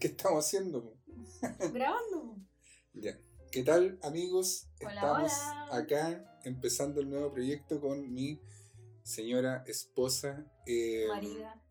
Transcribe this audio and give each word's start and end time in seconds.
¿Qué 0.00 0.08
estamos 0.08 0.44
haciendo? 0.46 0.96
Grabando. 1.72 2.36
Ya. 2.94 3.18
¿Qué 3.50 3.62
tal, 3.62 3.98
amigos? 4.02 4.68
Hola, 4.80 4.92
estamos 4.94 5.32
hola. 5.32 5.76
acá 5.76 6.40
empezando 6.44 7.00
el 7.00 7.08
nuevo 7.08 7.32
proyecto 7.32 7.80
con 7.80 8.12
mi 8.12 8.40
señora 9.02 9.64
esposa, 9.66 10.46
eh, 10.66 11.06
Marida. 11.08 11.62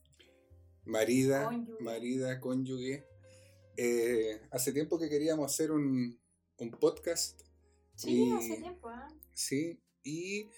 marida, 0.86 1.46
Cónyuge. 1.46 1.84
marida, 1.84 2.40
cónyuge. 2.40 3.06
Eh, 3.78 4.42
hace 4.52 4.74
tiempo 4.74 4.98
que 4.98 5.08
queríamos 5.10 5.52
hacer 5.54 5.72
un, 5.72 6.20
un 6.58 6.72
podcast, 6.72 7.40
Sí, 7.96 8.26
Y- 8.26 8.32
hace 8.32 8.58
tiempo, 8.62 8.90
¿ah? 8.90 9.08
¿sí? 9.34 9.80
Y 10.04 10.50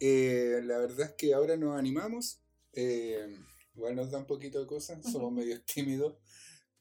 eh, 0.00 0.60
la 0.64 0.78
verdad 0.78 1.06
es 1.10 1.12
que 1.12 1.34
ahora 1.34 1.56
nos 1.56 1.76
animamos. 1.78 2.40
eh, 2.72 3.36
igual 3.76 3.94
nos 3.96 4.10
da 4.12 4.18
un 4.18 4.26
poquito 4.26 4.60
de 4.60 4.66
cosas, 4.66 5.00
somos 5.10 5.32
medio 5.32 5.60
tímidos, 5.64 6.16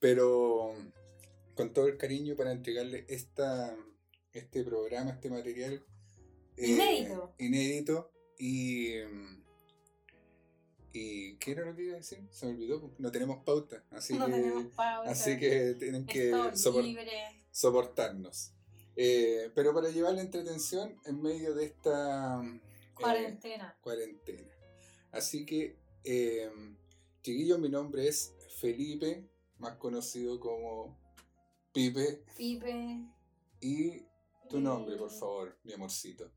pero 0.04 0.76
con 1.56 1.72
todo 1.72 1.88
el 1.88 1.96
cariño 1.98 2.36
para 2.36 2.52
entregarle 2.52 3.06
esta, 3.08 3.74
este 4.34 4.62
programa, 4.66 5.12
este 5.12 5.30
material. 5.30 5.82
eh, 6.58 6.68
Inédito. 6.72 7.34
inédito. 7.40 8.12
Y, 8.38 8.96
y. 10.92 11.38
¿Qué 11.38 11.52
era 11.52 11.64
lo 11.66 11.74
que 11.74 11.84
iba 11.84 11.94
a 11.94 11.98
decir? 12.00 12.20
Se 12.32 12.46
me 12.48 12.52
olvidó, 12.52 12.82
porque 12.82 12.98
no 13.02 13.12
tenemos 13.14 13.46
pauta. 13.46 13.82
Así 13.92 14.14
no 14.18 14.26
que, 14.26 14.32
tenemos 14.34 14.66
pauta. 14.76 15.10
así 15.10 15.38
que 15.40 15.76
tienen 15.80 16.06
que 16.06 16.32
sopor- 16.34 16.84
soportarnos. 17.52 18.52
Eh, 18.98 19.52
pero 19.56 19.74
para 19.74 19.90
llevar 19.90 20.16
la 20.16 20.22
entretención 20.22 21.00
en 21.06 21.22
medio 21.22 21.56
de 21.56 21.64
esta 21.64 22.42
eh, 22.44 22.60
Cuarentena. 22.94 23.78
cuarentena. 23.82 24.52
Así 25.14 25.46
que, 25.46 25.78
chiquillos, 27.22 27.58
mi 27.58 27.70
nombre 27.70 28.06
es 28.08 28.34
Felipe, 28.60 29.30
más 29.64 29.78
conocido 29.78 30.40
como 30.40 31.00
Pipe. 31.74 32.26
Pipe. 32.38 33.08
Y 33.62 34.06
tu 34.50 34.60
nombre, 34.60 34.98
por 34.98 35.10
eh, 35.10 35.16
favor, 35.18 35.58
mi 35.64 35.74
amorcito. 35.74 36.30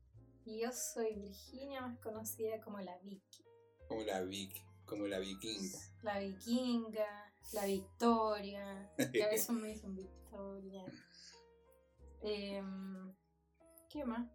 Yo 0.45 0.71
soy 0.71 1.13
Virginia, 1.15 1.81
más 1.81 1.99
conocida 1.99 2.61
como 2.61 2.79
la 2.79 2.97
Vicky. 2.99 3.43
Como 3.89 4.03
la 4.03 4.21
Vic, 4.21 4.53
como 4.85 5.07
la 5.07 5.19
vikinga. 5.19 5.77
La 6.03 6.19
vikinga, 6.19 7.33
la 7.51 7.65
Victoria. 7.65 8.93
Que 9.11 9.23
a 9.23 9.27
veces 9.27 9.49
me 9.49 9.67
dicen 9.67 9.93
Victoria. 9.93 10.85
Em, 12.21 13.13
¿Qué 13.89 14.05
más? 14.05 14.25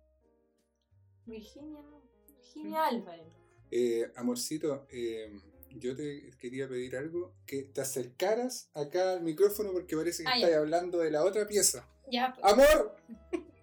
Virginia, 1.25 1.81
¿no? 1.81 2.03
Virginia 2.27 2.85
Álvarez. 2.85 3.33
Eh, 3.71 4.13
amorcito, 4.17 4.87
eh, 4.91 5.31
yo 5.79 5.95
te 5.97 6.31
quería 6.39 6.69
pedir 6.69 6.97
algo, 6.97 7.35
que 7.47 7.63
te 7.65 7.81
acercaras 7.81 8.69
acá 8.75 9.13
al 9.13 9.23
micrófono 9.23 9.73
porque 9.73 9.97
parece 9.97 10.23
que 10.25 10.31
Ah, 10.31 10.37
estás 10.39 10.55
hablando 10.55 10.99
de 10.99 11.11
la 11.11 11.25
otra 11.25 11.47
pieza. 11.47 11.87
Ya, 12.11 12.35
pues. 12.39 12.53
¡Amor! 12.53 12.97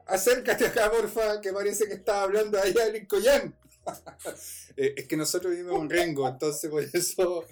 Acércate 0.06 0.66
acá, 0.68 0.90
porfa, 0.92 1.40
que 1.42 1.54
parece 1.54 1.88
que 1.88 1.94
estaba 1.94 2.24
hablando 2.24 2.60
allá 2.60 2.88
en 2.88 2.98
Incoyán. 3.04 3.56
Eh, 4.78 4.94
es 4.96 5.08
que 5.08 5.18
nosotros 5.18 5.52
vivimos 5.52 5.82
en 5.82 5.90
Rengo, 5.90 6.26
entonces 6.28 6.70
por 6.70 6.84
eso, 6.84 7.44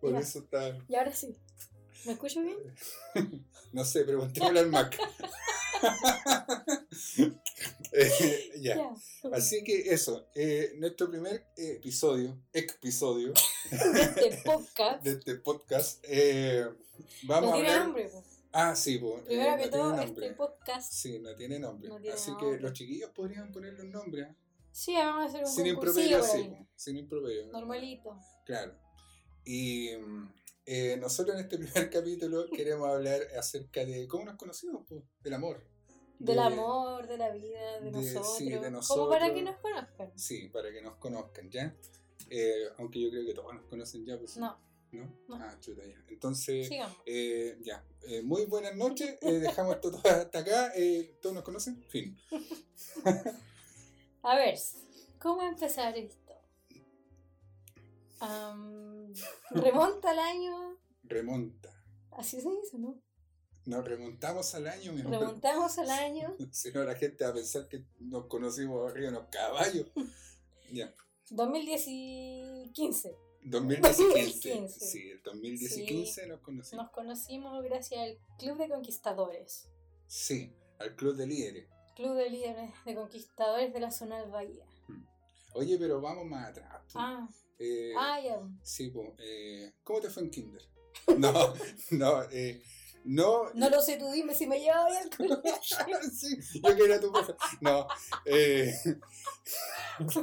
por 0.00 0.12
Ya. 0.12 0.18
eso 0.18 0.40
está. 0.40 0.76
Y 0.88 0.94
ahora 0.96 1.14
sí. 1.14 1.34
¿Me 2.04 2.12
escucho 2.12 2.42
bien? 2.42 2.58
No 3.72 3.84
sé, 3.84 4.04
preguntémosle 4.04 4.60
al 4.60 4.70
Mac. 4.70 4.96
Eh, 7.98 8.50
ya. 8.60 8.90
Así 9.32 9.64
que 9.64 9.92
eso, 9.92 10.28
eh, 10.34 10.74
nuestro 10.76 11.08
primer 11.08 11.46
episodio, 11.56 12.38
episodio 12.52 13.32
Este 13.70 14.42
podcast. 14.44 15.02
de 15.04 15.10
este 15.12 15.34
podcast, 15.36 16.04
eh, 16.06 16.66
vamos 17.24 17.50
No 17.50 17.56
a 17.56 17.58
tiene 17.58 17.68
hablar. 17.70 17.84
nombre, 17.86 18.08
pues. 18.12 18.24
Ah, 18.52 18.76
sí, 18.76 18.98
pues. 18.98 19.22
Primero 19.24 19.54
eh, 19.54 19.58
que 19.58 19.64
no 19.66 19.70
todo, 19.70 20.00
este 20.02 20.30
podcast. 20.34 20.92
Sí, 20.92 21.18
no 21.20 21.34
tiene 21.34 21.58
nombre. 21.58 21.88
No 21.88 21.98
tiene 22.00 22.14
Así 22.14 22.30
nombre. 22.30 22.56
que 22.56 22.62
los 22.62 22.72
chiquillos 22.74 23.10
podrían 23.10 23.50
ponerle 23.52 23.82
un 23.82 23.92
nombre. 23.92 24.24
¿ah? 24.24 24.36
Sí, 24.72 24.92
vamos 24.94 25.22
a 25.24 25.28
hacer 25.28 25.44
un 25.44 25.52
Sin 25.52 25.66
improperio, 25.66 26.22
sí. 26.22 26.54
Sin 26.74 26.96
improperio. 26.98 27.46
Normalito. 27.48 28.18
Claro. 28.44 28.74
Y 29.44 29.90
eh, 30.66 30.96
nosotros 30.98 31.36
en 31.36 31.44
este 31.44 31.56
primer 31.58 31.90
capítulo 31.90 32.46
queremos 32.54 32.88
hablar 32.88 33.22
acerca 33.38 33.84
de 33.84 34.06
cómo 34.06 34.24
nos 34.24 34.36
conocimos, 34.36 34.84
pues, 34.88 35.02
del 35.22 35.34
amor. 35.34 35.66
Del 36.18 36.36
De- 36.36 36.42
amor, 36.42 37.06
de 37.06 37.18
la 37.18 37.30
vida, 37.30 37.80
de, 37.80 37.90
de- 37.90 38.02
sí, 38.02 38.14
nosotros. 38.50 38.88
Como 38.88 39.08
para 39.08 39.32
que 39.34 39.42
nos 39.42 39.56
conozcan. 39.58 40.18
Sí, 40.18 40.48
para 40.48 40.70
que 40.72 40.80
nos 40.80 40.96
conozcan, 40.96 41.50
¿ya? 41.50 41.74
Eh, 42.30 42.64
aunque 42.78 43.00
yo 43.00 43.10
creo 43.10 43.24
que 43.26 43.34
todos 43.34 43.54
nos 43.54 43.64
conocen 43.66 44.04
ya, 44.06 44.18
pues. 44.18 44.36
No, 44.38 44.58
¿No? 44.92 45.04
No. 45.28 45.36
Ah, 45.36 45.56
chuta, 45.60 45.84
ya. 45.84 46.02
Entonces, 46.08 46.70
eh, 47.04 47.58
ya. 47.60 47.84
Eh, 48.02 48.22
muy 48.22 48.46
buenas 48.46 48.74
noches. 48.76 49.18
eh, 49.20 49.32
dejamos 49.40 49.74
esto 49.76 49.90
todo 49.90 50.10
hasta 50.10 50.38
acá. 50.38 50.72
eh, 50.74 51.18
¿Todos 51.20 51.34
nos 51.34 51.44
conocen? 51.44 51.82
Fin. 51.88 52.16
A 54.22 54.36
ver, 54.36 54.58
¿cómo 55.20 55.42
empezar 55.42 55.96
esto? 55.98 56.32
Remonta 59.50 60.10
al 60.10 60.18
año. 60.18 60.78
Remonta. 61.04 61.70
Así 62.12 62.40
se 62.40 62.48
dice, 62.50 62.78
¿no? 62.78 62.98
Nos 63.66 63.84
remontamos 63.84 64.54
al 64.54 64.68
año, 64.68 64.92
mi 64.92 65.00
amor. 65.00 65.18
Remontamos 65.20 65.76
al 65.78 65.90
año 65.90 66.36
Si 66.52 66.70
no, 66.72 66.84
la 66.84 66.94
gente 66.94 67.24
va 67.24 67.30
a 67.30 67.34
pensar 67.34 67.66
que 67.68 67.84
nos 67.98 68.26
conocimos 68.26 68.90
arriba 68.90 69.10
de 69.10 69.16
unos 69.18 69.28
caballos. 69.30 69.86
Ya. 70.72 70.92
2015. 71.30 73.14
2015. 73.44 74.04
2015. 74.04 74.80
Sí, 74.84 75.10
el 75.10 75.22
2015 75.22 76.26
nos 76.26 76.40
conocimos. 76.40 76.84
Nos 76.84 76.92
conocimos 76.92 77.62
gracias 77.64 78.00
al 78.00 78.18
Club 78.38 78.58
de 78.58 78.68
Conquistadores. 78.68 79.68
Sí, 80.08 80.52
al 80.80 80.96
club 80.96 81.14
de 81.14 81.26
líderes. 81.28 81.68
Club 81.94 82.16
de 82.16 82.30
líderes 82.30 82.70
de 82.84 82.94
conquistadores 82.96 83.72
de 83.72 83.78
la 83.80 83.92
zona 83.92 84.20
del 84.20 84.30
Bahía. 84.32 84.66
Oye, 85.54 85.78
pero 85.78 86.00
vamos 86.00 86.26
más 86.26 86.48
atrás. 86.50 86.82
po. 86.92 86.98
Ah, 86.98 87.28
Eh, 87.60 87.92
ah, 87.96 88.20
ya. 88.20 88.40
Sí, 88.64 88.90
pues. 88.90 89.10
eh, 89.18 89.72
¿Cómo 89.84 90.00
te 90.00 90.10
fue 90.10 90.24
en 90.24 90.30
Kinder? 90.30 90.62
No, 91.18 91.32
no, 91.92 92.22
eh, 92.32 92.60
no. 93.06 93.50
No 93.54 93.70
lo 93.70 93.80
sé, 93.80 93.96
tú 93.96 94.10
dime 94.12 94.34
si 94.34 94.46
me 94.46 94.60
llevaba 94.60 94.88
bien 94.90 95.02
al 95.02 95.10
colegio. 95.16 96.10
sí, 96.12 96.38
yo 96.62 96.76
que 96.76 96.84
era 96.84 97.00
tu 97.00 97.10
profe. 97.12 97.34
No, 97.60 97.86
eh, 98.24 98.72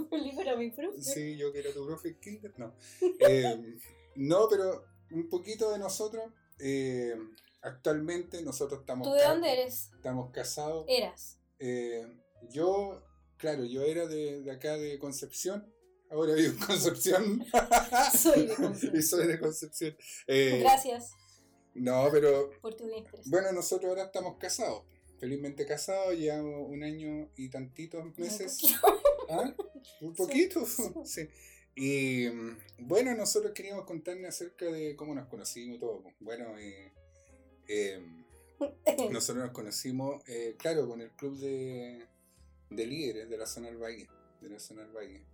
Felipe 0.09 0.41
era 0.41 0.55
mi 0.55 0.69
profe. 0.71 1.01
sí, 1.01 1.37
yo 1.37 1.51
que 1.51 1.59
era 1.59 1.73
tu 1.73 1.85
profe 1.85 2.17
Kinder. 2.19 2.53
No. 2.57 2.75
Eh, 3.19 3.79
no, 4.15 4.47
pero 4.49 4.85
un 5.11 5.29
poquito 5.29 5.71
de 5.71 5.79
nosotros. 5.79 6.31
eh, 6.59 7.15
actualmente 7.61 8.41
nosotros 8.41 8.81
estamos. 8.81 9.07
¿Tú 9.07 9.13
de 9.13 9.23
dónde 9.23 9.51
eres? 9.53 9.89
Estamos 9.95 10.31
casados. 10.31 10.85
Eras. 10.89 11.37
Eh, 11.59 12.05
yo, 12.49 13.01
claro, 13.37 13.63
yo 13.63 13.83
era 13.83 14.05
de, 14.05 14.41
de 14.41 14.51
acá 14.51 14.77
de 14.77 14.99
Concepción. 14.99 15.71
Ahora 16.11 16.33
vivo 16.33 16.51
en 16.53 16.59
Concepción. 16.59 17.43
Soy 18.17 18.47
de 18.47 18.55
Concepción. 18.55 18.95
y 18.99 19.01
soy 19.01 19.27
de 19.27 19.39
Concepción. 19.39 19.97
Eh, 20.27 20.59
Gracias 20.59 21.11
no, 21.75 22.09
pero 22.11 22.51
por 22.61 22.75
tu 22.75 22.89
bueno, 23.25 23.51
nosotros 23.51 23.89
ahora 23.89 24.03
estamos 24.03 24.37
casados. 24.37 24.83
Felizmente 25.19 25.65
casados, 25.65 26.17
llevamos 26.17 26.69
un 26.69 26.83
año 26.83 27.29
y 27.35 27.49
tantitos 27.49 28.17
meses. 28.17 28.59
¿Ah? 29.29 29.53
Un 30.01 30.13
poquito, 30.13 30.65
sí. 31.05 31.29
Y 31.75 32.27
mm, 32.29 32.57
bueno, 32.87 33.15
nosotros 33.15 33.53
queríamos 33.53 33.85
contarles 33.85 34.29
acerca 34.29 34.65
de 34.65 34.95
cómo 34.95 35.15
nos 35.15 35.27
conocimos 35.27 35.77
y 35.77 35.79
todo. 35.79 36.03
Bueno, 36.19 36.57
eh, 36.59 36.91
eh, 37.67 38.01
nosotros 39.11 39.45
nos 39.45 39.53
conocimos, 39.53 40.21
eh, 40.27 40.55
claro, 40.57 40.87
con 40.87 41.01
el 41.01 41.11
club 41.11 41.37
de, 41.37 42.05
de 42.69 42.85
líderes 42.85 43.29
de 43.29 43.37
la 43.37 43.45
zona 43.45 43.67
del 43.67 43.77
Valle. 43.77 44.07
De 44.41 44.49
la 44.49 44.59
zona 44.59 44.83
del 44.83 44.91
Valle. 44.91 45.25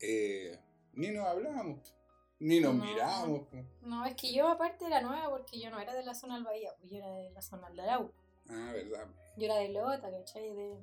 Eh, 0.00 0.58
ni 0.94 1.08
nos 1.08 1.26
hablábamos, 1.26 1.94
ni 2.40 2.60
nos 2.60 2.74
No. 2.74 2.84
mirábamos. 2.84 3.40
po. 3.48 3.56
No, 3.82 4.04
es 4.06 4.14
que 4.16 4.32
yo 4.32 4.48
aparte 4.48 4.86
era 4.86 5.00
nueva 5.00 5.30
porque 5.30 5.58
yo 5.60 5.70
no 5.70 5.78
era 5.80 5.94
de 5.94 6.04
la 6.04 6.14
zona 6.14 6.34
del 6.34 6.44
Bahía, 6.44 6.70
pues 6.78 6.90
yo 6.90 6.98
era 6.98 7.10
de 7.14 7.30
la 7.30 7.42
zona 7.42 7.68
del 7.70 7.80
Arauco. 7.80 8.14
Ah, 8.48 8.72
verdad. 8.74 9.06
Yo 9.36 9.44
era 9.46 9.56
de 9.56 9.68
Lota, 9.70 10.10
¿cachai? 10.10 10.54
De, 10.54 10.78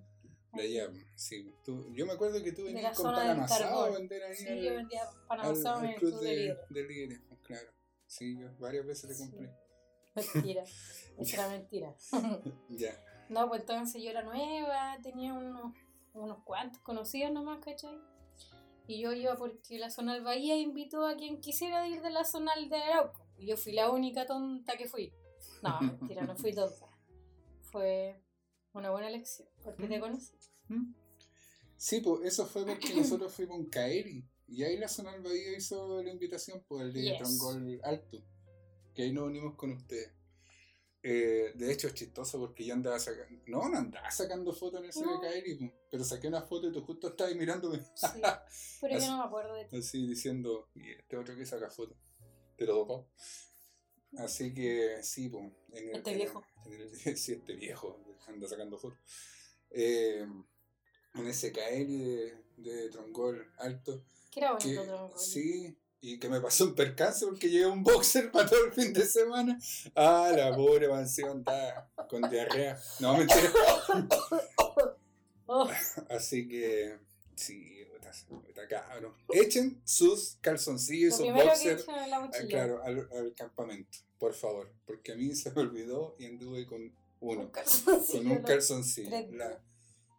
De 0.54 0.62
allá, 0.64 0.90
sí. 1.16 1.54
Tú- 1.64 1.88
yo 1.94 2.06
me 2.06 2.14
acuerdo 2.14 2.42
que 2.44 2.52
tú 2.52 2.64
De 2.64 2.74
venías 2.74 2.84
la 2.84 2.96
con 2.96 3.06
zona 3.06 3.18
pan 3.18 3.30
amasado 3.32 3.84
a 3.86 3.90
vender 3.92 4.24
ahí 4.24 4.36
Sí, 4.36 4.48
al, 4.50 4.62
yo 4.62 4.74
vendía 4.76 5.02
pan 5.28 5.40
amasado 5.40 5.80
en 5.84 5.86
el 5.92 5.96
club 5.96 6.20
de 6.20 6.58
de, 6.70 6.84
líderes. 6.84 7.22
pues, 7.30 7.40
claro. 7.42 7.68
Sí, 8.08 8.38
yo 8.38 8.48
varias 8.60 8.86
veces 8.86 9.10
le 9.10 9.16
Sí. 9.16 9.30
compré. 9.30 9.52
Mentira. 10.34 10.64
Eso 11.18 11.36
era 11.36 11.48
mentira. 11.50 11.96
Ya. 12.70 12.92
No, 13.30 13.48
pues 13.48 13.62
entonces 13.62 14.02
yo 14.04 14.10
era 14.10 14.24
nueva, 14.24 14.98
tenía 15.02 15.34
unos, 15.34 15.74
unos 16.14 16.44
cuantos 16.44 16.82
conocidos 16.82 17.32
nomás, 17.32 17.60
¿cachai? 17.64 17.98
Y 18.92 19.00
yo 19.00 19.14
iba 19.14 19.38
porque 19.38 19.80
la 19.80 19.90
zona 19.90 20.16
del 20.16 20.24
Bahía 20.24 20.58
invitó 20.58 21.08
a 21.08 21.16
quien 21.16 21.40
quisiera 21.40 21.88
ir 21.88 22.02
de 22.02 22.10
la 22.10 22.26
zona 22.26 22.52
de 22.58 22.76
Arauco. 22.76 23.26
Y 23.38 23.46
yo 23.46 23.56
fui 23.56 23.72
la 23.72 23.90
única 23.90 24.26
tonta 24.26 24.76
que 24.76 24.86
fui. 24.86 25.14
No, 25.64 25.80
mentira, 25.82 26.26
no 26.26 26.36
fui 26.36 26.54
tonta. 26.54 26.90
Fue 27.62 28.22
una 28.74 28.92
buena 28.92 29.08
elección, 29.08 29.48
porque 29.64 29.88
te 29.88 29.98
conocí. 29.98 30.34
Sí, 31.78 32.02
pues 32.02 32.26
eso 32.26 32.46
fue 32.46 32.66
porque 32.66 32.94
nosotros 32.96 33.34
fuimos 33.34 33.60
un 33.60 33.70
Kaeri. 33.70 34.26
Y 34.50 34.64
ahí 34.64 34.76
la 34.76 34.90
zona 34.90 35.14
del 35.14 35.22
Bahía 35.22 35.56
hizo 35.58 36.04
la 36.04 36.12
invitación 36.12 36.62
por 36.68 36.82
el 36.82 36.92
de 36.92 37.02
Yes. 37.02 37.18
Trongol 37.20 37.80
Alto. 37.84 38.22
Que 38.94 39.04
ahí 39.04 39.14
nos 39.14 39.24
unimos 39.24 39.56
con 39.56 39.72
ustedes. 39.72 40.12
Eh, 41.04 41.52
de 41.56 41.72
hecho, 41.72 41.88
es 41.88 41.96
chistoso 41.96 42.38
porque 42.40 42.64
yo 42.64 42.74
andaba 42.76 43.00
sacando. 43.00 43.42
No, 43.48 43.68
no 43.70 43.78
andaba 43.80 44.12
sacando 44.12 44.54
fotos 44.54 44.82
en 44.84 44.90
ese 44.90 45.02
No. 45.02 45.20
Kairi, 45.20 45.74
pero 45.90 46.04
saqué 46.04 46.28
una 46.28 46.44
foto 46.44 46.68
y 46.68 46.72
tú 46.72 46.82
justo 46.82 47.10
estabas 47.10 47.36
mirándome. 47.36 47.80
Sí, 47.96 48.08
pero 48.82 48.96
Así- 48.96 49.06
yo 49.06 49.12
no 49.12 49.18
me 49.20 49.24
acuerdo 49.26 49.56
de 49.56 49.66
ti. 49.66 49.78
Así 49.78 50.06
diciendo, 50.08 50.70
y 50.76 50.92
este 50.92 51.18
otro 51.18 51.36
que 51.36 51.46
saca 51.46 51.70
fotos. 51.72 51.98
Te 52.56 52.66
lo 52.66 52.76
tocó. 52.76 53.08
Así 54.18 54.54
que 54.54 55.02
sí, 55.04 55.30
pues. 55.30 55.46
En 55.72 55.90
el, 55.90 55.96
Este 55.96 56.10
en 56.12 56.16
el- 56.16 56.22
viejo. 56.24 56.44
en 56.66 56.74
el- 56.74 56.92
sí, 57.18 57.32
este 57.34 57.54
viejo 57.54 58.00
anda 58.28 58.48
sacando 58.48 58.78
fotos. 58.78 59.00
Eh, 59.72 60.26
en 61.16 61.28
ese 61.28 61.52
Kairi 61.52 61.98
de, 61.98 62.38
de 62.58 62.90
Trongol 62.90 63.52
alto. 63.58 64.06
Que 64.30 64.40
era 64.42 64.56
Que, 64.58 64.76
bonito 64.78 65.18
sí, 65.18 65.76
y 66.02 66.18
que 66.20 66.28
me 66.30 66.42
pasó 66.42 66.66
un 66.66 66.76
percance 66.76 67.26
porque 67.26 67.50
llevé 67.50 67.68
un 67.68 67.84
boxer 67.84 68.32
para 68.32 68.50
todo 68.50 68.66
el 68.66 68.74
fin 68.74 68.92
de 68.92 69.06
semana. 69.06 69.58
Ah, 69.96 70.32
la 70.36 70.56
pobre 70.56 70.88
mansión 70.90 71.30
andaba 71.48 71.90
con 72.10 72.28
diarrea. 72.30 72.78
No, 73.00 73.18
mentira. 73.18 73.52
Oh, 75.46 75.70
Así 76.10 76.48
que, 76.48 76.98
sí, 77.36 77.86
puta 78.28 78.68
cabrón. 78.68 79.14
Echen 79.34 79.82
sus 79.86 80.38
calzoncillos, 80.42 81.20
lo 81.20 81.26
sus 81.26 81.34
boxers, 81.34 81.86
ah, 81.90 82.32
claro, 82.48 82.82
al, 82.84 83.08
al 83.12 83.34
campamento, 83.36 83.98
por 84.18 84.34
favor. 84.34 84.72
Porque 84.86 85.12
a 85.12 85.16
mí 85.16 85.36
se 85.36 85.52
me 85.52 85.62
olvidó 85.62 86.16
y 86.20 86.26
anduve 86.26 86.66
con 86.66 86.82
Un 86.82 86.94
uno, 87.20 87.52
con 87.52 88.28
un 88.28 88.42
calzoncillo. 88.44 89.10
La- 89.32 89.62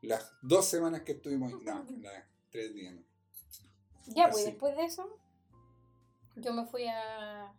las 0.03 0.33
dos 0.43 0.67
semanas 0.67 1.03
que 1.03 1.13
estuvimos 1.13 1.53
ahí, 1.53 1.61
no, 1.65 1.87
las 2.03 2.25
tres 2.51 2.75
días, 2.75 2.95
no. 2.95 3.03
Ya, 4.09 4.29
pues 4.31 4.45
después 4.45 4.77
de 4.77 4.85
eso, 4.85 5.17
yo 6.37 6.53
me 6.53 6.67
fui 6.67 6.87
a, 6.87 7.53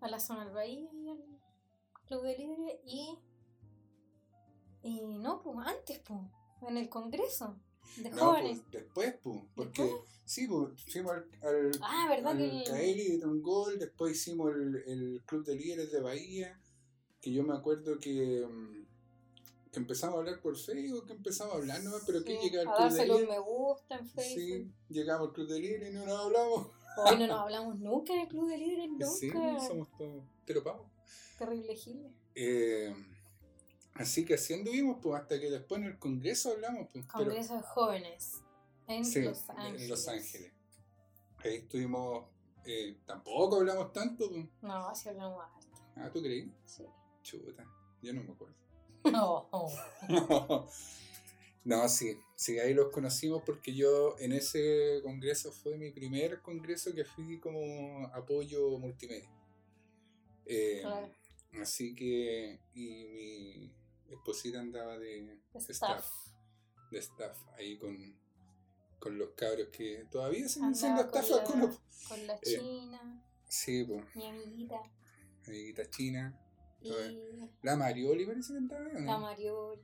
a 0.00 0.08
la 0.08 0.18
zona 0.20 0.44
del 0.44 0.54
Bahía 0.54 0.90
y 0.92 1.08
al 1.10 1.24
Club 2.06 2.22
de 2.24 2.38
Libre 2.38 2.80
y. 2.84 3.18
Y 4.82 5.00
no, 5.02 5.40
pues 5.42 5.58
antes, 5.66 6.00
pues, 6.00 6.20
en 6.68 6.76
el 6.76 6.88
Congreso 6.88 7.56
de 7.98 8.10
No, 8.10 8.16
jóvenes. 8.30 8.60
pues, 8.60 8.70
después, 8.72 9.14
pues, 9.22 9.40
porque 9.54 9.82
¿Después? 9.84 10.10
sí, 10.24 10.48
pues, 10.48 10.70
fuimos 10.90 11.12
al, 11.12 11.28
al, 11.42 11.70
Ah, 11.82 12.06
¿verdad 12.08 12.32
al 12.32 12.38
que 12.38 12.58
el- 12.62 12.64
Caeli 12.64 13.08
de 13.12 13.18
Trongol, 13.18 13.78
después 13.78 14.12
hicimos 14.16 14.52
el, 14.54 14.76
el 14.86 15.22
Club 15.24 15.44
de 15.44 15.54
Líderes 15.54 15.92
de 15.92 16.00
Bahía, 16.00 16.60
que 17.20 17.32
yo 17.32 17.44
me 17.44 17.54
acuerdo 17.54 17.98
que, 18.00 18.44
mm, 18.44 18.86
que 19.70 19.78
empezamos 19.78 20.16
a 20.16 20.18
hablar 20.18 20.40
por 20.40 20.56
Facebook, 20.58 21.06
que 21.06 21.12
empezamos 21.12 21.54
a 21.54 21.58
hablar 21.58 21.82
nomás, 21.84 22.02
pero 22.04 22.24
que 22.24 22.36
Sí, 22.40 22.50
llega 22.50 22.62
al 22.62 22.74
Club 22.74 22.90
de 22.92 23.04
Líderes. 23.06 23.28
me 23.28 23.38
gusta 23.38 23.98
en 23.98 24.08
Sí, 24.08 24.14
Facebook. 24.16 24.72
llegamos 24.88 25.28
al 25.28 25.34
Club 25.34 25.48
de 25.48 25.60
Líderes 25.60 25.90
y 25.90 25.94
no 25.94 26.06
nos 26.06 26.18
hablamos. 26.24 26.66
Hoy 26.96 27.18
no 27.18 27.26
nos 27.26 27.40
hablamos 27.40 27.78
nunca 27.78 28.12
en 28.12 28.20
el 28.20 28.28
Club 28.28 28.48
de 28.48 28.58
Líderes, 28.58 28.88
nunca. 28.90 29.06
Sí, 29.06 29.30
somos 29.66 29.88
todos 29.96 30.24
teropavos. 30.44 30.86
Terrible 31.38 31.74
Gile. 31.74 32.10
Eh, 32.34 32.94
así 33.94 34.24
que 34.24 34.34
así 34.34 34.54
anduvimos, 34.54 34.98
pues 35.02 35.20
hasta 35.20 35.38
que 35.40 35.50
después 35.50 35.80
en 35.80 35.88
el 35.88 35.98
Congreso 35.98 36.50
hablamos. 36.52 36.88
Pues, 36.92 37.04
pero- 37.06 37.24
Congreso 37.24 37.54
de 37.56 37.62
Jóvenes 37.62 38.40
en 38.86 39.04
Sí, 39.04 39.22
Los 39.22 39.48
Ángeles. 39.50 39.82
en 39.82 39.88
Los 39.88 40.08
Ángeles. 40.08 40.52
Ahí 41.44 41.54
estuvimos, 41.56 42.24
eh, 42.64 42.98
tampoco 43.06 43.56
hablamos 43.56 43.92
tanto. 43.92 44.28
pues. 44.30 44.46
No, 44.60 44.88
así 44.88 45.08
hablamos 45.08 45.42
harto. 45.44 45.66
Ah, 45.96 46.10
¿tú 46.12 46.22
creí? 46.22 46.52
Sí. 46.64 46.84
Chuta, 47.22 47.64
yo 48.02 48.12
no 48.12 48.22
me 48.24 48.32
acuerdo. 48.32 48.54
No. 49.04 49.48
no, 51.64 51.88
sí, 51.88 52.16
sí, 52.42 52.58
ahí 52.58 52.74
los 52.74 52.90
conocimos 52.90 53.42
porque 53.44 53.72
yo 53.74 54.16
en 54.18 54.32
ese 54.32 55.00
congreso 55.02 55.52
fue 55.52 55.76
mi 55.76 55.90
primer 55.92 56.40
congreso 56.42 56.92
que 56.94 57.04
fui 57.04 57.38
como 57.38 58.06
apoyo 58.14 58.78
multimedia. 58.78 59.30
Eh, 60.46 60.80
Claro. 60.82 61.08
Así 61.60 61.94
que, 61.94 62.58
y 62.74 63.04
mi 63.04 63.72
esposita 64.14 64.58
andaba 64.60 64.98
de 64.98 65.38
Staff. 65.54 65.70
staff, 65.70 66.06
de 66.90 66.98
staff, 66.98 67.36
ahí 67.58 67.76
con, 67.76 67.94
con 68.98 69.18
los 69.18 69.30
cabros 69.36 69.68
que 69.68 70.06
todavía 70.10 70.48
siguen 70.48 70.74
siendo 70.74 71.02
staff 71.02 71.28
con 71.28 71.36
la, 71.36 71.42
algunos. 71.42 71.80
con 72.08 72.26
la 72.26 72.34
Eh, 72.36 72.58
China, 72.58 73.24
Sí, 73.46 73.84
pues, 73.84 74.02
mi 74.16 74.26
amiguita. 74.28 74.80
amiguita 75.46 75.90
china. 75.90 76.38
Y 76.80 76.90
La 77.62 77.76
Marioli 77.76 78.24
parece 78.26 78.52
que 78.54 78.58
andaba 78.58 78.86
ahí, 78.86 78.96
¿o 78.96 79.00
no? 79.00 79.06
la 79.06 79.18
Marioli, 79.18 79.82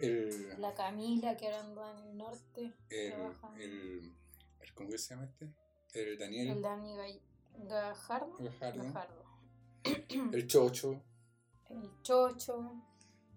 el, 0.00 0.60
la 0.60 0.74
Camila 0.74 1.36
que 1.36 1.46
ahora 1.46 1.60
anda 1.60 1.90
en 2.00 2.08
el 2.08 2.16
norte. 2.16 2.72
el, 2.90 3.12
el, 3.58 4.14
el- 4.60 4.74
¿cómo 4.74 4.90
que 4.90 4.98
se 4.98 5.14
llama 5.14 5.26
este? 5.26 5.48
El 5.92 6.18
Daniel 6.18 6.48
El 6.48 6.62
Dani 6.62 6.94
Gajardo. 7.68 8.36
Gajardo, 8.38 8.82
Gajardo. 8.84 9.24
el 10.32 10.46
Chocho. 10.46 11.02
El 11.70 11.90
Chocho. 12.02 12.82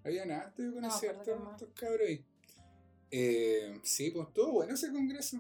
Había 0.04 0.26
nada, 0.26 0.54
yo 0.58 0.66
No 0.66 0.70
me 0.72 0.76
conocí 0.82 1.06
a 1.08 1.12
estos, 1.12 1.70
cabros 1.74 2.08
ahí. 2.08 2.26
Eh, 3.12 3.80
sí, 3.84 4.12
pues 4.12 4.28
estuvo 4.28 4.52
bueno 4.54 4.74
ese 4.74 4.92
congreso. 4.92 5.38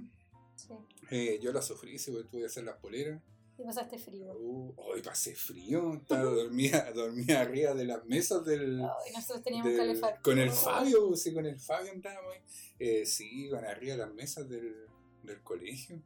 Sí. 0.56 0.74
Eh, 1.12 1.40
yo 1.42 1.52
la 1.54 1.62
sufrí, 1.62 1.98
sí, 2.00 2.12
porque 2.12 2.28
tuve 2.30 2.42
que 2.42 2.48
hacer 2.48 2.64
las 2.64 2.78
poleras. 2.78 3.22
Pasaste 3.66 4.00
frío. 4.00 4.32
Uh, 4.34 4.74
hoy 4.78 5.02
pasé 5.02 5.36
frío, 5.36 5.94
estaba 5.96 6.24
dormía, 6.24 6.92
dormía 6.96 7.42
arriba 7.42 7.74
de 7.74 7.84
las 7.86 8.06
mesas 8.06 8.46
del, 8.46 8.82
Ay, 8.82 9.14
nosotros 9.14 9.44
teníamos 9.44 9.70
del- 9.72 9.78
calefactor. 9.78 10.22
con 10.24 10.40
el 10.40 10.50
Fabio, 10.52 11.16
sí, 11.16 11.34
con 11.34 11.46
el 11.46 11.60
Fabio 11.60 11.92
andábamos 11.92 12.34
ahí. 12.34 12.42
Eh, 12.80 13.06
sí, 13.06 13.50
con 13.50 13.64
arriba 13.66 13.94
de 13.94 13.98
las 14.00 14.14
mesas 14.14 14.48
del, 14.50 14.76
del 15.24 15.42
colegio. 15.44 16.02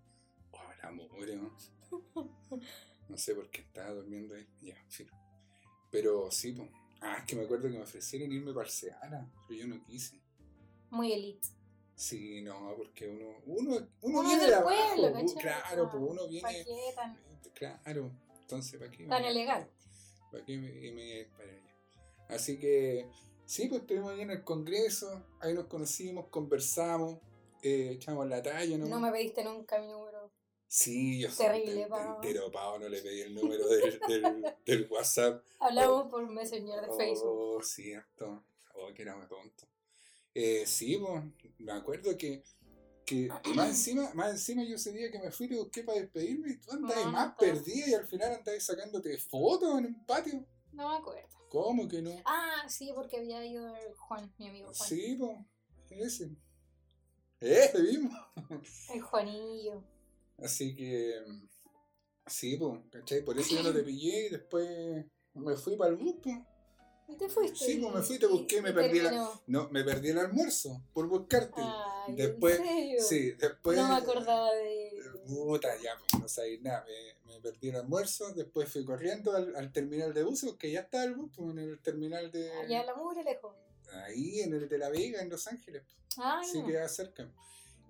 Oh, 0.52 0.58
la 0.82 0.92
mugre, 0.92 1.36
¿no? 1.36 1.56
No 3.10 3.18
sé 3.18 3.36
por 3.36 3.50
qué 3.52 3.62
estaba 3.62 3.90
durmiendo 3.92 4.34
ahí. 4.34 4.48
Ya. 4.62 4.76
Pero 5.92 6.32
sí, 6.32 6.54
pues. 6.54 6.70
Ah, 7.02 7.18
es 7.20 7.26
que 7.26 7.36
me 7.36 7.44
acuerdo 7.44 7.68
que 7.70 7.76
me 7.78 7.82
ofrecieron 7.84 8.32
irme 8.32 8.54
para 8.54 8.66
el 8.66 8.72
Seara, 8.72 9.30
pero 9.48 9.60
yo 9.60 9.68
no 9.68 9.84
quise. 9.84 10.20
Muy 10.90 11.12
elite. 11.12 11.48
Sí, 11.96 12.42
no, 12.42 12.74
porque 12.78 13.08
uno, 13.08 13.26
uno, 13.46 13.72
uno, 13.76 13.88
Uno 14.02 14.22
viene 14.24 14.42
del 14.42 14.50
de 14.52 14.56
abajo. 14.56 14.96
pueblo, 14.96 15.36
claro, 15.40 15.92
pues 15.92 16.04
uno 16.08 16.28
viene. 16.28 16.66
¿Pa' 17.50 17.54
qué 17.54 17.66
tan- 17.68 17.80
Claro, 17.84 18.12
entonces, 18.42 18.80
¿para 18.80 18.92
qué? 18.92 19.06
Tan 19.06 19.24
elegante. 19.26 19.72
¿Para 20.32 20.46
qué 20.46 20.58
me, 20.58 20.92
me 20.92 21.26
para 21.38 21.50
allá? 21.50 21.76
Así 22.30 22.58
que, 22.58 23.08
sí, 23.46 23.68
pues 23.68 23.82
estuvimos 23.82 24.12
ahí 24.14 24.22
en 24.22 24.32
el 24.32 24.44
congreso, 24.44 25.26
ahí 25.40 25.54
nos 25.54 25.66
conocimos, 25.68 26.28
conversamos, 26.30 27.20
eh, 27.62 27.92
echamos 27.94 28.28
la 28.28 28.42
talla, 28.42 28.78
¿no? 28.78 28.88
No 28.88 29.00
me 29.00 29.12
pediste 29.12 29.44
nunca 29.44 29.80
mi 29.80 29.88
número. 29.88 30.32
Sí, 30.68 31.20
yo 31.20 31.30
Terrible, 31.30 31.84
entero, 31.84 32.52
Pao, 32.52 32.80
no 32.80 32.90
le 32.90 33.00
pedí 33.00 33.22
el 33.22 33.36
número 33.36 33.68
del, 33.68 34.00
del, 34.08 34.56
del 34.66 34.88
WhatsApp. 34.90 35.46
Hablamos 35.60 36.10
por 36.10 36.28
Messenger 36.28 36.82
de 36.82 36.88
Facebook. 36.98 37.30
Oh, 37.30 37.62
cierto. 37.62 38.44
Oh, 38.74 38.92
que 38.92 39.04
era 39.04 39.16
muy 39.16 39.28
tonto. 39.28 39.68
Eh, 40.34 40.64
sí, 40.66 40.98
pues, 40.98 41.24
me 41.60 41.74
acuerdo 41.74 42.18
que, 42.18 42.42
que 43.06 43.30
más 43.56 43.70
encima, 43.70 44.12
más 44.14 44.32
encima 44.32 44.64
yo 44.64 44.76
ese 44.76 44.92
día 44.92 45.12
que 45.12 45.20
me 45.20 45.32
fui 45.32 45.48
te 45.48 45.56
busqué 45.56 45.84
para 45.84 46.00
despedirme 46.00 46.52
y 46.52 46.58
tú 46.60 46.72
andabas 46.72 47.06
No, 47.06 47.12
más 47.12 47.28
no 47.30 47.38
perdida 47.38 47.88
y 47.90 47.94
al 47.94 48.08
final 48.08 48.34
andabas 48.34 48.64
sacándote 48.64 49.18
fotos 49.18 49.78
en 49.80 49.86
un 49.88 50.06
patio. 50.06 50.46
No 50.72 50.90
me 50.90 50.98
acuerdo. 50.98 51.30
¿Cómo 51.50 51.88
que 51.88 52.02
no? 52.02 52.12
Ah, 52.26 52.64
sí, 52.68 52.92
porque 52.96 53.18
había 53.18 53.46
ido 53.46 53.76
el 53.76 53.94
Juan, 53.94 54.34
mi 54.40 54.48
amigo 54.50 54.72
Juan. 54.74 54.90
Sí, 54.90 55.16
pues, 55.20 55.38
ese. 55.90 56.32
Ese 57.40 57.80
mismo. 57.84 58.10
El 58.94 59.02
Juanillo. 59.02 59.84
Así 60.38 60.76
que, 60.76 61.22
sí, 62.26 62.58
pues, 62.58 62.80
¿cachai? 62.90 63.24
Por 63.24 63.38
eso 63.38 63.54
yo 63.56 63.64
no 63.64 63.74
te 63.74 63.84
pillé 63.84 64.28
y 64.28 64.30
después 64.30 65.06
me 65.34 65.56
fui 65.58 65.76
para 65.76 65.92
el 65.92 65.98
bus, 65.98 66.16
pues. 66.24 66.38
¿Y 67.10 67.18
te 67.18 67.28
fuiste? 67.30 67.58
Sí, 67.66 67.78
pues, 67.80 67.94
me 67.94 68.02
fui, 68.02 68.16
y- 68.16 68.20
te 68.20 68.28
busqué, 68.28 68.58
y- 68.58 68.62
me 68.62 68.72
perdí 68.74 69.00
la-. 69.02 69.30
No, 69.48 69.70
me 69.70 69.84
perdí 69.84 70.10
el 70.10 70.20
almuerzo 70.20 70.82
por 70.94 71.08
buscarte. 71.08 71.62
Ay, 72.08 72.16
Después- 72.16 72.60
¿en 72.60 72.66
serio? 72.66 73.02
Sí, 73.04 73.32
después. 73.32 73.78
No 73.78 73.88
me 73.88 73.96
acordaba 73.96 74.52
de. 74.54 74.92
Puta, 75.28 75.70
ya, 75.82 75.92
pues, 75.98 76.22
no 76.22 76.28
sabéis 76.28 76.62
nada. 76.62 76.86
Me, 76.86 77.34
me 77.34 77.40
perdí 77.42 77.70
el 77.70 77.76
almuerzo, 77.78 78.34
después 78.34 78.70
fui 78.72 78.84
corriendo 78.86 79.32
al, 79.36 79.56
al 79.56 79.72
terminal 79.72 80.14
de 80.14 80.24
buses, 80.24 80.54
que 80.60 80.72
ya 80.72 80.82
está 80.82 81.04
el 81.04 81.16
bus, 81.16 81.32
pues, 81.36 81.52
en 81.52 81.60
el 81.60 81.80
terminal 81.80 82.32
de. 82.32 82.52
Allá 82.52 82.84
la 82.84 82.96
mugre 82.96 83.24
lejos. 83.24 83.56
Ahí, 84.06 84.42
en 84.42 84.54
el 84.54 84.68
de 84.68 84.78
La 84.78 84.90
Vega, 84.90 85.22
en 85.22 85.30
Los 85.30 85.48
Ángeles. 85.48 85.84
Ay, 86.18 86.46
Sí, 86.52 86.60
no. 86.62 86.68
queda 86.68 86.88
cerca. 86.90 87.30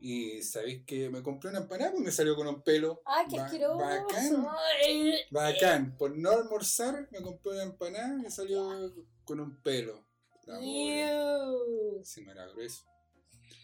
Y 0.02 0.42
sabéis 0.44 0.84
que 0.86 1.10
me 1.10 1.24
compré 1.24 1.50
una 1.50 1.60
empanada, 1.60 1.92
pues 1.92 2.04
me 2.04 2.12
salió 2.12 2.36
con 2.36 2.46
un 2.46 2.62
pelo. 2.62 3.02
Ay, 3.06 3.26
qué 3.30 3.38
Ba- 3.38 3.46
asqueroso. 3.46 3.78
Bacán, 3.78 4.48
Ay. 4.86 5.14
bacán. 5.32 5.98
Por 5.98 6.18
no 6.18 6.32
almorzar, 6.32 7.08
me 7.10 7.22
compré 7.22 7.54
una 7.54 7.64
empanada 7.64 8.14
y 8.16 8.22
me 8.24 8.30
salió 8.30 8.94
con 9.24 9.40
un 9.40 9.56
pelo. 9.62 10.04
La. 10.46 10.60
Sí, 12.04 12.22
me 12.26 12.32
era 12.34 12.48
grueso. 12.48 12.84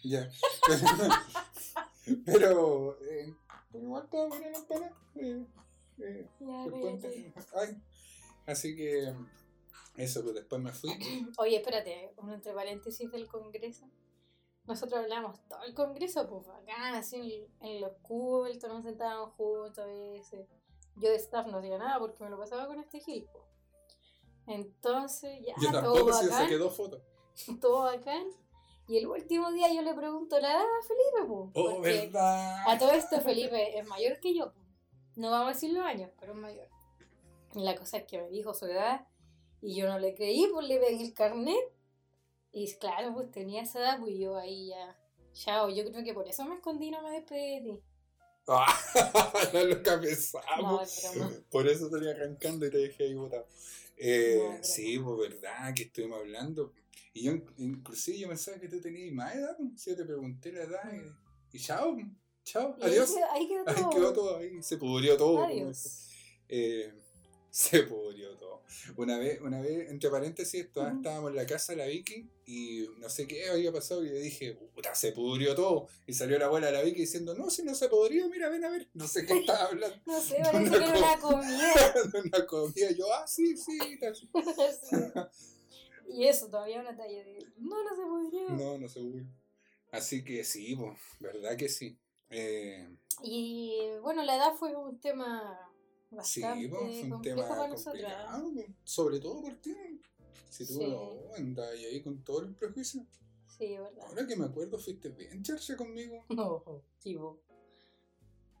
Ya. 0.04 0.30
Pero, 2.24 2.98
eh, 3.02 3.36
pero 3.70 3.84
igual 3.84 4.04
estaba 4.04 4.26
buena 4.26 4.50
la 4.50 4.58
empanada. 4.58 4.96
Eh, 5.14 5.46
eh. 5.98 6.28
Ay. 7.54 7.82
Así 8.46 8.74
que, 8.74 9.14
eso, 9.96 10.22
pues 10.22 10.34
después 10.34 10.60
me 10.60 10.72
fui. 10.72 10.90
Oye, 11.38 11.58
espérate, 11.58 12.12
un 12.16 12.32
entre 12.32 12.52
paréntesis 12.52 13.10
del 13.12 13.28
congreso. 13.28 13.88
Nosotros 14.64 15.00
hablamos 15.00 15.38
todo 15.48 15.62
el 15.64 15.74
congreso, 15.74 16.28
pues 16.28 16.48
acá, 16.48 16.98
así 16.98 17.46
en, 17.60 17.68
en 17.68 17.80
los 17.80 17.92
cultos, 18.02 18.68
nos 18.68 18.82
sentábamos 18.82 19.34
juntos 19.34 19.78
a 19.78 19.86
veces. 19.86 20.48
Yo 20.96 21.10
de 21.10 21.16
staff 21.16 21.46
no 21.46 21.58
hacía 21.58 21.78
nada 21.78 21.98
porque 21.98 22.24
me 22.24 22.30
lo 22.30 22.38
pasaba 22.38 22.66
con 22.66 22.78
este 22.80 23.00
gil, 23.00 23.28
pues. 23.32 23.44
Entonces, 24.46 25.38
ya. 25.46 25.54
Yo 25.60 25.70
todo 25.70 25.94
tampoco, 25.94 26.12
si 26.12 26.24
yo 26.24 26.30
bacán, 26.30 26.44
saqué 26.44 26.58
dos 26.58 26.76
fotos. 26.76 27.02
Todo 27.60 27.82
bacán. 27.84 28.26
Y 28.90 28.98
el 28.98 29.06
último 29.06 29.52
día 29.52 29.72
yo 29.72 29.82
le 29.82 29.94
pregunto 29.94 30.40
la 30.40 30.50
edad 30.52 30.62
a 30.62 30.86
Felipe, 30.86 31.28
po, 31.28 31.50
Oh, 31.54 31.74
porque 31.76 32.06
verdad. 32.10 32.64
a 32.66 32.76
todo 32.78 32.90
esto 32.92 33.20
Felipe 33.20 33.78
es 33.78 33.86
mayor 33.86 34.18
que 34.18 34.34
yo. 34.34 34.52
po. 34.52 34.60
No 35.16 35.30
vamos 35.30 35.50
a 35.50 35.52
decir 35.54 35.72
los 35.72 35.84
años, 35.84 36.10
pero 36.18 36.32
es 36.32 36.38
mayor. 36.38 36.68
Y 37.54 37.60
la 37.62 37.76
cosa 37.76 37.98
es 37.98 38.04
que 38.04 38.20
me 38.20 38.28
dijo 38.30 38.52
su 38.52 38.66
edad 38.66 39.06
y 39.62 39.76
yo 39.76 39.86
no 39.88 39.98
le 39.98 40.14
creí, 40.14 40.46
pues 40.52 40.66
le 40.66 40.78
pegué 40.78 41.02
el 41.04 41.14
carnet. 41.14 41.56
Y 42.52 42.72
claro, 42.78 43.14
pues 43.14 43.30
tenía 43.30 43.62
esa 43.62 43.78
edad, 43.78 44.00
pues 44.00 44.14
yo 44.18 44.36
ahí 44.36 44.68
ya. 44.70 44.96
Chao, 45.34 45.68
yo 45.70 45.84
creo 45.88 46.02
que 46.02 46.12
por 46.12 46.26
eso 46.26 46.44
me 46.44 46.56
escondí 46.56 46.88
y 46.88 46.90
no 46.90 47.00
me 47.02 47.12
despedí 47.12 47.60
de 47.60 47.72
ti. 47.72 47.80
Ah, 48.48 48.76
no 49.52 49.64
lo 49.64 49.82
cabezamos. 49.84 50.90
Por 51.50 51.68
eso 51.68 51.88
salí 51.88 52.08
arrancando 52.08 52.66
y 52.66 52.70
te 52.70 52.78
dejé 52.78 53.04
ahí 53.04 53.14
botado. 53.14 53.46
Eh, 53.96 54.40
No, 54.58 54.64
sí, 54.64 54.98
pues 54.98 55.30
verdad 55.40 55.72
que 55.76 55.82
estuvimos 55.84 56.18
hablando. 56.18 56.72
Y 57.12 57.24
yo, 57.24 57.32
inclusive, 57.58 58.18
yo 58.18 58.28
pensaba 58.28 58.58
que 58.58 58.68
tú 58.68 58.80
tenías 58.80 59.12
más 59.12 59.34
edad. 59.34 59.56
Si 59.76 59.90
yo 59.90 59.96
te 59.96 60.04
pregunté 60.04 60.52
la 60.52 60.62
edad 60.62 60.92
y, 60.92 61.56
y 61.56 61.60
chao, 61.60 61.96
chao, 62.44 62.76
Y 62.80 62.84
ahí 62.84 62.90
adiós. 62.92 63.10
quedó- 63.10 63.30
Ahí 63.32 63.48
quedó 63.48 63.64
Ahí 63.66 63.74
todo. 63.76 63.90
quedó 63.90 64.12
todo, 64.12 64.36
ahí 64.38 64.62
se 64.62 64.76
pudrió 64.76 65.16
todo. 65.16 65.48
Eh, 66.48 66.92
se 67.50 67.82
pudrió 67.82 68.36
todo. 68.36 68.62
Una 68.96 69.18
vez, 69.18 69.40
una 69.40 69.60
vez, 69.60 69.90
entre 69.90 70.08
paréntesis, 70.10 70.70
todas 70.72 70.90
Ujú. 70.92 71.00
estábamos 71.00 71.30
en 71.30 71.36
la 71.36 71.46
casa 71.46 71.72
de 71.72 71.78
la 71.78 71.86
Vicky 71.86 72.30
y 72.46 72.86
no 72.98 73.08
sé 73.10 73.26
qué 73.26 73.48
había 73.50 73.72
pasado 73.72 74.04
y 74.04 74.08
yo 74.08 74.14
dije, 74.14 74.54
puta, 74.72 74.94
se 74.94 75.10
pudrió 75.10 75.56
todo. 75.56 75.88
Y 76.06 76.14
salió 76.14 76.38
la 76.38 76.46
abuela 76.46 76.68
de 76.68 76.74
la 76.74 76.82
Vicky 76.82 77.00
diciendo, 77.00 77.34
no, 77.34 77.50
si 77.50 77.64
no 77.64 77.74
se 77.74 77.88
pudrió, 77.88 78.28
mira, 78.28 78.48
ven 78.48 78.64
a 78.64 78.70
ver. 78.70 78.88
No 78.94 79.08
sé 79.08 79.26
qué 79.26 79.38
estaba 79.40 79.64
hablando. 79.64 79.96
No 80.06 80.20
sé, 80.20 80.36
parece 80.52 80.70
que 80.70 80.76
era 80.76 80.96
una 80.96 81.18
comida. 81.18 81.94
una 82.14 82.46
comida. 82.46 82.90
Yo, 82.96 83.12
ah, 83.12 83.26
sí, 83.26 83.56
sí. 83.56 83.76
tal. 83.98 84.14
Sí. 84.14 84.28
Y 86.12 86.26
eso, 86.26 86.48
todavía 86.48 86.80
una 86.80 86.96
talla 86.96 87.24
de. 87.24 87.46
No, 87.58 87.82
no 87.84 87.96
se 87.96 88.02
podría. 88.02 88.48
No, 88.48 88.78
no 88.78 88.88
seguro. 88.88 89.24
Así 89.92 90.22
que 90.24 90.44
sí, 90.44 90.76
pues, 90.76 90.98
verdad 91.20 91.56
que 91.56 91.68
sí. 91.68 91.98
Eh, 92.30 92.88
Y 93.22 93.80
bueno, 94.02 94.22
la 94.24 94.36
edad 94.36 94.54
fue 94.54 94.74
un 94.76 95.00
tema 95.00 95.58
sí, 96.22 96.40
bastante 96.42 96.68
pues, 96.68 97.00
fue 97.00 97.10
un 97.16 97.22
tema 97.22 97.48
para 97.48 97.68
complicado, 97.68 98.52
po, 98.54 98.64
sobre 98.84 99.18
todo 99.20 99.40
por 99.42 99.56
ti. 99.60 99.74
Si 100.48 100.66
tú 100.66 100.74
Sí. 100.74 100.86
no 100.90 101.34
andas 101.36 101.70
ahí 101.70 102.00
con 102.02 102.22
todos 102.24 102.44
los 102.44 102.56
prejuicios. 102.56 103.04
Sí, 103.58 103.76
verdad. 103.76 104.04
Ahora 104.06 104.26
que 104.26 104.36
me 104.36 104.46
acuerdo, 104.46 104.78
fuiste 104.78 105.10
bien 105.10 105.42
charcha 105.42 105.76
conmigo 105.76 106.24
No, 106.28 106.64
sí, 106.98 107.14
vos. 107.16 107.38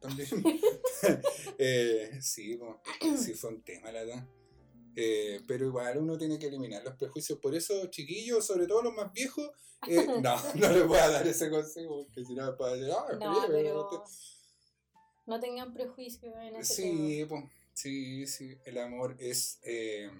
también. 0.00 0.28
eh, 1.58 2.18
sí, 2.20 2.56
po, 2.56 2.80
sí 3.16 3.34
fue 3.34 3.50
un 3.50 3.62
tema, 3.62 3.90
la 3.92 4.04
verdad. 4.04 4.28
Eh, 4.96 5.40
pero 5.46 5.66
igual 5.66 5.98
uno 5.98 6.18
tiene 6.18 6.38
que 6.38 6.46
eliminar 6.46 6.82
los 6.84 6.94
prejuicios. 6.94 7.38
Por 7.38 7.54
eso, 7.54 7.86
chiquillos, 7.86 8.44
sobre 8.44 8.66
todo 8.66 8.82
los 8.82 8.94
más 8.94 9.12
viejos, 9.12 9.50
eh, 9.88 10.06
no, 10.22 10.36
no 10.54 10.68
les 10.70 10.86
voy 10.86 10.98
a 10.98 11.08
dar 11.08 11.26
ese 11.26 11.48
consejo 11.50 12.04
porque 12.04 12.24
si 12.24 12.34
no 12.34 12.46
me 12.46 12.52
pueden 12.56 12.80
decir, 12.80 12.94
ah, 12.96 13.16
No, 13.20 13.46
pero 13.48 13.88
usted-". 13.90 14.12
no 15.26 15.40
tengan 15.40 15.72
prejuicios 15.72 16.34
en 16.36 16.56
ese 16.56 16.74
Sí, 16.74 17.24
po, 17.28 17.48
sí, 17.72 18.26
sí, 18.26 18.56
el 18.64 18.78
amor 18.78 19.16
es... 19.18 19.58
eh, 19.62 20.10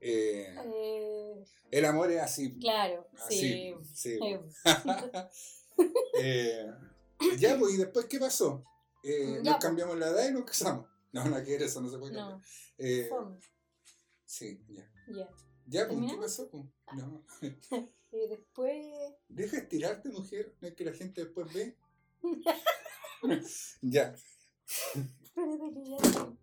eh, 0.00 1.44
el 1.70 1.84
amor 1.84 2.10
es 2.10 2.20
así. 2.20 2.58
claro, 2.58 3.06
sí. 3.28 3.74
Así, 3.94 4.18
sí. 4.18 4.18
Eh, 6.22 6.66
ya, 7.38 7.58
pues, 7.58 7.74
¿y 7.74 7.76
después 7.78 8.06
qué 8.06 8.18
pasó? 8.18 8.62
Eh, 9.02 9.40
nos 9.42 9.54
pues. 9.54 9.56
cambiamos 9.60 9.98
la 9.98 10.08
edad 10.08 10.28
y 10.28 10.32
nos 10.32 10.44
casamos. 10.44 10.86
No, 11.12 11.24
no 11.24 11.42
quiere 11.42 11.64
eso, 11.64 11.80
no 11.80 11.88
se 11.88 11.98
puede 11.98 12.14
cambiar. 12.14 12.38
no, 12.38 12.42
Eh, 12.78 13.10
sí, 14.24 14.62
ya. 14.68 14.88
ya. 15.08 15.28
Ya, 15.66 15.88
pues, 15.88 15.98
¿qué 16.10 16.16
pasó? 16.16 16.48
Pues? 16.50 16.64
No. 16.96 17.24
Y 18.12 18.26
después. 18.26 19.14
Deja 19.28 19.58
estirarte, 19.58 20.08
mujer, 20.08 20.52
no 20.60 20.66
es 20.66 20.74
que 20.74 20.84
la 20.84 20.92
gente 20.92 21.24
después 21.24 21.52
ve. 21.52 21.76
ya. 23.82 24.16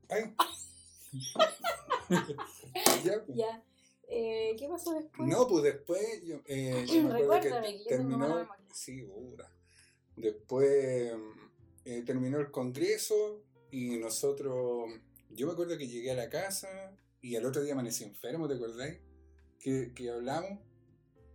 Ay. 0.08 0.34
ya, 3.04 3.26
pues. 3.26 3.38
Ya. 3.38 3.64
Eh, 4.10 4.56
¿Qué 4.58 4.68
pasó 4.70 4.94
después? 4.94 5.28
No, 5.28 5.46
pues 5.48 5.64
después 5.64 6.24
yo, 6.24 6.38
eh, 6.46 6.86
yo 6.88 7.04
me 7.04 7.14
acuerdo 7.16 7.32
que 7.32 7.50
Recuérdame, 7.50 7.72
que 7.74 7.80
yo 7.80 7.90
terminó. 7.90 8.48
Sí, 8.74 9.02
puta. 9.04 9.52
Después 10.16 11.14
eh, 11.84 12.04
terminó 12.06 12.40
el 12.40 12.50
congreso 12.50 13.44
y 13.72 13.98
nosotros. 13.98 14.90
Yo 15.30 15.46
me 15.48 15.54
acuerdo 15.54 15.78
que 15.78 15.88
llegué 15.88 16.12
a 16.12 16.16
la 16.16 16.30
casa 16.30 16.96
y 17.22 17.36
al 17.36 17.46
otro 17.46 17.62
día 17.64 17.74
amanecí 17.74 18.04
enfermo, 18.04 18.48
¿te 18.48 18.56
acordáis? 18.56 19.00
Que, 19.60 19.92
que 19.94 20.10
hablamos 20.10 20.60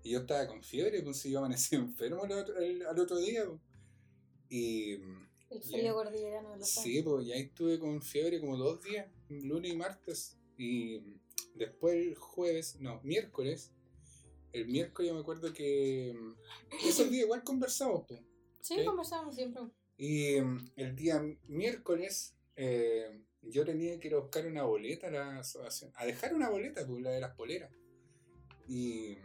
y 0.02 0.10
yo 0.12 0.20
estaba 0.20 0.46
con 0.46 0.62
fiebre, 0.62 1.02
pues 1.02 1.22
yo 1.24 1.38
amanecí 1.38 1.76
enfermo 1.76 2.24
al 2.24 2.32
otro, 2.32 2.56
el- 2.58 2.86
al 2.86 2.98
otro 2.98 3.18
día. 3.18 3.44
pues. 3.46 3.60
Y 4.48 4.92
El 5.50 5.62
frío 5.62 5.94
cordillerano 5.94 6.52
de 6.52 6.58
los 6.58 6.68
Sí, 6.68 7.02
pues 7.02 7.26
ya 7.26 7.34
estuve 7.36 7.78
con 7.78 8.00
fiebre 8.02 8.40
como 8.40 8.56
dos 8.56 8.82
días, 8.82 9.06
lunes 9.28 9.72
y 9.72 9.76
martes. 9.76 10.36
Y 10.58 11.00
después 11.54 11.94
el 11.94 12.14
jueves, 12.16 12.76
no, 12.80 13.00
miércoles. 13.02 13.72
El 14.52 14.66
miércoles 14.68 15.08
yo 15.08 15.14
me 15.14 15.20
acuerdo 15.20 15.52
que 15.52 16.14
esos 16.84 17.10
días 17.10 17.24
igual 17.24 17.42
conversamos. 17.44 18.04
pues. 18.06 18.20
Sí, 18.60 18.84
conversamos 18.84 19.34
siempre. 19.34 19.62
Y 19.96 20.40
mm, 20.40 20.70
el 20.76 20.96
día 20.96 21.22
miércoles 21.48 22.34
eh, 22.56 23.20
yo 23.42 23.64
tenía 23.64 23.98
que 24.00 24.08
ir 24.08 24.14
a 24.14 24.18
buscar 24.18 24.46
una 24.46 24.64
boleta 24.64 25.08
a 25.08 25.10
la 25.10 25.38
asociación, 25.40 25.92
a 25.94 26.06
dejar 26.06 26.34
una 26.34 26.48
boleta, 26.48 26.86
pues 26.86 27.02
la 27.02 27.10
de 27.10 27.20
las 27.20 27.34
poleras. 27.34 27.70
Y 28.68 29.18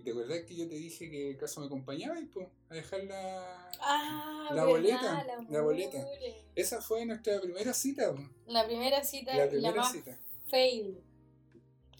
y 0.00 0.02
te 0.02 0.12
acuerdas 0.12 0.40
que 0.48 0.56
yo 0.56 0.66
te 0.66 0.76
dije 0.76 1.10
que 1.10 1.34
acaso 1.34 1.60
me 1.60 1.66
acompañabas 1.66 2.20
pues, 2.32 2.48
a 2.70 2.74
dejar 2.74 3.04
la... 3.04 3.70
Ah, 3.80 4.48
La 4.48 4.64
verdad, 4.64 4.66
boleta, 4.66 5.24
la, 5.24 5.46
la 5.50 5.60
boleta. 5.60 6.06
Esa 6.54 6.80
fue 6.80 7.04
nuestra 7.04 7.38
primera 7.38 7.74
cita. 7.74 8.14
pues, 8.14 8.26
La 8.46 8.64
primera 8.64 9.04
cita 9.04 9.36
La 9.36 9.42
y 9.44 9.44
la 9.44 9.50
primera 9.50 9.74
más 9.74 9.92
cita. 9.92 10.18
fail. 10.48 10.98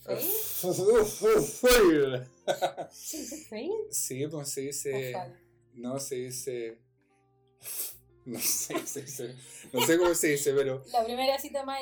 ¿Fail? 0.02 0.18
Fail. 1.60 2.26
¿Se 2.90 3.18
dice 3.18 3.36
fail? 3.50 3.72
Sí, 3.90 4.26
pues 4.28 4.48
se 4.48 4.60
¿O 4.62 4.64
dice. 4.64 5.14
No 5.74 5.98
se 6.00 6.14
dice. 6.14 6.78
No 8.30 8.38
sé, 8.40 8.74
no 9.72 9.86
sé 9.86 9.98
cómo 9.98 10.14
se 10.14 10.28
dice, 10.28 10.52
pero. 10.54 10.84
La 10.92 11.04
primera 11.04 11.38
cita 11.38 11.64
más 11.64 11.80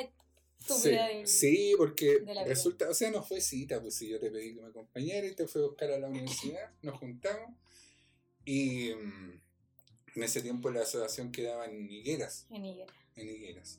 Sí, 0.60 0.72
estúpida 0.74 1.06
de 1.06 1.26
sí, 1.26 1.74
porque 1.78 2.18
de 2.20 2.34
la 2.34 2.42
vida. 2.42 2.44
resulta, 2.44 2.88
o 2.90 2.94
sea, 2.94 3.10
no 3.12 3.22
fue 3.22 3.40
cita, 3.40 3.80
pues 3.80 3.94
si 3.94 4.08
yo 4.08 4.18
te 4.18 4.30
pedí 4.30 4.54
que 4.54 4.60
me 4.60 4.68
acompañara 4.68 5.24
y 5.26 5.34
te 5.34 5.46
fui 5.46 5.62
a 5.62 5.66
buscar 5.66 5.90
a 5.92 5.98
la 5.98 6.08
universidad, 6.08 6.70
nos 6.82 6.98
juntamos 6.98 7.54
y 8.44 8.90
mm, 8.92 9.40
en 10.16 10.22
ese 10.22 10.42
tiempo 10.42 10.68
la 10.70 10.82
asociación 10.82 11.30
quedaba 11.30 11.66
en 11.66 11.88
Higueras, 11.90 12.46
en 12.50 12.64
Higuera. 12.64 12.92
en 13.16 13.28
Higueras. 13.28 13.78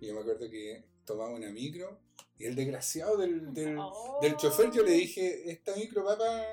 Y 0.00 0.06
yo 0.06 0.14
me 0.14 0.20
acuerdo 0.20 0.48
que 0.50 0.84
tomaba 1.04 1.30
una 1.30 1.50
micro 1.50 1.98
y 2.38 2.44
el 2.44 2.54
desgraciado 2.54 3.16
del, 3.16 3.52
del, 3.52 3.76
Oh. 3.78 4.18
del 4.22 4.36
chofer 4.36 4.70
yo 4.72 4.82
le 4.84 4.92
dije, 4.92 5.50
esta 5.50 5.74
micro 5.74 6.04
papá, 6.04 6.44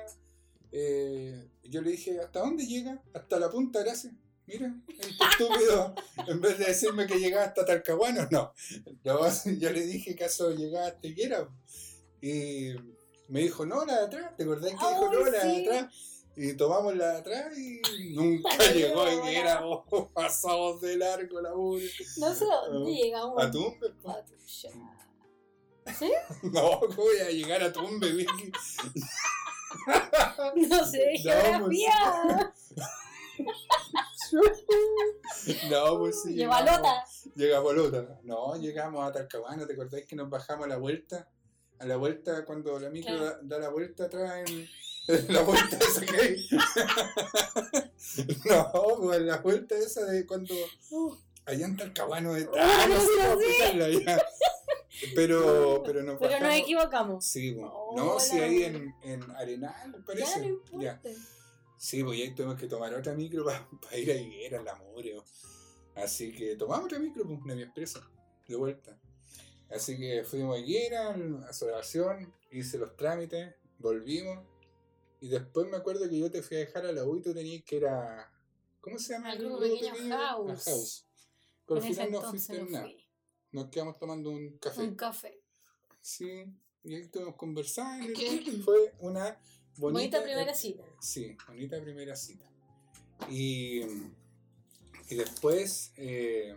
eh, 0.72 1.48
yo 1.62 1.80
le 1.82 1.90
dije, 1.92 2.18
¿hasta 2.20 2.40
dónde 2.40 2.66
llega? 2.66 3.00
Hasta 3.14 3.38
la 3.38 3.48
punta, 3.50 3.80
gracias. 3.82 4.12
Mira, 4.46 4.74
este 4.88 5.08
estúpido, 5.08 5.94
en 6.26 6.40
vez 6.40 6.58
de 6.58 6.64
decirme 6.66 7.06
que 7.06 7.18
llegaba 7.18 7.44
hasta 7.44 7.64
Talcahuano, 7.64 8.26
no. 8.30 8.52
No, 9.04 9.20
yo 9.58 9.70
le 9.70 9.86
dije 9.86 10.14
que 10.16 10.24
acaso 10.24 10.50
llegaba 10.50 10.88
hasta 10.88 11.06
Higuera. 11.06 11.48
Y 12.20 12.74
me 13.28 13.40
dijo, 13.40 13.64
no, 13.64 13.84
la 13.84 14.00
de 14.00 14.06
atrás, 14.06 14.36
¿te 14.36 14.42
acordás 14.42 14.70
que 14.70 14.76
dijo, 14.76 15.12
no, 15.12 15.24
la 15.24 15.44
de 15.44 15.54
sí. 15.54 15.66
atrás? 15.68 15.94
Y 16.34 16.54
tomamos 16.54 16.96
la 16.96 17.12
de 17.12 17.18
atrás 17.18 17.58
y 17.58 17.80
nunca 18.14 18.56
llegó 18.72 19.06
Higuera, 19.10 19.60
oh, 19.66 20.10
pasamos 20.12 20.80
de 20.80 20.96
largo 20.96 21.40
la 21.40 21.52
pobre. 21.52 21.88
No 22.18 22.34
sé 22.34 22.44
dónde 22.44 22.90
Ah, 22.90 22.94
llegamos. 22.94 23.42
A 23.42 23.50
Tumbe, 23.50 23.88
Tuya. 23.90 24.70
No, 26.42 26.78
¿cómo 26.80 26.94
voy 26.94 27.18
a 27.18 27.30
llegar 27.30 27.62
a 27.62 27.72
Tumbe, 27.72 28.10
Vicky? 28.12 28.52
No 30.68 30.86
sé 30.86 31.16
geografía. 31.16 32.52
No, 35.70 35.98
pues 35.98 36.22
sí. 36.22 36.34
Lleva 36.34 36.60
llegamos- 36.60 36.78
lota. 36.78 37.04
Llega 37.34 37.60
Bolota. 37.60 38.20
No, 38.24 38.56
llegamos 38.56 39.08
a 39.08 39.12
Talcahuano, 39.12 39.66
¿te 39.66 39.72
acordáis 39.74 40.06
que 40.06 40.16
nos 40.16 40.28
bajamos 40.30 40.66
a 40.66 40.68
la 40.68 40.76
vuelta? 40.76 41.28
A 41.78 41.86
la 41.86 41.96
vuelta, 41.96 42.44
cuando 42.44 42.78
la 42.78 42.90
micro 42.90 43.16
da, 43.24 43.38
da 43.42 43.58
la 43.58 43.68
vuelta 43.70 44.04
atrás 44.04 44.48
en, 44.48 44.68
en 45.08 45.32
la 45.34 45.42
vuelta 45.42 45.78
esa 45.78 46.00
que 46.06 46.16
hay. 46.20 46.46
no, 48.44 48.72
pues 49.00 49.20
la 49.22 49.38
vuelta 49.38 49.76
esa 49.76 50.04
de 50.04 50.26
cuando 50.26 50.54
Uh, 50.90 51.14
allá 51.46 51.66
en 51.66 51.76
Talcahuano 51.76 52.34
de 52.34 52.48
Ah, 52.56 52.86
no 52.88 53.00
sé 53.00 53.06
cómo. 53.18 54.16
Pero, 55.16 55.82
pero 55.86 56.02
nos 56.02 56.18
Pero 56.20 56.38
nos 56.40 56.54
equivocamos. 56.54 57.24
Sí, 57.24 57.52
pues. 57.52 57.66
Oh, 57.72 57.94
no, 57.96 58.20
sí, 58.20 58.38
la- 58.38 58.44
ahí 58.44 58.62
en, 58.64 58.94
en 59.02 59.30
Arenal, 59.32 60.02
parece. 60.06 60.30
Ya 60.30 60.38
no 60.38 60.44
importa. 60.46 61.00
Sí, 61.82 62.04
pues 62.04 62.16
ahí 62.20 62.32
tuvimos 62.32 62.60
que 62.60 62.68
tomar 62.68 62.94
otra 62.94 63.12
micro 63.12 63.44
para 63.44 63.66
ir 63.98 64.12
a 64.12 64.14
Higuera, 64.14 64.62
la 64.62 64.76
mugre. 64.76 65.20
Así 65.96 66.32
que 66.32 66.54
tomamos 66.54 66.84
otra 66.84 67.00
micro, 67.00 67.26
pues, 67.26 67.40
una 67.42 67.56
mi 67.56 67.62
expresa, 67.62 68.08
de 68.46 68.54
vuelta. 68.54 68.96
Así 69.68 69.98
que 69.98 70.22
fuimos 70.22 70.60
a 70.60 71.16
la 71.16 71.48
asociación, 71.48 72.32
hice 72.52 72.78
los 72.78 72.94
trámites, 72.96 73.56
volvimos. 73.80 74.46
Y 75.20 75.26
después 75.26 75.68
me 75.68 75.76
acuerdo 75.76 76.08
que 76.08 76.16
yo 76.20 76.30
te 76.30 76.40
fui 76.40 76.58
a 76.58 76.60
dejar 76.60 76.86
a 76.86 76.92
la 76.92 77.04
U 77.04 77.16
y 77.16 77.22
tú 77.22 77.34
tenías 77.34 77.64
que 77.64 77.78
ir 77.78 77.86
a. 77.86 78.32
¿Cómo 78.80 78.96
se 79.00 79.14
llama? 79.14 79.32
Al 79.32 79.38
grupo 79.38 79.56
grupo 79.56 79.74
pequeño 79.74 79.92
pequeño? 79.92 80.16
House. 80.18 80.68
A 80.68 80.70
House. 80.70 81.06
Pero 81.66 81.80
al 81.80 81.86
En 81.88 81.92
final 81.94 82.12
no 82.12 82.30
fuiste 82.30 82.58
no 82.58 82.70
nada. 82.70 82.84
fui. 82.84 83.08
Nos 83.50 83.70
quedamos 83.70 83.98
tomando 83.98 84.30
un 84.30 84.56
café. 84.58 84.82
Un 84.82 84.94
café. 84.94 85.42
Sí. 86.00 86.44
Y 86.84 86.94
ahí 86.94 87.02
estuvimos 87.02 87.34
conversando 87.34 88.08
y. 88.08 88.62
Fue 88.64 88.94
una 89.00 89.36
bonita. 89.76 90.18
Bonita 90.18 90.22
primera 90.22 90.54
cita. 90.54 90.84
Sí, 91.00 91.36
bonita 91.46 91.80
primera 91.80 92.16
cita. 92.16 92.44
Y, 93.30 93.80
y 95.08 95.14
después, 95.14 95.92
eh, 95.96 96.56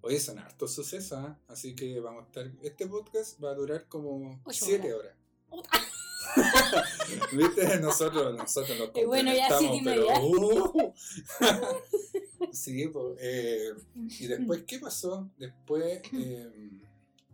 oye, 0.00 0.20
son 0.20 0.38
hartos 0.38 0.74
sucesos, 0.74 1.12
¿ah? 1.18 1.38
así 1.48 1.74
que 1.74 2.00
vamos 2.00 2.24
a 2.24 2.26
estar, 2.26 2.52
este 2.62 2.86
podcast 2.86 3.42
va 3.42 3.50
a 3.50 3.54
durar 3.54 3.86
como 3.88 4.40
Ocho 4.44 4.64
7 4.64 4.92
horas. 4.92 5.16
¿Viste? 7.32 7.78
Nosotros, 7.80 8.34
nosotros 8.36 8.78
nos 8.78 8.90
Y 8.96 9.04
bueno, 9.04 9.32
ya 9.32 9.60
media. 9.60 9.80
pero, 9.84 10.06
uh. 10.22 10.94
sí, 12.52 12.88
pues, 12.88 13.18
eh, 13.20 13.74
y 14.18 14.26
después, 14.26 14.64
¿qué 14.66 14.78
pasó? 14.78 15.30
Después, 15.38 16.00
eh, 16.12 16.50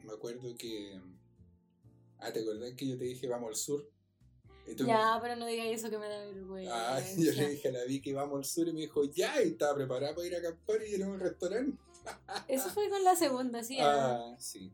me 0.04 0.12
acuerdo 0.12 0.54
que, 0.56 1.00
ah, 2.18 2.32
¿te 2.32 2.40
acordás 2.40 2.74
que 2.74 2.88
yo 2.88 2.98
te 2.98 3.04
dije 3.04 3.28
vamos 3.28 3.50
al 3.50 3.56
sur? 3.56 3.88
Ya, 4.76 5.18
pero 5.20 5.36
no 5.36 5.46
digas 5.46 5.66
eso 5.68 5.90
que 5.90 5.98
me 5.98 6.08
da 6.08 6.24
vergüenza. 6.26 6.96
Ah, 6.96 7.00
yo 7.16 7.32
le 7.32 7.48
dije 7.50 7.68
a 7.68 7.72
la 7.72 7.84
Vicky, 7.84 8.12
vamos 8.12 8.36
al 8.38 8.44
sur, 8.44 8.68
y 8.68 8.72
me 8.72 8.80
dijo, 8.80 9.04
ya, 9.04 9.40
y 9.42 9.48
estaba 9.48 9.74
preparada 9.76 10.14
para 10.14 10.26
ir 10.26 10.34
a 10.34 10.38
acampar 10.38 10.82
y 10.86 10.94
ir 10.94 11.02
a 11.02 11.08
un 11.08 11.18
restaurante. 11.20 11.78
Eso 12.48 12.68
fue 12.70 12.88
con 12.88 13.02
la 13.04 13.14
segunda, 13.16 13.62
sí. 13.62 13.78
Ah, 13.80 14.34
sí. 14.38 14.72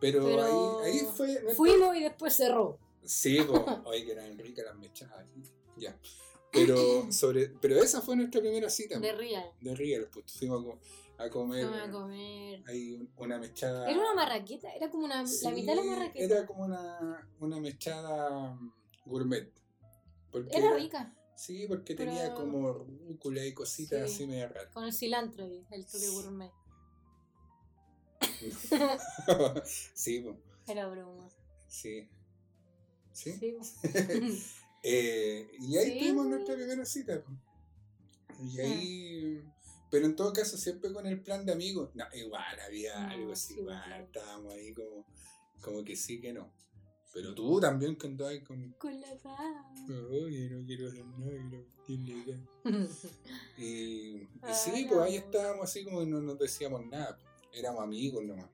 Pero, 0.00 0.24
Pero 0.24 0.42
ahí, 0.82 0.92
ahí 0.92 1.06
fue. 1.14 1.54
Fuimos 1.54 1.94
y 1.96 2.02
después 2.02 2.34
cerró. 2.34 2.78
Sí, 3.04 3.38
pues, 3.46 3.62
oye, 3.84 4.04
que 4.04 4.12
eran 4.12 4.38
ricas 4.38 4.64
las 4.64 4.76
mechadas. 4.76 5.24
Ya. 5.76 5.98
Pero, 6.52 7.10
sobre, 7.12 7.48
pero 7.60 7.80
esa 7.82 8.00
fue 8.00 8.16
nuestra 8.16 8.40
primera 8.40 8.68
cita. 8.68 8.98
De 8.98 9.12
Real. 9.12 9.52
De 9.60 9.74
Real, 9.76 10.08
pues 10.12 10.32
fuimos 10.32 10.60
a, 10.60 10.64
co- 10.64 10.78
a 11.18 11.30
comer. 11.30 11.64
Fuimos 11.68 11.88
a 11.88 11.90
comer. 11.92 12.62
Ahí 12.66 12.92
un- 12.94 13.12
una 13.18 13.38
mechada. 13.38 13.88
Era 13.88 14.00
una 14.00 14.14
marraqueta, 14.14 14.74
era 14.74 14.90
como 14.90 15.04
una, 15.04 15.24
Sí, 15.26 15.44
la 15.44 15.50
mitad 15.52 15.74
de 15.74 15.76
la 15.76 15.84
marraqueta. 15.84 16.24
Era 16.24 16.46
como 16.46 16.64
una, 16.64 17.30
una 17.38 17.60
mechada 17.60 18.52
mm, 18.54 18.72
gourmet. 19.04 19.50
Porque 20.30 20.56
Era 20.56 20.74
rica, 20.74 21.14
Sí, 21.36 21.64
porque 21.66 21.94
Pero- 21.94 22.10
tenía 22.12 22.34
como 22.34 22.70
rúcula 22.72 23.44
y 23.46 23.54
cositas 23.54 24.08
Sí. 24.10 24.14
así 24.16 24.26
medio 24.26 24.48
raras. 24.48 24.72
con 24.74 24.84
el 24.84 24.92
cilantro 24.92 25.46
y 25.46 25.64
el 25.70 25.86
toque 25.86 26.08
gourmet. 26.08 26.50
sí, 29.94 30.20
po, 30.20 30.36
Era 30.66 30.86
broma. 30.88 31.28
sí. 31.68 32.08
Sí. 33.12 33.38
Eh, 34.82 35.50
y 35.60 35.76
ahí 35.76 35.92
Sí. 35.92 35.98
tuvimos 35.98 36.26
nuestra 36.26 36.54
primera 36.54 36.86
cita. 36.86 37.22
po. 37.22 37.30
Y 38.42 38.60
ahí. 38.60 39.44
Pero 39.90 40.06
en 40.06 40.16
todo 40.16 40.32
caso, 40.32 40.56
siempre 40.56 40.90
con 40.90 41.06
el 41.06 41.20
plan 41.20 41.44
de 41.44 41.52
amigos. 41.52 41.90
No, 41.94 42.04
igual 42.14 42.58
había 42.66 42.98
No, 42.98 43.10
algo 43.10 43.32
así, 43.32 43.52
sí, 43.54 43.60
igual. 43.60 43.82
claro. 43.84 44.04
Estábamos 44.04 44.54
ahí 44.54 44.72
como, 44.72 45.04
como 45.60 45.84
que 45.84 45.96
sí, 45.96 46.18
que 46.22 46.32
no. 46.32 46.50
Pero 47.12 47.34
tú 47.34 47.58
también 47.60 47.96
que 47.96 48.06
andabas 48.06 48.38
con. 48.46 48.72
Con 48.78 49.00
la 49.00 49.14
paz. 49.22 49.66
Oye, 50.10 50.48
no 50.50 50.64
quiero 50.64 50.90
quiero 50.90 51.50
vestirle 51.50 52.22
acá". 52.22 52.38
Y, 53.58 53.62
y 53.64 54.28
Ah, 54.42 54.54
sí, 54.54 54.84
no. 54.84 54.88
pues 54.88 55.00
ahí 55.00 55.16
estábamos 55.16 55.64
así 55.64 55.84
como 55.84 56.00
que 56.00 56.06
no 56.06 56.20
nos 56.20 56.38
decíamos 56.38 56.86
nada. 56.86 57.18
Éramos 57.52 57.82
amigos 57.82 58.24
nomás. 58.24 58.48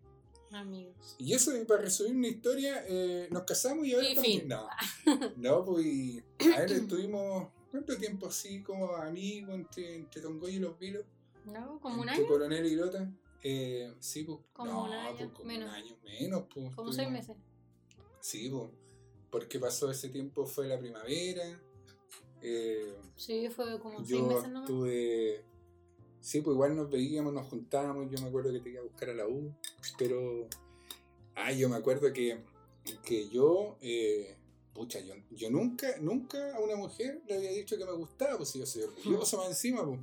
Amigos. 0.52 1.16
Y 1.18 1.34
eso, 1.34 1.54
y 1.56 1.64
para 1.64 1.82
resumir 1.82 2.16
una 2.16 2.28
historia, 2.28 2.84
eh, 2.88 3.28
nos 3.30 3.42
casamos 3.42 3.86
y 3.86 3.94
ahora 3.94 4.08
Y 4.08 4.16
fin. 4.16 4.48
No, 4.48 4.68
no, 5.36 5.64
pues 5.64 5.84
y 5.84 6.22
a 6.54 6.60
ver, 6.60 6.72
estuvimos 6.72 7.48
¿cuánto 7.70 7.96
tiempo 7.98 8.28
así 8.28 8.62
como 8.62 8.94
amigos 8.94 9.54
entre, 9.54 9.96
entre 9.96 10.22
Tongoy 10.22 10.54
y 10.54 10.58
los 10.60 10.78
Vilos? 10.78 11.04
¿No? 11.44 11.78
¿Como 11.80 12.02
un 12.02 12.08
año? 12.08 12.26
Coronel 12.26 12.66
y. 12.66 12.78
Eh, 13.42 13.92
sí, 14.00 14.24
pues. 14.24 14.38
Como 14.52 14.72
no, 14.72 14.84
un 14.84 14.92
año, 14.92 15.16
pues 15.18 15.30
como 15.32 15.44
menos. 15.44 15.68
un 15.68 15.74
año 15.74 15.96
menos, 16.04 16.44
pues. 16.52 16.74
Como 16.74 16.92
seis 16.92 17.10
meses. 17.10 17.36
Sí. 18.26 18.52
Porque 19.30 19.60
pasó 19.60 19.88
ese 19.90 20.08
tiempo, 20.08 20.46
fue 20.46 20.66
la 20.66 20.78
primavera. 20.78 21.60
Eh, 22.42 22.92
Sí, 23.14 23.48
fue 23.50 23.78
como 23.78 23.98
seis 23.98 24.08
yo 24.10 24.26
meses 24.26 24.48
nomás. 24.48 24.68
estuve. 24.68 25.44
Sí, 26.20 26.40
pues 26.40 26.54
igual 26.54 26.74
nos 26.74 26.90
veíamos, 26.90 27.32
nos 27.32 27.46
juntábamos. 27.46 28.10
Yo 28.10 28.20
me 28.20 28.28
acuerdo 28.28 28.52
que 28.52 28.58
te 28.60 28.70
iba 28.70 28.80
a 28.80 28.84
buscar 28.84 29.10
a 29.10 29.14
la 29.14 29.28
U. 29.28 29.54
Pero. 29.96 30.48
Ah, 31.36 31.52
yo 31.52 31.68
me 31.68 31.76
acuerdo 31.76 32.12
que, 32.12 32.40
que 33.04 33.28
yo. 33.28 33.76
eh, 33.80 34.36
pucha, 34.74 34.98
yo, 35.00 35.14
yo 35.30 35.48
nunca, 35.50 35.96
nunca 36.00 36.56
a 36.56 36.60
una 36.60 36.74
mujer 36.76 37.22
le 37.28 37.36
había 37.36 37.50
dicho 37.52 37.78
que 37.78 37.84
me 37.84 37.92
gustaba. 37.92 38.36
Pues 38.38 38.48
si 38.50 38.58
yo 38.58 38.66
soy 38.66 38.82
orgulloso 38.82 39.36
más 39.38 39.48
encima, 39.48 39.84
pues. 39.86 40.00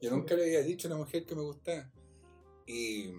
Yo 0.00 0.10
nunca 0.10 0.34
le 0.36 0.44
había 0.44 0.62
dicho 0.62 0.88
a 0.88 0.92
una 0.92 1.04
mujer 1.04 1.26
que 1.26 1.34
me 1.34 1.42
gustaba. 1.42 1.90
Y. 2.66 3.10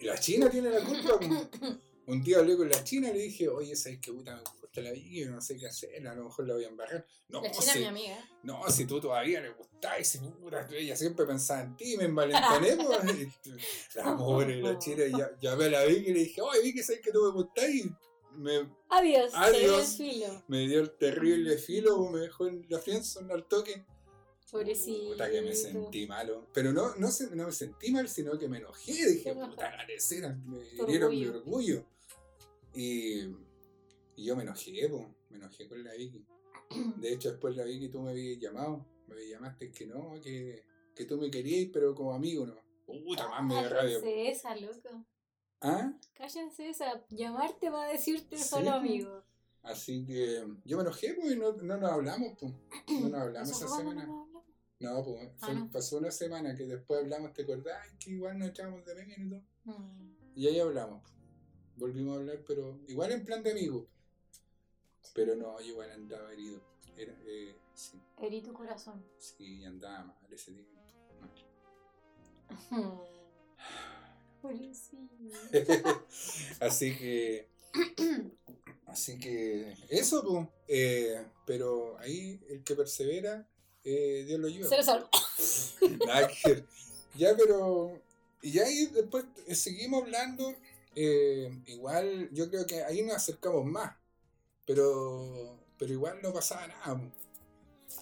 y 0.00 0.04
la 0.04 0.18
China 0.20 0.50
tiene 0.50 0.68
la 0.70 0.84
culpa. 0.84 1.18
pues. 1.18 1.78
Un 2.06 2.22
día 2.22 2.38
hablé 2.38 2.56
con 2.56 2.68
la 2.68 2.84
China 2.84 3.10
y 3.10 3.14
le 3.14 3.18
dije, 3.24 3.48
oye, 3.48 3.74
¿sabes 3.74 3.98
qué 4.00 4.12
puta 4.12 4.36
me 4.36 4.42
gusta 4.60 4.80
la 4.80 4.92
vida? 4.92 5.28
No 5.30 5.40
sé 5.40 5.56
qué 5.56 5.66
hacer, 5.66 6.06
a 6.06 6.14
lo 6.14 6.24
mejor 6.24 6.46
la 6.46 6.54
voy 6.54 6.64
a 6.64 6.68
embarrar. 6.68 7.04
No, 7.28 7.42
La 7.42 7.50
china 7.50 7.64
es 7.66 7.72
sí. 7.72 7.78
mi 7.80 7.84
amiga. 7.86 8.30
No, 8.44 8.70
si 8.70 8.84
tú 8.84 9.00
todavía 9.00 9.40
le 9.40 9.50
gustáis, 9.50 10.06
si 10.08 10.18
puta, 10.18 10.68
ella 10.72 10.94
siempre 10.96 11.26
pensaba 11.26 11.62
en 11.62 11.76
ti, 11.76 11.96
me 11.96 12.04
envalentoné, 12.04 12.76
pues. 12.76 13.28
La 13.94 14.16
pobre, 14.16 14.60
la 14.62 14.78
china, 14.78 15.02
ya, 15.06 15.30
ya 15.40 15.56
me 15.56 15.68
la 15.68 15.84
vi 15.84 15.94
y 15.96 16.12
le 16.12 16.20
dije, 16.20 16.40
oye, 16.40 16.60
vi 16.62 16.74
que 16.74 16.82
sabes 16.84 17.00
que 17.00 17.10
tú 17.10 17.22
me 17.24 17.30
gustás 17.32 17.68
y 17.70 17.90
me, 18.36 18.70
Adiós. 18.90 19.32
Adiós. 19.34 19.96
Filo. 19.96 20.44
me 20.46 20.68
dio 20.68 20.80
el 20.80 20.90
terrible 20.96 21.56
filo, 21.58 22.08
me 22.10 22.20
dejó 22.20 22.46
en 22.46 22.66
la 22.68 22.78
friendzone 22.78 23.32
al 23.32 23.46
toque. 23.48 23.84
Pobrecito. 24.50 25.08
Puta 25.12 25.28
que 25.30 25.42
me 25.42 25.54
sentí 25.54 26.06
malo. 26.06 26.46
Pero 26.54 26.72
no, 26.72 26.94
no, 26.96 27.10
se- 27.10 27.34
no 27.34 27.46
me 27.46 27.52
sentí 27.52 27.90
mal, 27.90 28.08
sino 28.08 28.38
que 28.38 28.46
me 28.48 28.58
enojé. 28.58 28.92
Dije, 28.92 29.34
puta, 29.34 29.70
garecera, 29.70 30.38
me 30.46 30.58
Tu 30.76 30.86
dieron 30.86 31.10
mi 31.10 31.26
orgullo. 31.26 31.84
Y, 32.76 33.20
y 34.16 34.24
yo 34.24 34.36
me 34.36 34.42
enojé, 34.42 34.88
pues, 34.88 35.06
me 35.30 35.38
enojé 35.38 35.66
con 35.68 35.82
la 35.82 35.92
Vicky. 35.94 36.24
De 37.00 37.12
hecho, 37.12 37.30
después 37.30 37.56
la 37.56 37.64
Vicky 37.64 37.88
tú 37.88 38.00
me 38.02 38.10
habías 38.10 38.38
llamado, 38.38 38.84
me 39.08 39.26
llamaste 39.28 39.70
que 39.72 39.86
no, 39.86 40.14
que, 40.22 40.62
que 40.94 41.04
tú 41.06 41.16
me 41.18 41.30
querías, 41.30 41.70
pero 41.72 41.94
como 41.94 42.12
amigo 42.12 42.46
no. 42.46 42.54
Puta, 42.84 43.28
más 43.28 43.42
me 43.44 43.54
dio 43.58 43.68
rabia. 43.68 43.98
Cállense 44.00 44.28
esa, 44.30 44.54
loco. 44.56 45.04
¿Ah? 45.60 45.92
Cállense 46.14 46.68
esa. 46.68 47.04
Llamarte 47.08 47.70
va 47.70 47.84
a 47.86 47.88
decirte 47.88 48.36
Sí, 48.36 48.44
solo 48.44 48.66
po. 48.66 48.70
amigo. 48.76 49.24
Así 49.62 50.04
que 50.04 50.46
yo 50.64 50.76
me 50.76 50.82
enojé, 50.84 51.14
pues, 51.14 51.32
y 51.32 51.36
no, 51.36 51.52
no 51.54 51.76
nos 51.78 51.90
hablamos, 51.90 52.32
pues. 52.38 52.52
No 53.02 53.08
nos 53.08 53.20
hablamos 53.22 53.50
¿Eso 53.50 53.64
esa 53.66 53.76
semana. 53.78 54.02
hablamos? 54.02 54.26
No, 54.78 55.02
pues, 55.02 55.30
fue- 55.38 55.48
Ah, 55.50 55.52
no. 55.54 55.70
pasó 55.70 55.96
una 55.98 56.10
semana 56.10 56.54
que 56.54 56.66
después 56.66 57.00
hablamos, 57.00 57.32
te 57.32 57.42
acordás, 57.42 57.78
que 57.98 58.10
igual 58.10 58.38
nos 58.38 58.50
echamos 58.50 58.84
de 58.84 58.94
menos 58.94 59.18
y 59.18 59.28
todo. 59.30 59.42
Mm. 59.64 60.14
Y 60.36 60.46
ahí 60.48 60.60
hablamos. 60.60 61.02
Volvimos 61.76 62.16
a 62.16 62.20
hablar, 62.20 62.42
pero 62.46 62.78
igual 62.88 63.12
en 63.12 63.24
plan 63.24 63.42
de 63.42 63.52
amigo. 63.52 63.86
Pero 65.14 65.36
no, 65.36 65.58
yo 65.60 65.66
igual 65.66 65.90
andaba 65.90 66.32
herido. 66.32 66.60
Era, 66.96 67.14
eh, 67.26 67.54
sí, 67.74 68.00
Herí 68.20 68.40
tu 68.42 68.52
corazón. 68.52 69.04
sí, 69.18 69.64
andaba 69.64 70.04
mal 70.04 70.32
ese 70.32 70.52
tiempo. 70.52 70.72
mal. 71.20 71.30
Así 76.60 76.96
que. 76.96 77.48
Así 78.86 79.18
que. 79.18 79.76
Eso, 79.88 80.22
pues. 80.22 80.48
eh, 80.68 81.26
pero 81.44 81.98
ahí 81.98 82.40
el 82.48 82.62
que 82.62 82.74
persevera, 82.74 83.46
eh, 83.84 84.24
Dios 84.26 84.40
lo 84.40 84.48
ayuda. 84.48 84.68
Se 84.68 84.92
lo. 84.92 85.10
Ya, 87.16 87.34
pero. 87.36 87.98
Y 88.42 88.52
ya 88.52 88.64
ahí 88.64 88.86
después 88.86 89.24
seguimos 89.52 90.02
hablando. 90.02 90.54
Eh, 90.96 91.62
igual, 91.66 92.28
yo 92.32 92.50
creo 92.50 92.66
que 92.66 92.82
ahí 92.82 93.02
nos 93.02 93.16
acercamos 93.16 93.64
más. 93.64 93.96
Pero. 94.66 95.60
Pero 95.78 95.92
igual 95.92 96.20
no 96.22 96.32
pasaba 96.32 96.66
nada. 96.66 97.12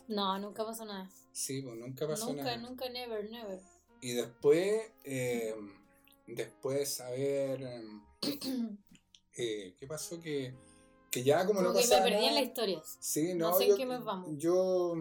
No, 0.08 0.38
nunca 0.38 0.64
pasó 0.64 0.84
nada. 0.84 1.10
Sí, 1.32 1.60
pues 1.62 1.76
nunca 1.76 2.06
pasó 2.06 2.28
nunca, 2.28 2.44
nada. 2.44 2.56
nunca, 2.56 2.88
never, 2.88 3.28
never. 3.30 3.60
Y 4.00 4.12
después. 4.12 4.90
eh, 5.04 5.54
después, 6.26 7.00
a 7.00 7.10
ver. 7.10 7.60
eh, 9.36 9.74
¿Qué 9.78 9.86
pasó? 9.86 10.20
Que, 10.20 10.54
que 11.10 11.22
ya 11.22 11.46
como 11.46 11.60
Como 11.60 11.68
no 11.68 11.74
que 11.74 11.80
me 11.80 11.82
pasaba 11.82 12.04
perdí 12.04 12.16
en 12.16 12.22
nada. 12.22 12.34
las 12.40 12.44
historias. 12.48 12.96
Sí, 13.00 13.34
no, 13.34 13.50
No 13.50 13.56
sé 13.58 13.64
en 13.64 13.70
yo, 13.70 13.76
qué 13.76 13.86
vamos. 13.86 14.30
Yo, 14.38 14.94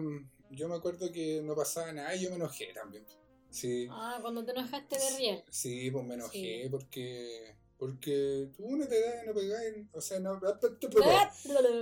yo 0.50 0.68
me 0.68 0.74
acuerdo 0.74 1.10
que 1.12 1.40
no 1.42 1.54
pasaba 1.54 1.92
nada 1.92 2.14
y 2.14 2.22
yo 2.22 2.30
me 2.30 2.36
enojé 2.36 2.72
también. 2.74 3.04
Sí. 3.50 3.86
Ah, 3.90 4.18
cuando 4.20 4.44
te 4.44 4.50
enojaste 4.52 4.98
de 4.98 5.16
riel. 5.16 5.44
Sí, 5.50 5.90
pues 5.90 6.04
me 6.04 6.14
enojé 6.14 6.62
Sí. 6.64 6.68
porque. 6.70 7.56
Porque 7.78 8.50
tú 8.56 8.76
no 8.76 8.86
te 8.86 9.00
das, 9.00 9.26
no 9.26 9.34
pegáis. 9.34 9.86
O 9.92 10.00
sea, 10.00 10.20
no. 10.20 10.40
Ah, 10.42 10.58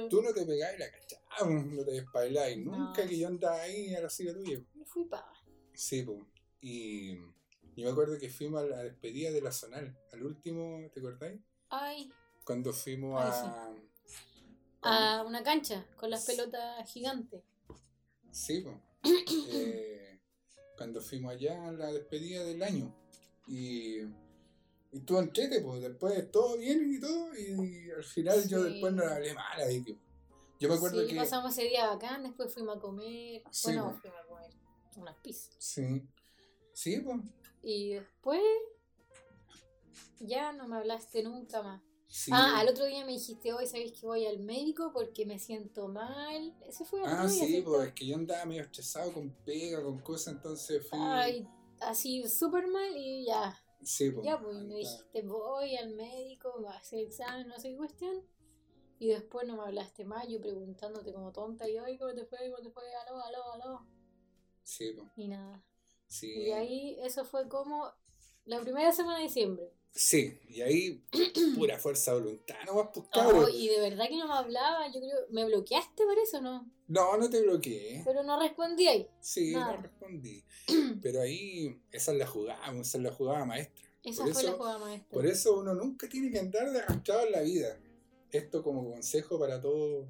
Tú 0.09 0.23
no 0.23 0.33
te 0.33 0.47
pegáis 0.47 0.79
la 0.79 0.91
cachada, 0.91 1.51
no 1.51 1.85
te 1.85 1.93
despailáis. 1.93 2.59
No. 2.59 2.77
Nunca 2.77 3.07
que 3.07 3.19
yo 3.19 3.29
andaba 3.29 3.61
ahí 3.61 3.95
a 3.95 4.01
la 4.01 4.11
silla 4.11 4.35
tuya. 4.35 4.61
Me 4.75 4.85
fui 4.85 5.05
pa. 5.05 5.31
Sí, 5.75 6.03
pues. 6.03 6.19
Y. 6.61 7.17
Yo 7.75 7.87
me 7.87 7.91
acuerdo 7.91 8.19
que 8.19 8.29
fuimos 8.29 8.63
a 8.63 8.67
la 8.67 8.83
despedida 8.83 9.31
de 9.31 9.41
la 9.41 9.51
Zonal, 9.51 9.97
al 10.13 10.23
último, 10.23 10.91
¿te 10.93 11.01
acordáis? 11.01 11.41
Ay. 11.71 12.13
Cuando 12.45 12.73
fuimos 12.73 13.21
a. 13.23 13.73
A 14.83 15.23
una 15.23 15.43
cancha 15.43 15.87
con 15.97 16.11
las 16.11 16.27
pelotas 16.27 16.91
gigantes. 16.91 17.43
Sí, 18.31 18.61
pues. 18.61 18.77
cuando 20.77 21.01
fuimos 21.01 21.33
allá 21.33 21.69
a 21.69 21.73
la 21.73 21.93
despedida 21.93 22.45
del 22.45 22.63
año. 22.63 22.95
Y, 23.47 24.01
y 24.93 25.01
tú 25.01 25.19
entrete, 25.19 25.61
pues 25.63 25.81
después 25.81 26.31
todo 26.31 26.59
bien 26.59 26.93
y 26.95 27.01
todo. 27.01 27.35
Y, 27.37 27.91
al 27.91 28.05
final 28.05 28.47
yo 28.47 28.63
después 28.63 28.93
no 28.93 29.05
la 29.05 29.17
hablé 29.17 29.35
mal 29.35 29.61
ahí, 29.61 29.83
Yo 30.61 30.69
me 30.69 30.75
acuerdo 30.75 31.01
sí, 31.01 31.09
que. 31.09 31.17
pasamos 31.17 31.53
ese 31.53 31.69
día 31.69 31.89
bacán, 31.89 32.23
después 32.23 32.53
fuimos 32.53 32.77
a 32.77 32.81
comer. 32.81 33.43
bueno, 33.65 33.99
fuimos 34.01 34.21
a 34.21 34.27
comer 34.29 34.51
unas 34.97 35.17
pizzas. 35.17 35.55
Sí. 35.59 36.07
Sí, 36.75 37.01
pues. 37.01 37.21
Y 37.63 37.95
después 37.95 38.43
ya 40.21 40.53
no 40.53 40.69
me 40.69 40.77
hablaste 40.77 41.23
nunca 41.23 41.63
más. 41.63 41.83
Ah, 42.31 42.61
al 42.61 42.69
otro 42.69 42.85
día 42.85 43.07
me 43.07 43.13
dijiste, 43.13 43.55
hoy 43.55 43.67
sabéis 43.67 43.93
que 43.99 44.07
voy 44.07 44.27
al 44.27 44.39
médico 44.41 44.93
porque 44.93 45.25
me 45.25 45.39
siento 45.39 45.89
mal. 45.89 46.55
Ese 46.67 46.85
fue 46.85 47.01
el 47.01 47.07
Ah, 47.07 47.27
sí, 47.27 47.63
pues 47.65 47.89
es 47.89 47.95
que 47.95 48.07
yo 48.07 48.17
andaba 48.17 48.45
medio 48.45 48.63
estresado 48.63 49.11
con 49.15 49.31
pega, 49.47 49.83
con 49.83 49.99
cosas, 50.01 50.35
entonces 50.35 50.87
fui. 50.87 50.99
Ay, 51.01 51.49
así 51.81 52.29
súper 52.29 52.67
mal 52.67 52.95
y 52.95 53.25
ya. 53.25 53.59
Sí, 53.85 54.11
pues. 54.11 54.25
Ya, 54.27 54.39
pues 54.41 54.57
me 54.57 54.75
dijiste, 54.77 55.23
voy 55.23 55.77
al 55.77 55.95
médico, 55.95 56.55
voy 56.59 56.73
a 56.73 56.77
hacer 56.77 57.01
examen, 57.01 57.49
no 57.49 57.59
sé 57.59 57.71
qué 57.71 57.77
cuestión. 57.77 58.23
Y 58.99 59.09
después 59.09 59.47
no 59.47 59.57
me 59.57 59.63
hablaste 59.63 60.05
más, 60.05 60.29
yo 60.29 60.41
preguntándote 60.41 61.13
como 61.13 61.33
tonta, 61.33 61.69
y 61.69 61.79
hoy, 61.79 61.99
¿cómo 61.99 62.15
te 62.15 62.25
fue? 62.25 62.39
¿Cómo 62.51 62.63
te 62.63 62.71
fue? 62.71 62.85
Aló, 63.07 63.21
aló, 63.21 63.53
aló. 63.53 63.87
Sí, 64.63 64.93
pues. 64.97 65.09
Y 65.17 65.29
nada. 65.29 65.65
Y 66.21 66.51
ahí, 66.53 66.99
eso 67.01 67.25
fue 67.25 67.49
como 67.49 67.91
la 68.45 68.61
primera 68.61 68.93
semana 68.93 69.19
de 69.19 69.25
diciembre. 69.25 69.73
Sí, 69.95 70.41
y 70.49 70.63
ahí 70.63 71.05
pura 71.55 71.79
fuerza 71.79 72.15
de 72.15 72.21
voluntad, 72.21 72.57
no 72.65 72.77
vas 72.77 72.89
oh, 73.15 73.49
y 73.49 73.69
de 73.69 73.79
verdad 73.79 74.09
que 74.09 74.17
no 74.17 74.27
me 74.27 74.35
hablaba, 74.35 74.87
yo 74.91 75.01
creo, 75.01 75.19
¿me 75.31 75.45
bloqueaste 75.45 76.05
por 76.05 76.19
eso 76.19 76.41
no? 76.41 76.71
No, 76.89 77.19
no 77.19 77.29
te 77.29 77.43
bloqueé. 77.43 78.03
Pero 78.05 78.23
no 78.23 78.41
respondí 78.41 78.89
ahí. 78.89 79.07
Sí, 79.21 79.53
no 79.53 79.77
respondí. 79.77 80.43
Pero 81.03 81.21
ahí, 81.21 81.79
esa 81.91 82.13
es 82.13 82.19
la 82.19 82.27
jugada, 82.27 82.81
esa 82.81 82.99
es 82.99 83.05
la 83.05 83.13
jugada 83.13 83.45
maestra. 83.45 83.85
Esa 84.03 84.27
fue 84.27 84.43
la 84.43 84.53
jugada 84.53 84.79
maestra. 84.79 85.11
Por 85.11 85.27
eso 85.27 85.59
uno 85.59 85.75
nunca 85.75 86.09
tiene 86.09 86.31
que 86.31 86.39
andar 86.39 86.71
de 86.71 86.81
arrastrado 86.81 87.27
en 87.27 87.33
la 87.33 87.41
vida. 87.43 87.79
Esto 88.31 88.63
como 88.63 88.91
consejo 88.91 89.39
para 89.39 89.61
todos 89.61 90.07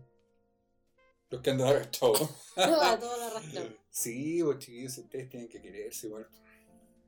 los 1.28 1.40
que 1.40 1.50
andan 1.50 1.68
arrastrados. 1.68 2.30
para 2.54 3.00
todos 3.00 3.18
los. 3.18 3.64
Sí, 3.90 4.40
pues 4.44 4.58
chiquillos, 4.58 4.98
ustedes 4.98 5.28
tienen 5.28 5.48
que 5.48 5.60
quererse 5.60 6.06
igual. 6.06 6.28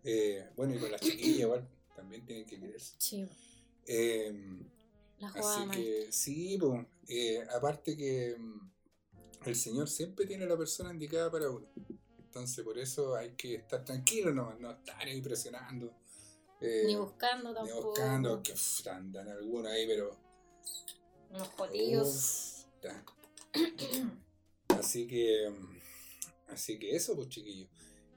Eh, 0.03 0.51
bueno, 0.57 0.75
y 0.75 0.79
con 0.79 0.91
las 0.91 1.01
chiquillas 1.01 1.41
igual, 1.41 1.69
también 1.95 2.25
tienen 2.25 2.47
que 2.47 2.59
quererse. 2.59 2.95
Sí. 2.99 3.27
Eh, 3.87 4.33
así 5.21 5.69
que 5.71 6.09
sí, 6.11 6.59
pues, 6.59 6.87
eh, 7.09 7.47
aparte 7.55 7.97
que 7.97 8.37
mm, 8.39 8.71
el 9.47 9.57
Señor 9.57 9.89
siempre 9.89 10.27
tiene 10.27 10.47
la 10.47 10.57
persona 10.57 10.93
indicada 10.93 11.31
para 11.31 11.51
uno. 11.51 11.67
Entonces 12.19 12.65
por 12.65 12.79
eso 12.79 13.15
hay 13.15 13.33
que 13.33 13.57
estar 13.57 13.85
tranquilo 13.85 14.33
nomás, 14.33 14.59
no 14.59 14.71
estar 14.73 15.01
ahí 15.01 15.21
presionando. 15.21 15.95
Eh, 16.61 16.85
ni 16.87 16.97
buscando 16.97 17.53
tampoco. 17.53 17.79
Ni 17.79 17.87
buscando, 17.87 18.43
que 18.43 18.55
andan 18.91 19.29
algunos 19.29 19.71
ahí, 19.71 19.87
pero... 19.87 20.17
Unos 21.31 21.49
potillos. 21.49 22.67
Así 24.69 25.07
que... 25.07 25.51
Mm, 25.51 25.75
Así 26.49 26.79
que 26.79 26.95
eso, 26.95 27.17
pues 27.17 27.29
chiquillos. 27.29 27.69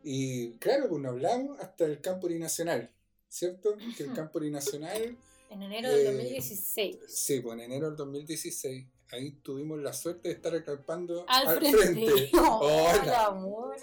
Y 0.03 0.53
claro, 0.59 0.87
pues 0.89 1.01
nos 1.01 1.13
hablamos 1.13 1.59
hasta 1.59 1.85
el 1.85 2.01
campo 2.01 2.29
nacional, 2.29 2.91
¿cierto? 3.37 3.77
Que 3.95 4.03
el 4.03 4.13
campo 4.13 4.39
nacional... 4.39 5.17
En 5.49 5.61
enero 5.61 5.89
del 5.89 6.05
2016. 6.05 6.95
Eh, 6.95 6.99
sí, 7.07 7.39
pues 7.39 7.53
en 7.53 7.61
enero 7.61 7.87
del 7.87 7.95
2016. 7.95 8.85
Ahí 9.11 9.31
tuvimos 9.41 9.79
la 9.79 9.93
suerte 9.93 10.27
de 10.27 10.35
estar 10.35 10.53
acampando 10.53 11.25
al, 11.29 11.57
frente. 11.57 12.29
Oh, 12.37 12.91
amor. 13.29 13.77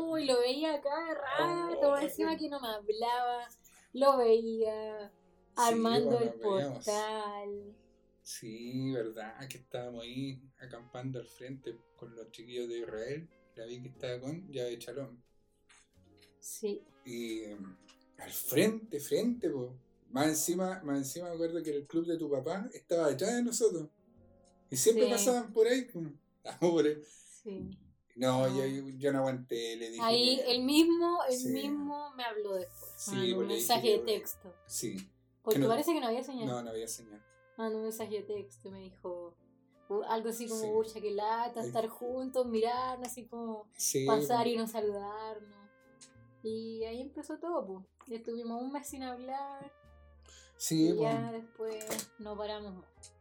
Uy, 0.00 0.24
lo 0.24 0.40
veía 0.40 0.80
cada 0.80 1.14
rato, 1.14 1.90
oh, 1.90 1.98
encima 1.98 2.36
que 2.36 2.48
no 2.48 2.58
me 2.60 2.68
hablaba. 2.68 3.48
Lo 3.92 4.16
veía 4.18 5.12
armando 5.54 6.18
el 6.18 6.32
portal. 6.34 7.76
Sí, 8.22 8.90
verdad, 8.92 9.38
que 9.48 9.58
estábamos 9.58 10.02
ahí 10.02 10.42
acampando 10.58 11.20
al 11.20 11.26
frente 11.26 11.76
con 11.96 12.16
los 12.16 12.30
chiquillos 12.32 12.68
de 12.68 12.78
Israel. 12.78 13.28
La 13.54 13.66
vi 13.66 13.80
que 13.80 13.88
estaba 13.88 14.18
con 14.20 14.50
de 14.50 14.78
Chalón. 14.78 15.22
Sí. 16.48 16.82
Y 17.04 17.44
em, 17.44 17.76
al 18.18 18.30
frente, 18.30 19.00
frente, 19.00 19.50
pues. 19.50 19.70
Más 20.10 20.26
encima, 20.28 20.80
más 20.84 20.98
encima 20.98 21.28
me 21.28 21.34
acuerdo 21.34 21.62
que 21.62 21.70
el 21.70 21.86
club 21.86 22.06
de 22.06 22.16
tu 22.16 22.30
papá 22.30 22.68
estaba 22.72 23.08
detrás 23.08 23.34
de 23.34 23.42
nosotros. 23.42 23.88
Y 24.70 24.76
siempre 24.76 25.08
pasaban 25.08 25.52
por 25.52 25.66
ahí, 25.66 25.82
pues. 25.82 26.06
Sí. 27.42 27.70
No, 28.16 28.48
Yo, 28.48 28.88
yo, 28.98 29.12
no 29.12 29.20
aguanté, 29.20 29.76
le 29.76 29.90
dije. 29.90 30.02
Ahí 30.02 30.40
el 30.46 30.64
mismo, 30.64 31.20
el 31.30 31.52
mismo 31.52 32.12
me 32.16 32.24
habló 32.24 32.54
después. 32.54 32.92
Sí, 32.96 33.32
un 33.32 33.46
mensaje 33.46 33.90
de 33.90 33.98
texto. 34.00 34.52
Sí. 34.66 34.96
Porque 35.42 35.60
parece 35.60 35.92
que 35.92 36.00
no 36.00 36.08
había 36.08 36.24
señal. 36.24 36.48
No, 36.48 36.62
no 36.62 36.70
había 36.70 36.88
señal 36.88 37.22
mandó 37.58 37.78
un 37.78 37.84
mensaje 37.84 38.22
de 38.22 38.22
texto 38.22 38.68
y 38.68 38.70
me 38.70 38.80
dijo 38.80 39.34
algo 40.08 40.28
así 40.28 40.46
como, 40.46 40.84
sí. 40.84 41.00
que 41.00 41.10
lata, 41.10 41.64
estar 41.64 41.88
juntos, 41.88 42.46
mirar, 42.46 42.98
así 43.02 43.26
como 43.26 43.68
pasar 44.06 44.46
y 44.46 44.56
no 44.56 44.66
saludarnos. 44.66 45.67
Y 46.48 46.84
ahí 46.84 47.00
empezó 47.00 47.38
todo, 47.38 47.66
pues. 47.66 48.20
Estuvimos 48.20 48.62
un 48.62 48.72
mes 48.72 48.88
sin 48.88 49.02
hablar. 49.02 49.72
Sí, 50.56 50.90
y 50.90 51.00
ya 51.00 51.32
después 51.32 51.84
no 52.18 52.36
paramos 52.36 52.74
más. 52.74 53.12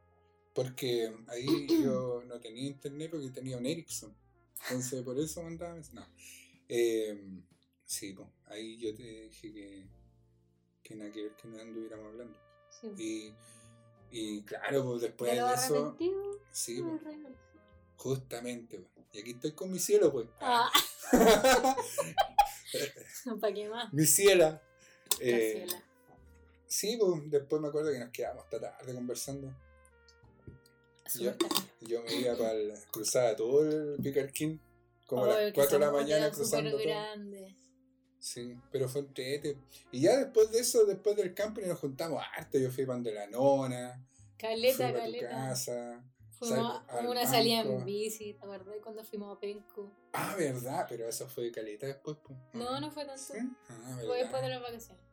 Porque 0.54 1.13
ahí 1.28 1.46
yo 1.84 2.24
no 2.26 2.40
tenía 2.40 2.68
internet 2.68 3.12
porque 3.12 3.30
tenía 3.30 3.58
un 3.58 3.66
Ericsson. 3.66 4.16
Entonces 4.63 5.04
por 5.04 5.20
eso 5.20 5.44
mandaba. 5.44 5.80
No. 5.94 6.08
Eh, 6.70 7.44
sí, 7.86 8.13
pues. 8.13 8.28
Ahí 8.48 8.78
yo 8.78 8.96
te 8.96 9.04
dije 9.04 9.54
que, 9.54 9.86
que 10.84 10.96
nada 10.96 11.12
que 11.12 11.24
ver 11.24 11.36
que 11.36 11.48
no 11.48 11.62
anduviéramos 11.62 12.08
hablando. 12.08 12.38
Sí. 12.70 12.88
Y 12.98 13.34
y 14.12 14.42
claro, 14.44 14.86
pues 14.86 15.02
después 15.02 15.32
de, 15.32 15.54
eso. 15.54 15.98
Sí, 16.52 16.82
pues, 16.82 17.18
justamente. 17.98 18.80
Pues. 18.80 19.06
Y 19.13 19.20
aquí 19.20 19.32
estoy 19.32 19.52
con 19.52 19.72
mi 19.72 19.80
cielo, 19.80 20.12
pues. 20.12 20.28
Ah. 20.40 20.70
¿Para 23.42 23.54
qué 23.54 23.70
más? 23.70 23.94
Mi 23.94 24.06
ciela. 24.06 24.62
Eh, 25.20 25.66
sí, 26.66 26.98
pues 27.00 27.30
después 27.30 27.62
me 27.62 27.70
acuerdo 27.70 27.92
que 27.92 28.00
nos 28.00 28.10
quedamos 28.10 28.44
hasta 28.44 28.60
tarde 28.60 28.94
conversando. 28.94 29.54
Yo, 31.16 31.32
yo, 31.82 32.04
me 32.04 32.13
iba 32.16 32.36
para 32.36 32.52
el, 32.52 32.74
cruzaba 32.92 33.36
todo 33.36 33.63
el 33.63 33.98
Picarquín, 34.02 34.60
como 35.06 35.24
a 35.24 35.28
las 35.28 35.54
4 35.54 35.80
de 35.80 35.86
la 35.86 35.92
mañana 35.92 36.32
cruzando. 36.32 36.78
Grande. 36.78 37.56
Sí, 38.20 38.58
pero 38.72 38.90
fue 38.90 39.02
un 39.02 39.13
tete. 39.13 39.58
Y 39.92 40.02
ya 40.02 40.18
después 40.18 40.52
de 40.52 40.60
eso, 40.60 40.86
después 40.86 41.16
del 41.16 41.34
camping, 41.34 41.63
nos 41.63 41.80
juntamos 41.80 42.22
harto. 42.36 42.58
Yo 42.58 42.70
fui 42.72 42.86
para 42.86 42.96
donde 42.96 43.13
la 43.13 43.28
nona. 43.28 44.06
Caleta, 44.38 44.92
caleta. 44.94 45.30
casa. 45.30 46.04
Fuimos 46.38 46.82
a 46.88 47.00
una 47.00 47.26
salida 47.26 47.62
en 47.62 47.84
bici, 47.84 48.34
¿te 48.34 48.43
acuerdas 48.43 48.76
cuando 48.84 49.04
fuimos 49.04 49.36
a 49.36 49.39
Penco? 49.39 49.91
Ah, 50.13 50.36
verdad, 50.38 50.86
pero 50.88 51.08
eso 51.08 51.28
fue 51.28 51.52
caleta 51.52 51.88
después. 51.88 52.17
Pues. 52.23 52.38
No, 52.54 52.80
no 52.80 52.91
fue 52.91 53.06
tanto. 53.06 53.21
¿Sí? 53.21 53.39
Ah, 53.69 54.00
fue 54.06 54.19
después 54.19 54.41
de 54.43 54.50
las 54.50 54.62
vacaciones. 54.62 55.04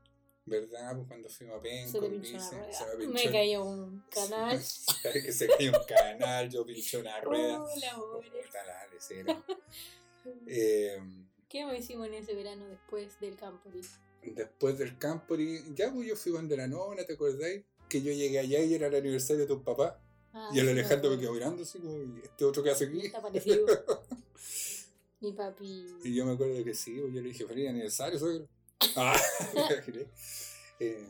¿Verdad? 0.44 0.94
Pues 0.94 1.08
cuando 1.08 1.28
fuimos 1.30 1.58
a 1.58 1.62
Penco 1.62 2.04
en 2.04 2.20
bici. 2.20 2.38
Se 2.38 2.96
me, 2.98 3.06
me 3.06 3.24
cayó 3.32 3.64
un 3.64 4.04
canal. 4.10 4.58
que 5.02 5.32
se 5.32 5.48
cayó 5.48 5.72
un 5.72 5.86
canal, 5.86 6.50
yo 6.50 6.66
pinché 6.66 6.98
una 6.98 7.18
rueda. 7.22 7.62
Oh, 7.62 7.68
la 7.74 8.88
eh, 10.46 10.98
¿Qué 11.48 11.64
me 11.64 11.78
hicimos 11.78 12.06
en 12.08 12.14
ese 12.14 12.34
verano 12.34 12.66
después 12.66 13.18
del 13.20 13.36
Campori? 13.36 13.80
Después 14.22 14.78
del 14.78 14.98
Campori, 14.98 15.62
ya 15.74 15.90
pues 15.92 16.06
yo 16.06 16.16
fui 16.16 16.32
cuando 16.32 16.56
la 16.56 16.66
nona, 16.66 17.04
¿te 17.04 17.14
acordáis? 17.14 17.64
Que 17.88 18.02
yo 18.02 18.12
llegué 18.12 18.38
allá 18.38 18.60
y 18.60 18.74
era 18.74 18.88
el 18.88 18.94
aniversario 18.94 19.42
de 19.42 19.48
tu 19.48 19.62
papá. 19.62 20.00
Ah, 20.36 20.50
y 20.52 20.58
el 20.58 20.68
Alejandro 20.68 21.10
me 21.10 21.18
quedó 21.18 21.32
mirando 21.32 21.62
así 21.62 21.78
como, 21.78 21.96
¿y 21.96 22.20
este 22.24 22.44
otro 22.44 22.60
que 22.60 22.70
hace 22.70 22.86
aquí? 22.86 23.06
Está 23.06 23.22
parecido. 23.22 23.66
Mi 25.20 25.32
papi. 25.32 25.86
Y 26.02 26.12
yo 26.12 26.26
me 26.26 26.32
acuerdo 26.32 26.62
que 26.64 26.74
sí, 26.74 26.96
yo 26.96 27.06
le 27.06 27.28
dije, 27.28 27.46
feliz 27.46 27.68
aniversario, 27.68 28.18
suegro. 28.18 28.48
Ah, 28.96 29.16
eh, 30.80 31.08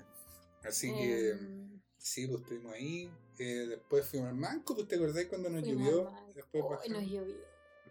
así 0.62 0.92
que, 0.92 1.30
em. 1.30 1.80
sí, 1.98 2.26
pues 2.28 2.42
estuvimos 2.42 2.72
ahí. 2.74 3.10
Eh, 3.38 3.66
después 3.68 4.06
fuimos 4.06 4.28
al 4.28 4.36
Manco, 4.36 4.76
pues 4.76 4.86
te 4.86 4.94
acordás 4.94 5.24
cuando 5.26 5.50
nos 5.50 5.62
llovió. 5.64 6.12
Después 6.34 6.62
oh, 6.64 6.88
nos 6.88 7.02
llovió. 7.02 7.36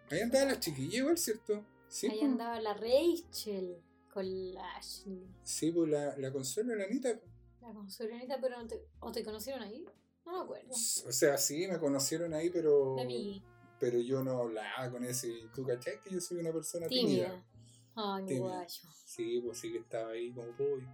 Ahí 0.10 0.22
andaban 0.22 0.50
las 0.50 0.60
chiquillas 0.60 0.93
igual, 0.93 1.17
¿cierto? 1.17 1.54
Ahí 1.56 2.10
pues. 2.10 2.24
andaba 2.24 2.62
la 2.62 2.76
Rachel 2.76 3.82
con 4.13 4.54
la 4.54 4.76
Ashley. 4.76 5.28
Sí, 5.43 5.72
pues 5.72 5.89
la, 5.89 6.15
la 6.17 6.32
Consuelo 6.32 6.76
y 6.76 6.78
la 6.78 6.86
Anita. 6.86 7.19
La 7.62 7.74
Consuelo 7.74 8.13
y 8.13 8.17
Anita, 8.19 8.39
pero 8.39 8.58
no 8.62 8.67
te, 8.67 8.86
¿o 9.00 9.12
te 9.12 9.24
conocieron 9.24 9.63
ahí? 9.63 9.84
No 10.25 10.38
me 10.38 10.43
acuerdo. 10.43 10.71
O 10.71 11.12
sea, 11.12 11.38
sí, 11.38 11.67
me 11.67 11.79
conocieron 11.79 12.33
ahí, 12.33 12.49
pero. 12.49 12.95
Pero 13.79 13.99
yo 13.99 14.23
no 14.23 14.39
hablaba 14.39 14.89
con 14.89 15.03
ese. 15.03 15.49
¿Tú 15.53 15.65
cachai 15.65 16.01
que 16.01 16.12
yo 16.12 16.21
soy 16.21 16.38
una 16.38 16.53
persona 16.53 16.88
tímida? 16.88 17.43
Ay, 17.95 18.23
mi 18.23 18.38
guayo. 18.39 18.81
Sí, 19.05 19.41
pues 19.45 19.59
sí 19.59 19.71
que 19.71 19.79
estaba 19.79 20.12
ahí 20.12 20.31
como 20.31 20.55
pollo. 20.55 20.88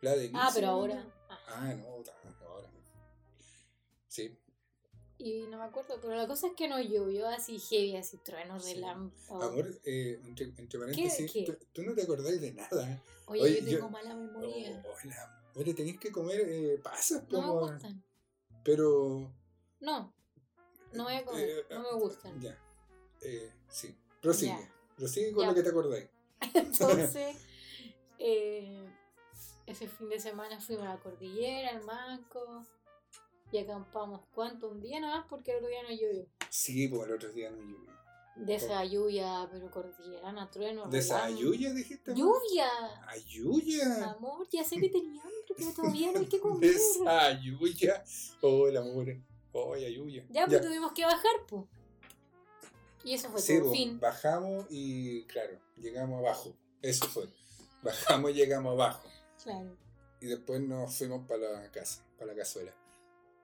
La 0.00 0.12
de 0.16 0.30
Ah, 0.34 0.50
pero 0.52 0.68
ahora. 0.68 1.06
Ah, 1.28 1.38
ah 1.46 1.74
no, 1.74 1.86
ahora. 1.86 2.70
Sí. 4.08 4.36
Y 5.16 5.46
no 5.46 5.58
me 5.58 5.64
acuerdo, 5.64 5.98
pero 6.00 6.14
la 6.16 6.26
cosa 6.26 6.48
es 6.48 6.54
que 6.54 6.68
no 6.68 6.80
llovió 6.80 7.28
así 7.28 7.58
heavy, 7.58 7.96
así 7.96 8.18
truenos, 8.18 8.64
relámpagos. 8.64 9.44
Amor, 9.44 9.80
eh, 9.84 10.20
entre, 10.24 10.46
entre 10.56 10.78
paréntesis, 10.78 11.32
Tú, 11.72 11.82
no 11.82 11.94
te 11.94 12.02
acordás 12.02 12.40
de 12.40 12.52
nada. 12.52 13.02
Oye, 13.26 13.60
yo 13.62 13.76
tengo 13.76 13.90
mala 13.90 14.14
memoria. 14.14 14.84
Oh, 14.86 14.94
oye, 15.56 15.74
tenéis 15.74 15.98
que 15.98 16.12
comer 16.12 16.40
eh, 16.40 16.80
pasas, 16.82 17.28
No 17.30 17.40
me 17.42 17.72
gustan. 17.72 18.04
Pero. 18.62 19.32
No, 19.80 20.14
no 20.92 21.04
voy 21.04 21.14
a 21.14 21.24
comer, 21.24 21.48
eh, 21.48 21.66
no 21.70 21.82
me 21.82 21.92
gustan. 22.00 22.40
Ya. 22.40 22.58
Eh, 23.20 23.52
sí, 23.68 23.96
prosigue. 24.20 24.70
Prosigue 24.96 25.32
con 25.32 25.46
lo 25.46 25.54
que 25.54 25.62
te 25.62 25.68
acordáis. 25.68 26.08
Entonces, 26.54 27.36
eh, 28.18 28.88
ese 29.66 29.88
fin 29.88 30.08
de 30.08 30.20
semana 30.20 30.60
fuimos 30.60 30.86
a 30.86 30.94
la 30.94 31.00
cordillera, 31.00 31.70
al 31.70 31.84
Manco, 31.84 32.64
y 33.50 33.58
acampamos. 33.58 34.22
¿Cuánto? 34.34 34.70
Un 34.70 34.80
día 34.80 35.00
nada 35.00 35.18
más 35.18 35.26
porque 35.28 35.52
el 35.52 35.58
otro 35.58 35.68
día 35.68 35.82
no 35.82 35.90
llovió. 35.90 36.26
Sí, 36.50 36.88
porque 36.88 37.06
el 37.06 37.16
otro 37.16 37.32
día 37.32 37.50
no 37.50 37.56
llovió. 37.58 37.93
De 38.36 38.56
esa 38.56 38.84
lluvia, 38.84 39.48
pero 39.50 39.70
cordillerana, 39.70 40.50
trueno. 40.50 40.86
¿De 40.88 40.98
esa 40.98 41.30
lluvia 41.30 41.72
dijiste? 41.72 42.14
¡Lluvia! 42.14 42.68
¿A 43.06 43.16
lluvia? 43.16 44.10
Amor, 44.10 44.48
ya 44.50 44.64
sé 44.64 44.76
que 44.80 44.88
tenía 44.88 45.22
hambre, 45.22 45.54
pero 45.56 45.72
todavía 45.76 46.12
no 46.12 46.18
hay 46.18 46.26
que 46.26 46.40
comer. 46.40 46.60
De 46.60 46.76
esa 46.76 47.40
lluvia. 47.40 48.04
Oh, 48.40 48.66
el 48.66 48.76
amor. 48.76 49.06
Oh, 49.52 49.76
lluvia. 49.76 50.26
Ya, 50.30 50.46
pues 50.46 50.60
tuvimos 50.60 50.92
que 50.92 51.04
bajar, 51.04 51.32
pues. 51.48 51.64
Y 53.04 53.14
eso 53.14 53.30
fue 53.30 53.40
sí, 53.40 53.58
todo. 53.60 53.70
fin. 53.72 54.00
Bajamos 54.00 54.66
y, 54.68 55.24
claro, 55.24 55.58
llegamos 55.76 56.18
abajo. 56.18 56.56
Eso 56.82 57.06
fue. 57.06 57.28
Bajamos 57.82 58.30
y 58.32 58.34
llegamos 58.34 58.72
abajo. 58.72 59.08
Claro. 59.42 59.76
Y 60.20 60.26
después 60.26 60.60
nos 60.60 60.96
fuimos 60.96 61.26
para 61.28 61.60
la 61.60 61.70
casa, 61.70 62.02
para 62.18 62.32
la 62.32 62.38
cazuela. 62.38 62.74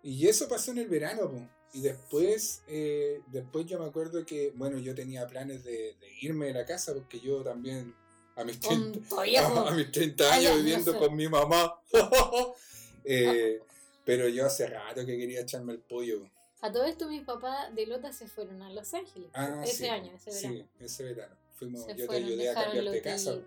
Y 0.03 0.27
eso 0.27 0.49
pasó 0.49 0.73
en 0.73 0.79
el 0.79 0.89
verano, 0.89 1.31
pues. 1.31 1.43
Y 1.73 1.83
después, 1.83 2.63
eh, 2.67 3.23
después 3.29 3.67
yo 3.67 3.79
me 3.79 3.87
acuerdo 3.87 4.25
que, 4.27 4.53
bueno, 4.57 4.79
yo 4.79 4.95
tenía 4.95 5.27
planes 5.27 5.63
de, 5.65 5.97
irme 6.21 6.47
de 6.47 6.55
la 6.55 6.67
casa 6.67 6.93
porque 6.93 7.21
yo 7.21 7.43
también 7.43 7.95
a 8.37 8.45
mis 8.45 8.59
30, 8.59 9.01
a, 9.69 9.71
mis 9.73 9.91
30 9.91 10.35
años 10.35 10.57
viviendo 10.57 10.99
con 10.99 11.15
mi 11.15 11.29
mamá. 11.29 11.81
Eh, 13.03 13.59
pero 14.05 14.29
yo 14.29 14.45
hace 14.45 14.67
rato 14.67 15.07
que 15.07 15.17
quería 15.17 15.41
echarme 15.41 15.73
el 15.73 15.79
pollo. 15.79 16.29
A 16.61 16.71
todo 16.71 16.85
esto 16.85 17.09
mis 17.09 17.25
papás 17.25 17.75
de 17.75 17.87
Lota 17.87 18.13
se 18.13 18.29
fueron 18.29 18.61
a 18.61 18.71
Los 18.71 18.93
Ángeles. 18.93 19.31
Ah, 19.33 19.63
ese 19.65 19.89
año, 19.89 20.13
ese 20.15 20.31
verano. 20.31 20.69
Sí, 20.79 20.85
ese 20.85 21.05
verano. 21.05 21.37
Fuimos, 21.55 21.87
yo 21.97 22.07
te 22.07 22.17
ayudé 22.17 22.51
a 22.51 22.55
cambiar 22.55 22.85
de 22.85 23.01
casa. 23.01 23.39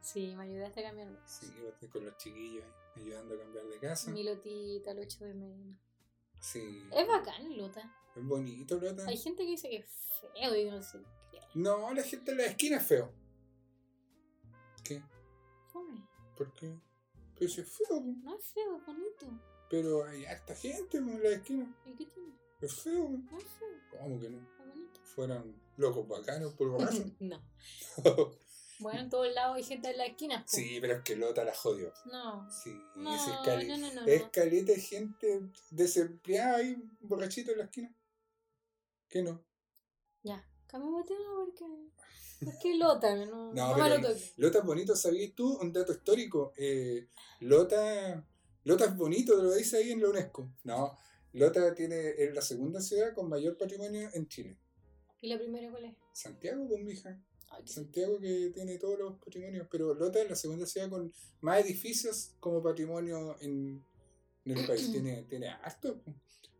Sí, 0.00 0.34
me 0.36 0.44
ayudaste 0.44 0.80
a 0.80 0.82
cambiar 0.84 1.08
de 1.08 1.16
casa. 1.16 1.40
Sí, 1.80 1.88
con 1.88 2.04
los 2.04 2.16
chiquillos 2.16 2.64
ayudando 2.96 3.34
a 3.34 3.38
cambiar 3.38 3.66
de 3.66 3.78
casa. 3.78 4.10
Mi 4.10 4.22
lotita, 4.22 4.92
el 4.92 5.00
8 5.00 5.24
de 5.24 5.34
menos. 5.34 5.76
Sí. 6.42 6.82
Es 6.92 7.06
bacán 7.06 7.56
Lota. 7.56 7.88
Es 8.16 8.24
bonito 8.26 8.78
Lota. 8.78 9.06
Hay 9.06 9.16
gente 9.16 9.44
que 9.44 9.50
dice 9.50 9.70
que 9.70 9.76
es 9.76 9.86
feo 10.20 10.56
y 10.56 10.64
no 10.68 10.82
sé 10.82 10.98
qué. 11.30 11.38
No, 11.54 11.94
la 11.94 12.02
gente 12.02 12.32
en 12.32 12.38
la 12.38 12.46
esquina 12.46 12.78
es 12.78 12.86
feo. 12.86 13.12
¿Qué? 14.82 15.00
¿Por 16.36 16.52
qué? 16.54 16.76
Pero 17.38 17.48
si 17.48 17.60
es 17.60 17.70
feo. 17.70 18.00
No 18.00 18.36
es 18.36 18.44
feo, 18.46 18.76
es 18.76 18.84
bonito. 18.84 19.26
Pero 19.70 20.04
hay 20.04 20.24
harta 20.24 20.54
gente 20.56 20.98
en 20.98 21.22
la 21.22 21.28
esquina. 21.28 21.76
¿Y 21.86 21.94
qué 21.94 22.06
tiene? 22.06 22.36
Es 22.60 22.74
feo. 22.74 23.08
No 23.08 23.38
es 23.38 23.44
feo. 23.44 24.00
¿Cómo 24.00 24.20
que 24.20 24.28
no? 24.28 24.38
Es 24.38 24.66
bonito. 24.66 25.00
Fueran 25.04 25.54
locos 25.76 26.08
bacanos 26.08 26.54
por 26.54 26.70
borracho. 26.70 27.04
no. 27.20 27.40
Bueno, 28.82 29.00
en 29.00 29.10
todos 29.10 29.32
lados 29.32 29.56
hay 29.56 29.64
gente 29.64 29.90
en 29.90 29.98
la 29.98 30.06
esquina. 30.06 30.44
Sí, 30.46 30.78
pero 30.80 30.94
es 30.94 31.02
que 31.02 31.16
Lota 31.16 31.44
la 31.44 31.54
jodió. 31.54 31.92
No. 32.10 32.50
Sí, 32.50 32.74
no, 32.96 33.14
es, 33.14 33.22
cali 33.44 33.66
no, 33.68 33.78
no, 33.78 33.92
no, 33.92 34.06
es 34.06 34.24
caleta 34.30 34.72
de 34.72 34.80
gente 34.80 35.40
desempleada 35.70 36.56
ahí, 36.56 36.76
borrachito 37.00 37.52
en 37.52 37.58
la 37.58 37.64
esquina. 37.64 37.94
¿Qué 39.08 39.22
no? 39.22 39.44
Ya, 40.22 40.46
cambiamos 40.66 41.02
de 41.02 41.14
tema 41.14 41.30
porque. 41.36 41.64
¿Por 42.44 42.58
qué 42.58 42.76
Lota? 42.76 43.14
No, 43.14 43.52
no, 43.52 43.52
no 43.52 43.74
pero 43.74 44.16
Lota 44.36 44.58
es 44.58 44.64
bonito, 44.64 44.96
¿sabías 44.96 45.32
tú? 45.34 45.58
Un 45.60 45.72
dato 45.72 45.92
histórico. 45.92 46.52
Eh, 46.56 47.08
Lota, 47.40 48.26
Lota 48.64 48.84
es 48.86 48.96
bonito, 48.96 49.36
te 49.36 49.42
lo 49.42 49.54
dice 49.54 49.76
ahí 49.76 49.92
en 49.92 50.02
la 50.02 50.08
UNESCO. 50.08 50.50
No, 50.64 50.98
Lota 51.32 51.74
tiene, 51.74 52.10
es 52.18 52.34
la 52.34 52.42
segunda 52.42 52.80
ciudad 52.80 53.14
con 53.14 53.28
mayor 53.28 53.56
patrimonio 53.56 54.10
en 54.12 54.26
Chile. 54.28 54.58
¿Y 55.20 55.28
la 55.28 55.38
primera 55.38 55.70
cuál 55.70 55.84
es? 55.84 55.94
Santiago, 56.12 56.68
con 56.68 56.84
mi 56.84 56.92
hija. 56.92 57.16
Santiago 57.64 58.18
que 58.18 58.50
tiene 58.54 58.78
todos 58.78 58.98
los 58.98 59.18
patrimonios, 59.18 59.66
pero 59.70 59.94
Lota 59.94 60.20
es 60.22 60.30
la 60.30 60.36
segunda 60.36 60.66
ciudad 60.66 60.90
con 60.90 61.12
más 61.40 61.64
edificios 61.64 62.34
como 62.40 62.62
patrimonio 62.62 63.36
en, 63.40 63.84
el 64.44 64.66
país. 64.66 64.90
tiene, 64.92 65.24
tiene 65.24 65.48
harto. 65.48 66.02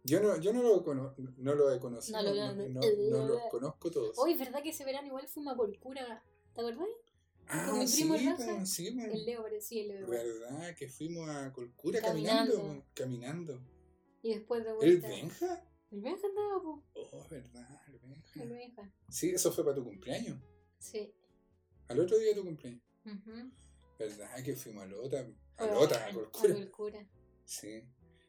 Yo 0.04 0.20
no, 0.20 0.36
yo 0.40 0.52
no 0.52 0.62
lo, 0.62 1.14
no 1.36 1.54
lo 1.54 1.72
he 1.72 1.78
conocido, 1.78 2.20
no, 2.22 2.34
no, 2.68 3.26
los 3.26 3.42
conozco 3.50 3.90
todos. 3.90 4.18
Hoy, 4.18 4.34
¿verdad 4.34 4.60
que 4.62 4.70
ese 4.70 4.84
verano 4.84 5.06
igual 5.06 5.28
fuimos 5.28 5.54
a 5.54 5.56
Colcura? 5.56 6.24
¿Te 6.54 6.60
acuerdas? 6.60 6.88
Ah, 7.46 7.68
Con 7.70 7.80
mi 7.80 7.86
primo 7.86 8.16
sí, 8.16 8.26
el 8.26 8.66
sí, 8.66 8.86
El 8.88 9.24
Leo, 9.24 9.42
parecía 9.42 9.82
el 9.82 9.88
Leo. 9.88 10.08
¿Verdad? 10.08 10.74
Que 10.76 10.88
fuimos 10.88 11.28
a 11.28 11.52
Colcura 11.52 12.00
caminando. 12.00 12.84
Caminando. 12.94 13.60
Y 14.22 14.34
después 14.34 14.64
de 14.64 14.72
vuelta. 14.72 15.08
¿El 15.08 15.12
Benja? 15.12 15.64
El 15.90 16.00
Benja 16.00 16.26
andaba, 16.26 16.62
po. 16.62 16.82
Oh, 16.94 17.28
verdad, 17.28 17.80
el 17.88 17.98
Benja. 17.98 18.42
El 18.42 18.48
Benja. 18.50 18.92
Sí, 19.08 19.30
eso 19.30 19.52
fue 19.52 19.64
para 19.64 19.76
tu 19.76 19.84
cumpleaños. 19.84 20.40
Sí. 20.82 21.14
Al 21.88 22.00
otro 22.00 22.18
día 22.18 22.28
de 22.30 22.34
tu 22.34 22.44
cumpleaños. 22.44 22.82
¿Verdad 23.98 24.44
que 24.44 24.56
fuimos 24.56 24.82
a 24.82 24.86
Lota? 24.86 25.26
A 25.58 25.66
Lota, 25.66 26.06
a 26.06 26.12
Colcura. 26.12 27.06
Sí. 27.44 27.84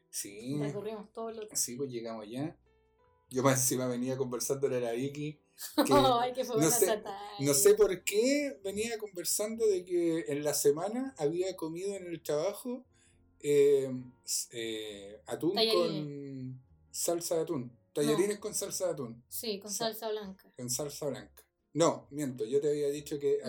Sí. 0.08 0.56
Recorrimos 0.60 1.12
todo 1.12 1.32
Lota. 1.32 1.56
Sí, 1.56 1.76
pues 1.76 1.90
llegamos 1.90 2.22
allá. 2.22 2.56
Yo 3.30 3.42
más 3.42 3.58
encima 3.60 3.88
venía 3.88 4.16
conversando 4.16 4.68
de 4.68 4.80
la 4.80 4.92
Vicky. 4.92 5.40
Que 5.86 5.92
Ay, 5.92 6.32
que 6.32 6.44
fue 6.44 6.60
no, 6.60 6.68
sé, 6.68 7.02
no 7.38 7.54
sé 7.54 7.74
por 7.74 8.02
qué 8.02 8.60
venía 8.64 8.98
conversando 8.98 9.64
de 9.66 9.84
que 9.84 10.24
en 10.26 10.42
la 10.42 10.52
semana 10.52 11.14
había 11.16 11.54
comido 11.54 11.94
en 11.94 12.06
el 12.08 12.22
trabajo 12.22 12.84
eh, 13.38 13.88
eh, 14.50 15.22
atún 15.26 15.54
con 15.54 16.60
salsa 16.90 17.36
de 17.36 17.42
atún. 17.42 17.78
Tallarines 17.92 18.38
con 18.38 18.52
salsa 18.52 18.86
de 18.86 18.92
atún. 18.94 19.24
Sí, 19.28 19.60
con 19.60 19.70
salsa 19.70 20.08
blanca. 20.10 20.52
Con 20.56 20.68
salsa 20.68 21.06
blanca. 21.06 21.43
No, 21.74 22.06
miento, 22.10 22.44
yo 22.44 22.60
te 22.60 22.68
había 22.68 22.88
dicho 22.88 23.18
que 23.18 23.40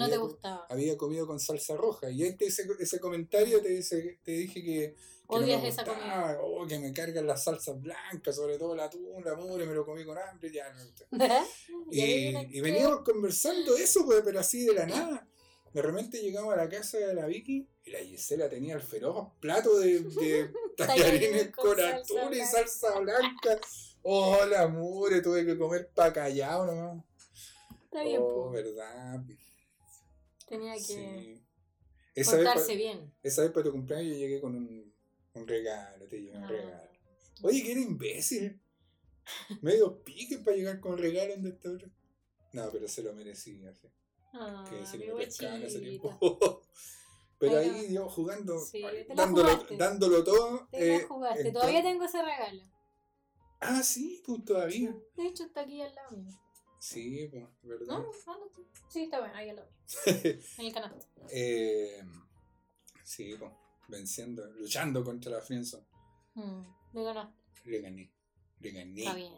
había, 0.68 0.98
comido 0.98 1.28
con 1.28 1.40
salsa 1.40 1.76
roja. 1.76 2.10
Y 2.10 2.24
este, 2.24 2.46
ese, 2.46 2.68
ese 2.80 3.00
comentario 3.00 3.62
te, 3.62 3.70
dice, 3.70 4.20
te 4.24 4.32
dije 4.32 4.64
que. 4.64 4.96
Odias 5.28 5.64
esa 5.64 5.84
comida. 5.84 6.40
Oh, 6.42 6.66
que 6.66 6.80
me 6.80 6.92
cargan 6.92 7.28
las 7.28 7.44
salsas 7.44 7.80
blancas, 7.80 8.36
sobre 8.36 8.58
todo 8.58 8.74
el 8.74 8.80
atún, 8.80 9.24
la 9.24 9.36
mure, 9.36 9.68
me 9.68 9.76
lo 9.76 9.86
comí 9.86 10.04
con 10.04 10.18
hambre, 10.18 10.52
ya 10.52 10.76
y, 11.92 12.58
y 12.58 12.62
veníamos 12.62 13.02
conversando 13.02 13.76
eso, 13.78 14.06
pues, 14.06 14.22
pero 14.26 14.40
así 14.40 14.66
de 14.66 14.74
la 14.74 14.88
nada. 14.88 15.28
De 15.72 15.82
repente 15.82 16.22
llegamos 16.22 16.54
a 16.54 16.58
la 16.58 16.70
casa 16.70 16.98
de 16.98 17.14
la 17.14 17.28
Vicky 17.28 17.68
y 17.84 17.92
la 17.92 18.00
Gisela 18.00 18.50
tenía 18.50 18.76
el 18.76 18.82
feroz 18.82 19.34
plato 19.40 19.78
de, 19.78 20.00
de 20.00 20.52
tallarines 20.78 21.52
con 21.52 21.80
atún 21.80 22.34
y 22.34 22.44
salsa 22.44 22.98
blanca. 23.00 23.60
Oh, 24.02 24.46
la 24.46 24.68
mure, 24.68 25.22
tuve 25.22 25.46
que 25.46 25.58
comer 25.58 25.90
pa' 25.94 26.14
callado 26.14 26.66
nomás. 26.66 27.04
Está 27.96 28.10
bien, 28.10 28.22
oh, 28.22 28.52
verdad. 28.52 29.24
Tenía 30.50 30.76
que 30.76 31.42
portarse 32.26 32.76
bien. 32.76 33.16
Esa 33.24 33.44
vez 33.44 33.52
para 33.52 33.64
tu 33.64 33.72
cumpleaños 33.72 34.12
yo 34.12 34.20
llegué 34.20 34.42
con 34.42 34.54
un, 34.54 34.94
un 35.34 35.48
regalo, 35.48 36.06
te 36.10 36.22
llevé 36.22 36.38
un 36.38 36.44
ah. 36.44 36.48
regalo. 36.48 36.90
Oye, 37.44 37.64
que 37.64 37.72
era 37.72 37.80
imbécil. 37.80 38.62
Medio 39.62 40.04
pique 40.04 40.40
para 40.40 40.58
llegar 40.58 40.82
con 40.82 40.98
regalo 40.98 41.36
donde 41.36 41.52
está 41.52 41.72
otro. 41.72 41.90
No, 42.52 42.70
pero 42.70 42.86
se 42.90 43.02
lo 43.02 43.14
merecía. 43.14 43.74
¿sí? 43.74 43.88
Ah, 44.34 44.66
que 44.70 44.86
se 44.86 44.98
lo 44.98 45.18
ese 45.18 45.80
tiempo. 45.80 46.20
pero 47.40 47.60
ahí 47.60 47.94
yo 47.94 48.10
jugando, 48.10 48.62
dándolo, 49.16 49.66
dándolo, 49.78 50.22
todo. 50.26 50.68
Te 50.70 50.98
eh, 50.98 51.04
jugaste. 51.04 51.50
Todavía 51.54 51.82
tengo 51.82 52.04
ese 52.04 52.22
regalo. 52.22 52.62
Ah, 53.62 53.82
sí, 53.82 54.22
pues 54.26 54.44
todavía. 54.44 54.94
De 55.16 55.28
hecho, 55.28 55.46
está 55.46 55.62
aquí 55.62 55.82
al 55.82 55.96
lado 55.96 56.18
mío. 56.18 56.45
Sí, 56.86 57.28
pues, 57.32 57.44
¿verdad? 57.64 57.98
No, 57.98 58.04
no, 58.04 58.12
sí, 58.90 59.06
está 59.06 59.20
bien, 59.20 59.36
ahí 59.36 59.52
lo 59.56 59.64
en 60.06 60.66
el 60.68 60.72
canal. 60.72 60.94
Eh, 61.32 62.00
sí, 63.04 63.36
pues, 63.40 63.52
venciendo, 63.88 64.46
luchando 64.54 65.04
contra 65.04 65.32
la 65.32 65.42
Friendzone. 65.42 65.84
Mm, 66.36 66.62
le 66.94 67.04
ganaste. 67.04 67.42
Le 67.66 67.82
gané, 67.82 68.14
le 68.60 68.72
gané. 68.72 69.00
Está 69.00 69.16
bien. 69.16 69.34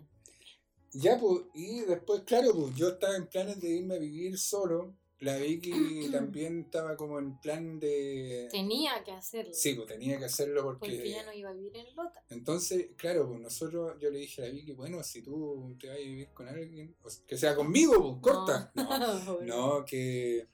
Ya, 0.91 1.17
pues, 1.17 1.45
y 1.53 1.79
después, 1.85 2.23
claro, 2.23 2.51
pues, 2.53 2.75
yo 2.75 2.89
estaba 2.89 3.15
en 3.15 3.27
planes 3.27 3.61
de 3.61 3.69
irme 3.69 3.95
a 3.95 3.99
vivir 3.99 4.37
solo 4.37 4.97
la 5.19 5.37
Vicky 5.37 5.71
también 6.11 6.61
estaba 6.61 6.95
como 6.95 7.19
en 7.19 7.39
plan 7.39 7.79
de... 7.79 8.47
Tenía 8.51 9.03
que 9.03 9.11
hacerlo. 9.11 9.53
Sí, 9.53 9.73
pues 9.73 9.87
tenía 9.87 10.17
que 10.19 10.25
hacerlo 10.25 10.63
porque... 10.63 10.91
Porque 10.91 11.09
ya 11.09 11.23
no 11.25 11.33
iba 11.33 11.49
a 11.49 11.53
vivir 11.53 11.75
en 11.77 11.95
Lota. 11.95 12.23
Entonces, 12.29 12.89
claro, 12.97 13.27
pues 13.27 13.39
nosotros, 13.41 13.97
yo 13.99 14.09
le 14.11 14.19
dije 14.19 14.41
a 14.43 14.45
la 14.45 14.51
Vicky, 14.51 14.73
bueno, 14.73 15.03
si 15.03 15.21
tú 15.21 15.75
te 15.79 15.87
vas 15.87 15.97
a 15.97 15.99
vivir 15.99 16.29
con 16.33 16.47
alguien, 16.47 16.95
que 17.27 17.37
sea 17.37 17.55
conmigo, 17.55 18.19
pues 18.21 18.35
corta. 18.35 18.71
No, 18.75 19.41
no, 19.41 19.85
que, 19.85 20.47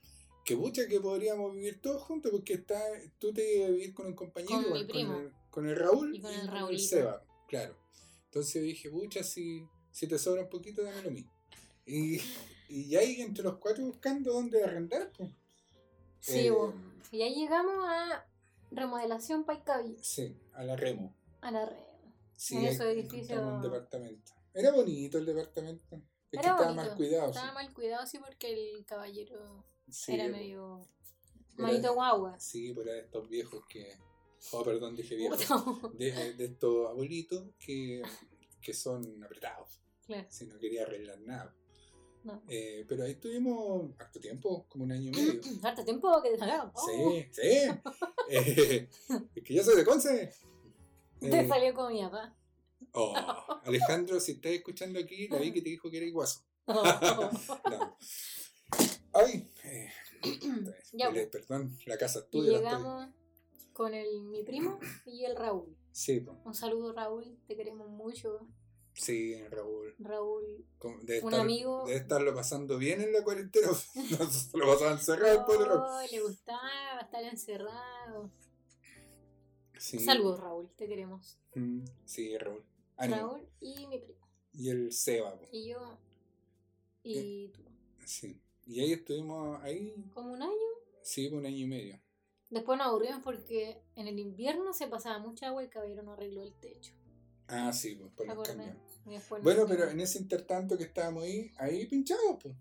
que 0.45 0.55
pucha 0.55 0.87
que 0.87 0.99
podríamos 0.99 1.53
vivir 1.53 1.81
todos 1.81 2.01
juntos 2.03 2.31
porque 2.31 2.53
está, 2.53 2.79
tú 3.19 3.33
te 3.33 3.57
ibas 3.57 3.69
a 3.69 3.71
vivir 3.71 3.93
con 3.93 4.07
un 4.07 4.13
compañero, 4.13 4.53
Con 4.53 4.61
mi 4.61 4.67
igual, 4.67 4.87
primo. 4.87 5.19
el, 5.19 5.31
con 5.49 5.67
el 5.67 5.75
Raúl 5.75 6.15
Y 6.15 6.21
con 6.21 6.33
el 6.33 6.41
el 6.41 6.47
Raulito. 6.47 6.83
Seba, 6.83 7.23
claro. 7.47 7.77
Entonces 8.25 8.63
dije, 8.63 8.89
pucha, 8.89 9.23
si, 9.23 9.63
si 9.91 10.07
te 10.07 10.17
sobra 10.17 10.43
un 10.43 10.49
poquito, 10.49 10.83
dame 10.83 11.01
lo 11.03 11.11
mismo. 11.11 11.31
Y, 11.85 12.19
y 12.73 12.95
ahí 12.95 13.21
entre 13.21 13.43
los 13.43 13.57
cuatro 13.57 13.85
buscando 13.85 14.33
dónde 14.33 14.63
arrendar, 14.63 15.11
pues. 15.15 15.29
Sí, 16.19 16.47
Eh. 16.47 16.73
Y 17.11 17.21
ahí 17.21 17.35
llegamos 17.35 17.75
a 17.87 18.25
remodelación 18.71 19.43
Paicaví, 19.43 19.97
Sí, 20.01 20.35
a 20.53 20.63
la 20.63 20.75
Remo. 20.75 21.13
a 21.41 21.51
la 21.51 21.65
red. 21.65 21.77
Sí, 22.35 22.57
En 22.57 23.39
un 23.39 23.61
departamento. 23.61 24.31
Era 24.53 24.71
bonito 24.71 25.17
el 25.19 25.25
departamento. 25.25 25.95
Es 25.95 26.01
que 26.31 26.37
estaba 26.37 26.63
bonito. 26.63 26.83
mal 26.83 26.95
cuidado. 26.95 27.29
Estaba 27.29 27.53
mal 27.53 27.73
cuidado, 27.73 28.07
sí, 28.07 28.17
porque 28.17 28.51
el 28.51 28.85
caballero 28.85 29.63
sí. 29.89 30.13
era 30.13 30.27
medio 30.29 30.87
manito 31.57 31.93
guagua. 31.93 32.39
Sí, 32.39 32.73
pero 32.73 32.89
era 32.89 32.93
de 32.95 33.01
estos 33.01 33.29
viejos 33.29 33.63
que. 33.67 33.95
Oh, 34.51 34.63
perdón, 34.63 34.95
dije 34.95 35.15
viejos. 35.15 35.39
De, 35.97 36.33
de 36.33 36.45
estos 36.45 36.89
abuelitos 36.89 37.45
que, 37.59 38.01
que 38.61 38.73
son 38.73 39.23
apretados. 39.23 39.79
Claro. 40.05 40.27
Si 40.29 40.45
no 40.47 40.57
quería 40.57 40.83
arreglar 40.83 41.19
nada. 41.21 41.55
No. 42.23 42.41
Eh, 42.47 42.85
pero 42.87 43.03
ahí 43.03 43.11
estuvimos 43.11 43.91
harto 43.99 44.19
tiempo, 44.19 44.65
como 44.69 44.85
un 44.85 44.91
año 44.91 45.09
y 45.09 45.11
medio. 45.15 45.41
Harto 45.63 45.83
tiempo 45.83 46.21
que. 46.21 46.37
Oh, 46.73 46.87
Sí, 46.87 47.27
sí. 47.31 47.41
Eh, 48.29 48.89
es 49.35 49.43
que 49.43 49.53
yo 49.53 49.63
soy 49.63 49.75
de 49.75 49.83
Conce. 49.85 50.33
Te 51.19 51.39
Eh, 51.39 51.47
salió 51.47 51.73
con 51.73 51.91
mi 51.93 52.01
papá. 52.01 52.35
oh, 52.93 53.15
Alejandro, 53.65 54.19
si 54.19 54.33
estás 54.33 54.51
escuchando 54.53 54.99
aquí, 54.99 55.27
la 55.27 55.37
vi 55.39 55.51
que 55.53 55.61
te 55.61 55.69
dijo 55.69 55.89
que 55.89 55.97
era 55.97 56.05
iguazo. 56.05 56.41
No. 56.67 57.97
Ay, 59.13 59.47
Ya, 60.93 61.09
dile, 61.09 61.27
perdón, 61.27 61.77
la 61.85 61.97
casa 61.97 62.19
es 62.19 62.29
tuya. 62.29 62.43
estoy- 62.57 62.57
llegamos 62.63 63.09
con 63.73 63.93
el, 63.93 64.21
mi 64.23 64.43
primo 64.43 64.79
y 65.05 65.25
el 65.25 65.35
Raúl. 65.35 65.75
Sí, 65.91 66.19
po. 66.21 66.39
Un 66.45 66.53
saludo, 66.55 66.93
Raúl. 66.93 67.37
Te 67.47 67.55
queremos 67.55 67.87
mucho. 67.89 68.47
Sí, 68.93 69.35
Raúl. 69.49 69.95
Raúl, 69.99 70.65
Un 71.23 71.33
amigo- 71.33 71.85
debe 71.85 71.97
estarlo 71.99 72.33
pasando 72.33 72.77
bien 72.77 73.01
en 73.01 73.11
la 73.13 73.23
cuarentena. 73.23 73.67
Se 74.31 74.57
lo 74.57 74.65
pasaba 74.67 74.91
encerrado 74.91 75.45
el 75.59 75.65
Raúl. 75.65 76.11
le 76.11 76.21
gustaba 76.21 76.99
estar 77.01 77.23
encerrado. 77.23 78.31
Sí. 79.77 79.99
Saludos, 79.99 80.39
Raúl. 80.39 80.69
Te 80.75 80.87
queremos. 80.87 81.37
Mm, 81.55 81.83
Sí, 82.05 82.37
Raúl. 82.37 82.63
Ánimo. 82.97 83.17
Raúl 83.17 83.47
y 83.59 83.87
mi 83.87 83.99
primo. 83.99 84.19
Y 84.53 84.69
el 84.69 84.91
Seba, 84.93 85.35
po. 85.37 85.47
Y 85.51 85.69
yo 85.69 85.97
y 87.03 87.47
tú. 87.49 87.61
Sí. 88.05 88.39
Y 88.65 88.79
ahí 88.79 88.93
estuvimos 88.93 89.61
ahí, 89.63 89.93
Como 90.13 90.31
un 90.33 90.41
año. 90.41 90.53
sí, 91.01 91.27
por 91.27 91.39
un 91.39 91.45
año 91.47 91.57
y 91.57 91.65
medio. 91.67 91.99
Después 92.49 92.77
nos 92.77 92.87
aburrimos 92.87 93.21
porque 93.23 93.81
en 93.95 94.07
el 94.07 94.19
invierno 94.19 94.71
se 94.73 94.87
pasaba 94.87 95.17
mucha 95.19 95.47
agua 95.47 95.63
y 95.63 95.65
el 95.65 95.71
caballero 95.71 96.03
no 96.03 96.13
arregló 96.13 96.43
el 96.43 96.53
techo. 96.53 96.93
Ah, 97.55 97.71
sí, 97.73 97.95
pues, 97.95 98.11
por 98.13 98.25
¿Te 98.27 98.33
los 98.35 98.47
después 98.47 99.29
nos 99.29 99.43
Bueno, 99.43 99.65
pero 99.67 99.89
en 99.89 99.99
ese 99.99 100.17
intertanto 100.17 100.77
que 100.77 100.85
estábamos 100.85 101.23
ahí, 101.23 101.51
ahí 101.57 101.85
pinchamos, 101.85 102.37
pues. 102.41 102.55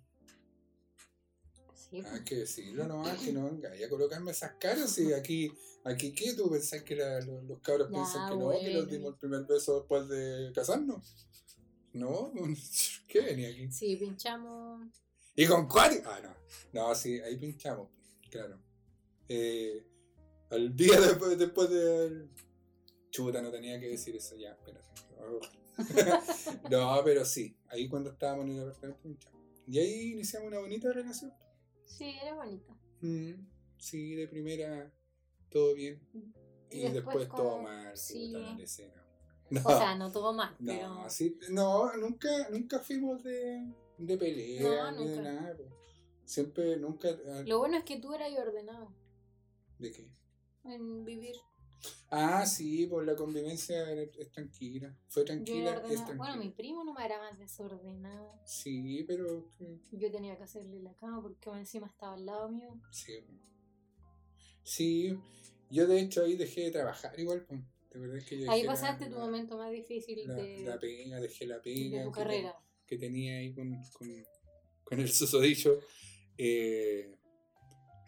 Sí, 1.74 2.02
pues. 2.02 2.12
Hay 2.12 2.24
que 2.24 2.37
decirlo 2.37 2.87
nomás, 2.87 3.22
que 3.22 3.33
no 3.33 3.44
venga 3.50 3.70
a 3.70 3.88
colocarme 3.88 4.31
esas 4.33 4.52
caras 4.61 4.96
y 4.98 5.12
aquí, 5.12 5.52
aquí 5.85 6.12
¿qué? 6.12 6.35
¿Tú 6.35 6.50
pensás 6.50 6.83
que 6.83 6.96
la- 6.96 7.20
los, 7.20 7.44
los 7.44 7.61
cabros 7.61 7.88
Ya, 7.88 7.94
piensan 7.94 8.28
que 8.31 8.37
no, 8.37 8.50
que 8.50 8.70
bueno. 8.70 8.83
dimos 8.85 9.12
el 9.12 9.18
primer 9.18 9.44
beso 9.44 9.78
después 9.81 10.09
de 10.09 10.52
casarnos? 10.55 11.26
No, 11.92 12.33
¿qué 13.09 13.20
venía 13.20 13.48
aquí? 13.50 13.70
Sí, 13.70 13.96
pinchamos. 13.96 14.87
¿Y 15.37 15.46
con 15.46 15.66
cuál? 15.68 16.02
Ah, 16.05 16.20
no. 16.22 16.35
No, 16.72 16.94
sí, 16.94 17.18
ahí 17.20 17.37
pinchamos, 17.37 17.88
claro. 18.31 18.59
Eh, 19.28 19.87
al 20.50 20.74
día 20.76 21.00
después, 21.00 21.38
después 21.38 21.70
de... 21.70 22.28
Chuta, 23.11 23.42
no 23.42 23.50
tenía 23.50 23.78
que 23.78 23.88
decir 23.88 24.16
eso 24.16 24.35
ya, 24.37 24.52
espérate. 24.52 24.82
no, 26.70 27.00
pero 27.04 27.24
sí, 27.24 27.56
ahí 27.68 27.88
cuando 27.88 28.11
estábamos 28.11 28.44
en 28.46 28.52
el 28.52 28.62
apartamento. 28.62 29.28
Y 29.66 29.78
ahí 29.78 30.12
iniciamos 30.12 30.48
una 30.48 30.58
bonita 30.61 30.92
relación. 30.92 31.32
Sí, 31.85 32.14
era 32.22 32.35
bonito. 32.35 32.76
Mm, 33.00 33.32
sí, 33.78 34.14
de 34.14 34.28
primera 34.28 34.92
todo 35.50 35.74
bien. 35.74 36.00
Y, 36.70 36.78
Y 36.78 36.90
después, 36.90 37.18
después 37.18 37.28
todo 37.28 37.62
mal, 37.62 37.96
sí. 37.96 38.32
puta, 38.35 38.54
la 38.56 38.62
escena. 38.64 39.04
No, 39.50 39.61
O 39.64 39.68
sea, 39.68 39.94
no 39.96 40.11
todo 40.11 40.32
mal, 40.32 40.56
no, 40.58 40.72
pero. 40.72 41.11
sí, 41.11 41.38
no, 41.50 41.94
nunca, 41.96 42.48
nunca 42.50 42.78
fuimos 42.78 43.22
de, 43.22 43.66
de 43.98 44.16
pelea 44.16 44.90
No, 44.92 44.98
ni 45.00 45.08
de 45.08 45.22
nada. 45.22 45.56
po. 45.56 45.64
Siempre, 46.24 46.76
nunca. 46.78 47.08
ah, 47.28 47.42
Lo 47.44 47.58
bueno 47.58 47.76
es 47.76 47.85
que 47.85 47.98
tú 48.00 48.14
eras 48.14 48.30
ordenado 48.38 48.94
¿De 49.78 49.90
qué? 49.92 50.11
en 50.64 51.04
vivir. 51.04 51.35
Ah, 52.11 52.45
sí, 52.47 52.87
por 52.87 53.05
la 53.07 53.16
convivencia 53.16 53.90
es 53.92 54.31
tranquila. 54.31 54.95
Fue 55.09 55.25
tranquila, 55.25 55.75
es 55.77 55.81
tranquila. 55.83 56.14
Bueno, 56.16 56.37
mi 56.37 56.51
primo 56.51 56.85
no 56.85 56.92
me 56.95 57.05
era 57.05 57.18
más 57.18 57.38
desordenado. 57.38 58.38
Sí, 58.45 59.05
pero. 59.07 59.51
Yo 59.92 60.11
tenía 60.11 60.37
que 60.37 60.42
hacerle 60.45 60.81
la 60.83 60.95
cama 60.95 61.23
porque 61.23 61.51
encima 61.51 61.87
estaba 61.87 62.14
al 62.14 62.27
lado 62.27 62.49
mío. 62.51 62.81
Sí. 62.90 63.14
Sí, 64.62 65.18
yo 65.71 65.87
de 65.87 66.01
hecho 66.01 66.23
ahí 66.25 66.37
dejé 66.37 66.62
de 66.62 66.71
trabajar 66.71 67.18
igual. 67.18 67.47
¿Te 67.90 67.99
acuerdas 67.99 68.25
que 68.25 68.38
yo 68.40 68.51
Ahí 68.51 68.61
dejé 68.62 68.66
la- 68.66 68.73
pasaste 68.73 69.07
tu 69.11 69.18
momento 69.18 69.57
más 69.59 69.71
difícil 69.71 70.27
La, 70.27 70.35
de, 70.35 70.61
la 70.64 70.79
pega, 70.79 71.21
dejé 71.21 71.47
la 71.47 71.57
de 71.57 71.61
pega. 71.62 72.05
tu 72.05 72.12
que- 72.12 72.18
carrera. 72.18 72.57
que 72.87 72.97
tenía 72.99 73.38
ahí 73.38 73.53
con, 73.55 73.71
con, 73.92 74.09
con 74.85 75.01
el 75.01 75.11
susodicho. 75.11 75.79
Eh, 76.38 77.16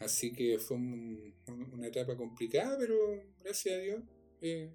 así 0.04 0.32
que 0.32 0.58
fue 0.58 0.76
un- 0.76 1.34
un- 1.48 1.72
una 1.74 1.86
etapa 1.88 2.16
complicada, 2.16 2.76
pero 2.78 2.96
gracias 3.40 3.74
a 3.74 3.78
Dios 3.78 4.02
eh, 4.40 4.74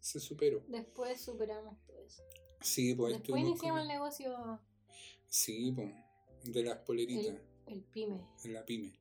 se 0.00 0.20
superó. 0.20 0.62
Después 0.68 1.20
superamos 1.20 1.78
todo 1.86 2.00
eso. 2.04 2.22
Sí, 2.60 2.94
pues 2.94 3.14
Después 3.18 3.40
iniciamos 3.42 3.82
el 3.82 3.88
negocio, 3.88 4.60
Sí, 5.28 5.72
pues, 5.74 5.92
de 6.44 6.62
las 6.62 6.78
poleritas 6.78 7.36
el 7.66 7.82
pyme. 7.84 8.20
en 8.44 8.52
la 8.52 8.64
pyme. 8.64 8.98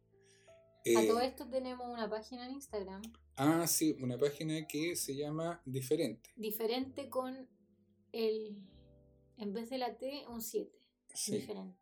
A 0.95 1.01
Eh, 1.03 1.07
todo 1.07 1.21
esto 1.21 1.47
tenemos 1.49 1.87
una 1.87 2.09
página 2.09 2.45
en 2.45 2.55
Instagram 2.55 3.01
ah, 3.37 3.65
sí, 3.67 3.95
una 4.01 4.17
página 4.17 4.67
que 4.67 4.95
se 4.97 5.15
llama 5.15 5.61
Diferente. 5.65 6.29
diferente 6.35 7.09
con 7.09 7.47
el. 8.11 8.57
En 9.37 9.53
vez 9.53 9.69
de 9.69 9.77
la 9.77 9.97
T, 9.97 10.25
un 10.27 10.41
7. 10.41 10.77
Sí. 11.13 11.35
Diferente. 11.37 11.77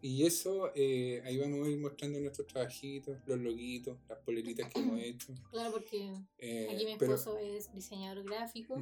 Y 0.00 0.24
eso, 0.24 0.70
eh, 0.76 1.20
ahí 1.24 1.36
vamos 1.38 1.66
a 1.66 1.70
ir 1.70 1.78
mostrando 1.78 2.20
nuestros 2.20 2.46
trabajitos, 2.46 3.18
los 3.26 3.38
loguitos, 3.38 3.98
las 4.08 4.18
poleritas 4.20 4.70
que 4.72 4.78
hemos 4.80 5.00
hecho. 5.00 5.34
Claro, 5.50 5.72
porque 5.72 6.14
Eh, 6.38 6.68
aquí 6.72 6.84
mi 6.86 6.96
pero- 6.96 7.14
esposo 7.14 7.38
es 7.38 7.72
diseñador 7.74 8.22
gráfico 8.24 8.80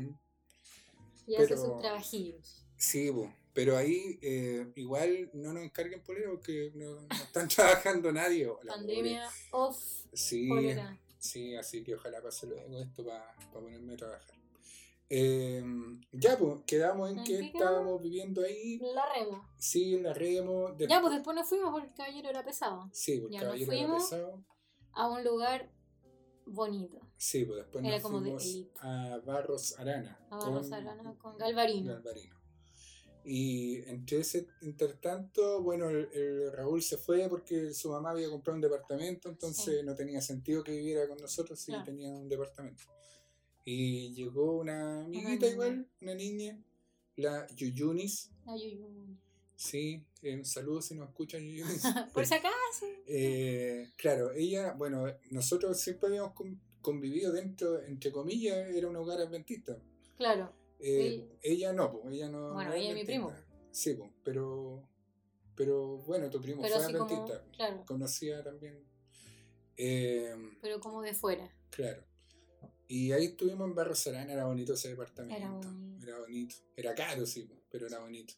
y 1.27 1.37
hace 1.37 1.57
sus 1.57 1.79
trabajillos. 1.79 2.63
Sí, 2.77 3.11
po, 3.11 3.33
pero 3.55 3.77
ahí 3.77 4.19
eh, 4.21 4.71
igual 4.77 5.31
no 5.33 5.55
nos 5.55 5.63
encarguen 5.63 6.03
polera 6.03 6.29
porque 6.31 6.71
no, 6.75 7.01
no 7.01 7.09
están 7.25 7.49
trabajando 7.97 8.13
nadie. 8.13 8.47
la 8.63 8.75
Pandemia 8.75 9.29
off. 9.53 9.79
Sí, 10.13 10.49
polera. 10.49 10.99
sí, 11.19 11.57
así 11.57 11.83
que 11.83 11.95
ojalá 11.95 12.21
pase 12.23 12.47
luego 12.47 12.79
esto 12.79 13.05
para 13.07 13.35
ponerme 13.53 13.95
a 13.95 13.97
trabajar. 13.97 14.37
Eh, 15.09 15.63
ya, 16.13 16.37
pues, 16.37 16.61
quedamos 16.67 17.11
en 17.11 17.19
¿En 17.19 17.25
que 17.25 17.39
estábamos 17.41 18.03
viviendo 18.03 18.43
ahí, 18.43 18.79
La 18.79 19.05
remo. 19.15 19.49
sí, 19.57 19.95
en 19.95 20.03
la 20.03 20.13
remo. 20.15 20.77
Ya, 20.79 21.01
pues 21.01 21.13
después 21.15 21.37
nos 21.37 21.49
fuimos 21.49 21.71
porque 21.71 21.87
el 21.89 21.95
caballero 21.95 22.29
era 22.31 22.45
pesado. 22.45 22.89
Sí, 22.93 23.23
ya 23.31 23.41
nos 23.43 23.47
caballero 23.51 23.73
era 23.73 23.83
fuimos. 23.87 24.03
pesado. 24.11 24.45
A 24.93 25.09
un 25.09 25.23
lugar 25.25 25.71
bonito. 26.47 27.01
Sí, 27.17 27.45
pues 27.45 27.59
después 27.59 27.85
Era 27.85 27.95
nos 27.95 28.03
como 28.03 28.21
fuimos 28.21 28.65
a 28.81 29.19
Barros 29.25 29.79
Arana. 29.79 30.19
A 30.31 30.37
Barros 30.39 30.69
con 30.69 30.75
Arana 30.75 31.15
con 31.19 31.37
Galvarino. 31.39 31.93
Galvarino. 31.95 32.37
Y 33.25 33.79
entre 33.89 34.19
ese 34.21 34.47
intertanto, 34.63 35.61
bueno, 35.63 35.89
el, 35.91 36.09
el 36.13 36.53
Raúl 36.53 36.81
se 36.83 36.97
fue 36.97 37.29
porque 37.29 37.75
su 37.75 37.91
mamá 37.91 38.11
había 38.11 38.29
comprado 38.31 38.55
un 38.55 38.61
departamento, 38.63 39.29
entonces 39.29 39.81
Sí. 39.81 39.85
no 39.87 39.95
tenía 39.97 40.21
sentido 40.21 40.63
que 40.63 40.71
viviera 40.73 41.09
con 41.09 41.19
nosotros 41.19 41.59
si 41.59 41.73
Claro. 41.73 41.85
tenía 41.85 42.09
un 42.09 42.29
departamento. 42.29 42.85
Y 43.69 44.15
llegó 44.15 44.59
una 44.59 45.05
amiguita 45.05 45.47
igual, 45.49 45.89
una 46.01 46.15
niña, 46.15 46.57
la 47.17 47.47
Yuyunis, 47.49 48.31
Ay, 48.47 48.77
uy, 48.77 48.83
uy. 48.85 49.19
sí, 49.57 50.05
eh, 50.23 50.37
un 50.37 50.45
saludo 50.45 50.81
si 50.81 50.95
nos 50.95 51.09
escuchan 51.09 51.43
Yuyunis. 51.43 51.83
Por 52.15 52.25
si 52.25 52.35
acaso. 52.35 52.87
Eh, 53.09 53.91
claro, 53.97 54.31
ella, 54.33 54.73
bueno, 54.75 55.05
nosotros 55.31 55.81
siempre 55.81 56.09
habíamos 56.09 56.33
con- 56.35 56.61
convivido 56.81 57.33
dentro, 57.33 57.83
entre 57.83 58.13
comillas, 58.13 58.71
era 58.71 58.87
un 58.89 58.95
hogar 58.95 59.21
adventista. 59.21 59.77
Claro. 60.17 60.53
Eh, 60.79 61.27
ella 61.43 61.73
no, 61.73 61.91
pues, 61.91 62.15
ella 62.15 62.29
no. 62.29 62.53
Bueno, 62.55 62.71
no 62.71 62.77
ella 62.77 62.91
es 62.91 62.95
mi 62.95 63.05
primo. 63.05 63.33
Sí, 63.73 63.95
pues, 63.95 64.11
pero. 64.23 64.87
pero 65.57 65.97
bueno, 66.07 66.31
tu 66.31 66.41
primo 66.41 66.63
Pero 66.63 66.79
fue 66.79 66.93
como- 66.93 67.05
adventista. 67.13 67.45
claro. 67.57 67.83
Conocía 67.85 68.45
también. 68.45 68.79
Eh, 69.77 70.35
Pero 70.63 70.79
como 70.81 71.03
de 71.03 71.13
fuera. 71.15 71.53
claro. 71.71 72.05
Y 72.89 73.13
ahí 73.13 73.27
estuvimos 73.27 73.69
en 73.69 73.75
Barrio 73.75 73.95
Serán, 73.95 74.31
era 74.31 74.45
bonito 74.47 74.75
ese 74.75 74.91
departamento. 74.91 75.37
Era 75.37 75.51
bonito. 75.51 76.07
Era 76.07 76.19
bonito. 76.21 76.57
Era 76.77 76.95
caro, 76.95 77.27
sí, 77.27 77.51
pero 77.71 77.87
era 77.89 77.99
bonito. 78.01 78.35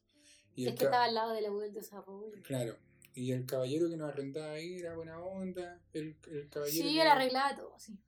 Y 0.55 0.67
Es 0.67 0.75
que 0.75 0.85
estaba 0.85 1.05
al 1.05 1.15
lado 1.15 1.33
de 1.35 1.43
la 1.43 1.53
U 1.53 1.59
del 1.61 1.73
desarrollo. 1.75 2.43
Claro. 2.43 2.77
Y 3.15 3.33
el 3.33 3.47
caballero 3.47 3.89
que 3.89 3.97
nos 3.97 4.09
arrendaba 4.09 4.53
ahí 4.53 4.75
era 4.79 4.95
buena 4.95 5.21
onda. 5.21 5.81
El, 5.93 6.17
el 6.31 6.49
caballero 6.49 6.89
Sí, 6.89 6.99
era 6.99 7.13
arreglada 7.13 7.57
todo, 7.57 7.79
sí. 7.79 7.99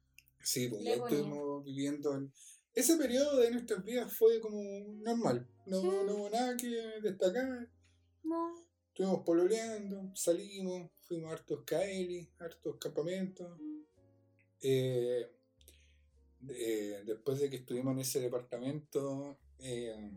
Sí, 0.43 0.68
pues 0.68 0.82
Le 0.82 0.91
ya 0.91 0.99
ponía. 0.99 1.18
estuvimos 1.18 1.64
viviendo 1.64 2.14
en... 2.14 2.32
Ese 2.72 2.97
periodo 2.97 3.38
de 3.38 3.51
nuestras 3.51 3.84
vidas 3.84 4.12
fue 4.12 4.41
como 4.41 4.62
normal. 5.03 5.47
No, 5.66 5.80
Sí. 5.80 5.86
no 5.88 6.14
hubo 6.14 6.30
nada 6.30 6.57
que 6.57 6.68
destacar. 7.03 7.68
No. 8.22 8.55
Estuvimos 8.88 9.22
pololeando, 9.24 10.11
salimos, 10.14 10.91
fuimos 11.03 11.30
a 11.30 11.34
hartos 11.34 11.64
Kaeli, 11.64 12.30
hartos 12.38 12.76
campamentos. 12.78 13.59
Eh, 14.62 15.28
eh, 16.49 17.03
después 17.07 17.38
de 17.41 17.51
que 17.51 17.57
estuvimos 17.57 17.95
en 17.95 18.01
ese 18.01 18.20
departamento, 18.20 19.38
eh, 19.59 20.11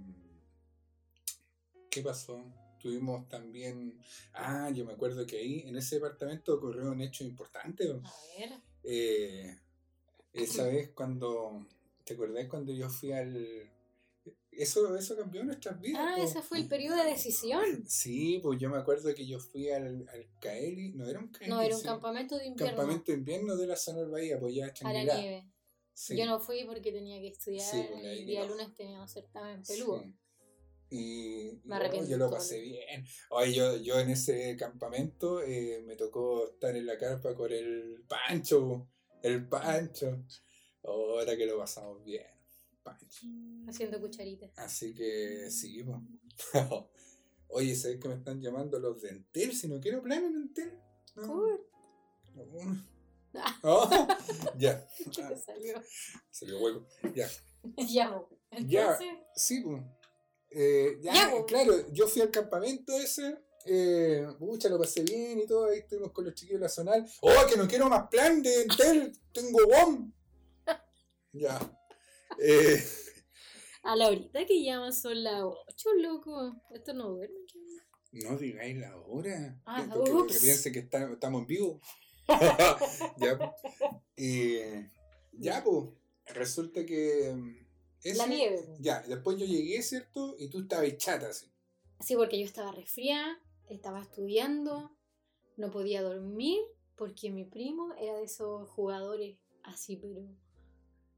¿qué 1.90 2.02
pasó? 2.02 2.44
Tuvimos 2.80 3.28
también... 3.30 4.00
Ah, 4.34 4.70
yo 4.74 4.86
me 4.86 4.94
acuerdo 4.94 5.26
que 5.26 5.38
ahí, 5.38 5.64
en 5.66 5.76
ese 5.78 5.96
departamento 5.96 6.56
ocurrió 6.56 6.92
un 6.92 7.02
hecho 7.02 7.24
importante. 7.24 7.90
A 7.90 7.94
ver. 8.40 8.60
Eh, 8.84 9.58
esa 10.34 10.68
vez 10.68 10.92
cuando... 10.92 11.68
¿Te 12.04 12.16
acordás 12.16 12.48
cuando 12.48 12.74
yo 12.74 12.90
fui 12.90 13.14
al... 13.14 13.72
Eso, 14.52 14.96
eso 14.96 15.16
cambió 15.16 15.44
nuestras 15.44 15.80
vidas. 15.82 16.02
Ah, 16.06 16.16
po. 16.18 16.24
ese 16.24 16.42
fue 16.42 16.60
el 16.60 16.68
periodo 16.68 16.98
de 16.98 17.06
decisión. 17.06 17.84
Sí, 17.88 18.40
pues 18.44 18.60
yo 18.60 18.70
me 18.70 18.78
acuerdo 18.78 19.14
que 19.16 19.26
yo 19.26 19.40
fui 19.40 19.70
al, 19.72 20.08
al 20.10 20.28
Kaeli, 20.40 20.92
no 20.94 21.08
era 21.08 21.20
un 21.20 21.30
Kaeli, 21.30 21.50
No, 21.50 21.62
era 21.62 21.76
un 21.76 21.82
sí, 21.82 21.88
campamento 21.88 22.38
de 22.38 22.48
invierno. 22.48 22.76
campamento 22.78 23.12
de 23.12 23.18
invierno 23.18 23.56
de 23.56 23.68
la 23.68 23.76
zona 23.76 24.02
del 24.02 24.10
Bahía, 24.10 24.40
pues 24.40 24.54
ya 24.54 24.72
a 24.84 24.94
la 24.94 25.04
nieve. 25.04 25.48
Sí, 25.94 26.18
Yo 26.18 26.26
no 26.26 26.40
fui 26.40 26.64
porque 26.66 26.92
tenía 26.92 27.20
que 27.20 27.28
estudiar. 27.28 27.70
Sí, 27.70 27.78
ahí 27.78 28.20
el 28.20 28.26
día 28.26 28.46
lunes 28.46 28.76
teníamos 28.76 29.12
certamen 29.12 29.64
sí. 29.64 29.74
peludo. 29.74 30.04
Y, 30.90 30.96
y, 30.96 31.62
Me 31.64 31.76
oh, 31.76 31.78
arrepiento 31.78 32.10
yo 32.10 32.18
lo 32.18 32.30
pasé 32.30 32.62
bien. 32.62 33.06
Oye, 33.30 33.54
yo, 33.54 33.78
yo 33.78 34.00
en 34.00 34.10
ese 34.10 34.56
campamento 34.58 35.42
eh, 35.42 35.84
me 35.86 35.96
tocó 35.96 36.48
estar 36.50 36.76
en 36.76 36.86
la 36.86 36.98
carpa 36.98 37.36
con 37.36 37.52
el 37.52 38.04
Pancho, 38.08 38.90
el 39.22 39.48
Pancho. 39.48 40.24
Ahora 40.84 41.38
que 41.38 41.46
lo 41.46 41.58
pasamos 41.58 42.04
bien, 42.04 42.26
Pancho. 42.84 43.28
Haciendo 43.68 44.00
cucharitas. 44.02 44.52
Así 44.58 44.94
que 44.94 45.50
sí, 45.50 45.84
pues. 45.84 46.00
Oye, 47.50 47.76
¿sabes 47.76 48.00
que 48.00 48.08
me 48.08 48.16
están 48.16 48.42
llamando 48.42 48.80
los 48.80 49.02
de 49.02 49.10
Entel? 49.10 49.56
Si 49.56 49.68
no 49.68 49.80
quiero 49.80 50.02
plan 50.02 50.26
en 50.26 50.36
Entel. 50.36 50.80
No. 51.16 51.28
Cool. 51.28 51.62
No. 52.36 52.93
Oh, 53.64 53.90
ya. 54.58 54.86
¿Qué 55.16 55.22
Ah, 55.24 55.34
salió? 55.36 55.82
salió 56.30 56.60
hueco. 56.60 56.88
Ya. 57.16 57.28
ya. 57.78 58.22
Ya. 58.66 58.82
entonces. 58.92 59.08
Sí, 59.36 59.62
pues. 59.62 59.82
Eh, 60.52 60.98
ya, 61.02 61.14
Ya, 61.14 61.32
pues. 61.32 61.44
claro, 61.48 61.92
yo 61.92 62.08
fui 62.08 62.22
al 62.22 62.30
campamento 62.32 62.94
ese. 63.00 63.38
Eh, 63.66 64.28
pucha, 64.38 64.68
lo 64.70 64.78
pasé 64.78 65.02
bien 65.04 65.40
y 65.40 65.48
todo. 65.48 65.66
Ahí 65.66 65.80
estuvimos 65.80 66.12
con 66.12 66.26
los 66.26 66.34
chiquillos 66.36 66.60
de 66.60 66.66
la 66.66 66.70
zonal. 66.70 67.06
¡Oh, 67.22 67.32
que 67.50 67.56
no 67.58 67.68
quiero 67.68 67.88
más 67.90 68.08
plan 68.10 68.42
de 68.44 68.64
Entel! 68.64 69.14
¡Tengo 69.32 69.60
WOM! 69.68 70.12
Ya. 71.36 71.60
Eh, 72.40 72.84
A 73.84 73.96
la 73.96 74.08
horita 74.10 74.46
que 74.46 74.64
llaman 74.64 74.94
son 74.94 75.24
las 75.24 75.42
8, 75.44 75.90
loco. 76.00 76.62
Esto 76.72 76.94
no 76.94 77.10
duerme. 77.10 77.40
no 78.12 78.38
digáis 78.38 78.78
la 78.78 78.96
hora. 78.98 79.60
Ah, 79.66 79.84
porque, 79.92 80.12
porque 80.12 80.34
ups. 80.34 80.42
piense 80.44 80.72
que 80.72 80.80
está- 80.80 81.12
estamos 81.12 81.42
en 81.42 81.48
vivo. 81.48 81.82
Ya, 83.18 83.38
pues. 83.38 83.52
Y, 84.16 84.58
ya, 85.34 85.64
pues. 85.64 85.86
Resulta 86.28 86.86
que. 86.86 87.34
mm, 87.36 88.16
La 88.18 88.28
nieve. 88.28 88.66
Ya, 88.80 89.02
después 89.02 89.38
yo 89.38 89.46
llegué, 89.46 89.82
¿cierto? 89.82 90.36
Y 90.40 90.48
tú 90.50 90.62
estabas 90.62 90.96
chata 90.98 91.30
así. 91.30 91.48
Sí, 92.00 92.16
porque 92.16 92.40
yo 92.40 92.46
estaba 92.46 92.72
resfriada, 92.72 93.38
estaba 93.70 94.02
estudiando, 94.02 94.92
no 95.58 95.70
podía 95.72 96.02
dormir 96.02 96.60
porque 96.96 97.32
mi 97.32 97.46
primo 97.46 97.94
era 98.00 98.16
de 98.16 98.24
esos 98.26 98.70
jugadores 98.70 99.38
así, 99.64 99.98
pero 99.98 100.22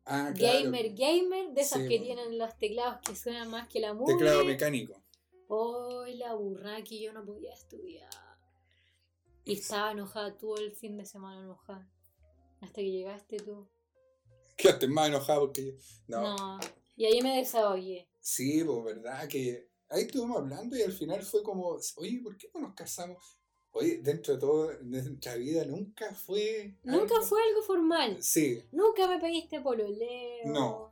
Ah, 0.05 0.31
claro. 0.35 0.59
gamer, 0.65 0.93
gamer, 0.93 1.49
de 1.53 1.61
esos 1.61 1.81
Sí, 1.81 1.87
que 1.87 1.99
tienen 1.99 2.37
los 2.37 2.55
teclados 2.59 2.99
que 3.03 3.15
suenan 3.15 3.49
más 3.49 3.67
que 3.67 3.79
la 3.79 3.93
mugre. 3.95 4.15
Teclado 4.15 4.45
mecánico. 4.45 5.01
Oh, 5.47 6.05
la 6.07 6.35
burra 6.35 6.83
que 6.83 6.99
yo 7.01 7.11
no 7.13 7.25
podía 7.25 7.53
estudiar. 7.53 8.09
Y 9.45 9.53
estaba 9.53 9.91
enojada 9.91 10.35
todo 10.37 10.57
el 10.57 10.71
fin 10.73 10.97
de 10.97 11.05
semana 11.05 11.39
enojada. 11.41 11.87
Hasta 12.61 12.81
que 12.81 12.91
llegaste 12.91 13.37
tú. 13.37 13.67
Quedaste 14.57 14.87
más 14.87 15.09
enojado 15.09 15.41
porque 15.41 15.65
yo. 15.65 15.71
No. 16.07 16.35
No. 16.37 16.59
Y 16.97 17.05
ahí 17.05 17.21
me 17.21 17.37
desahogué. 17.37 18.07
Sí, 18.21 18.63
pues, 18.63 18.83
¿verdad? 18.85 19.27
Que 19.27 19.69
ahí 19.89 20.03
estuvimos 20.03 20.37
hablando 20.37 20.75
y 20.77 20.81
al 20.81 20.93
final 20.93 21.21
fue 21.23 21.43
como, 21.43 21.77
oye, 21.97 22.19
¿por 22.23 22.37
qué 22.37 22.49
no 22.53 22.61
nos 22.61 22.73
casamos? 22.73 23.37
Oye, 23.71 23.97
dentro 23.97 24.33
de 24.35 24.39
todo, 24.39 24.67
de 24.69 24.83
nuestra 25.03 25.35
vida 25.35 25.65
nunca 25.65 26.13
fue. 26.15 26.75
Nunca 26.83 27.15
algo- 27.15 27.25
fue 27.25 27.41
algo 27.43 27.61
formal. 27.61 28.23
Sí, 28.23 28.63
Nunca 28.71 29.07
me 29.07 29.19
pediste 29.19 29.59
pololeo. 29.59 30.45
No. 30.45 30.84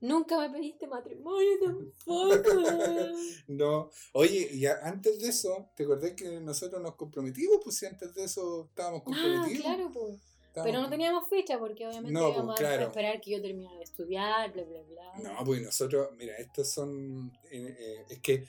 Nunca 0.00 0.38
me 0.38 0.50
pediste 0.50 0.86
matrimonio 0.86 1.50
tampoco. 1.64 2.48
no. 3.48 3.90
Oye, 4.12 4.48
y 4.52 4.66
a- 4.66 4.80
antes 4.84 5.18
de 5.20 5.28
eso, 5.28 5.70
¿te 5.74 5.84
acordás 5.84 6.12
que 6.12 6.40
nosotros 6.40 6.82
nos 6.82 6.94
comprometimos? 6.96 7.58
Pues 7.64 7.76
si 7.76 7.86
antes 7.86 8.14
de 8.14 8.24
eso 8.24 8.66
estábamos 8.68 9.00
ah, 9.00 9.04
comprometidos. 9.04 9.62
claro, 9.62 9.90
pues. 9.92 10.14
Estábamos- 10.48 10.72
Pero 10.72 10.80
no 10.82 10.90
teníamos 10.90 11.28
fecha 11.28 11.58
porque 11.58 11.86
obviamente 11.86 12.12
No, 12.12 12.24
pues, 12.26 12.34
íbamos 12.36 12.54
a 12.54 12.58
claro. 12.58 12.82
esperar 12.86 13.20
que 13.20 13.30
yo 13.32 13.42
terminara 13.42 13.76
de 13.76 13.84
estudiar, 13.84 14.52
bla, 14.52 14.62
bla, 14.64 14.82
bla. 14.82 15.18
No, 15.34 15.44
pues 15.44 15.62
nosotros, 15.62 16.08
mira, 16.16 16.36
estos 16.36 16.68
son. 16.68 17.30
eh, 17.50 17.76
eh, 17.78 18.04
es 18.10 18.18
que, 18.20 18.46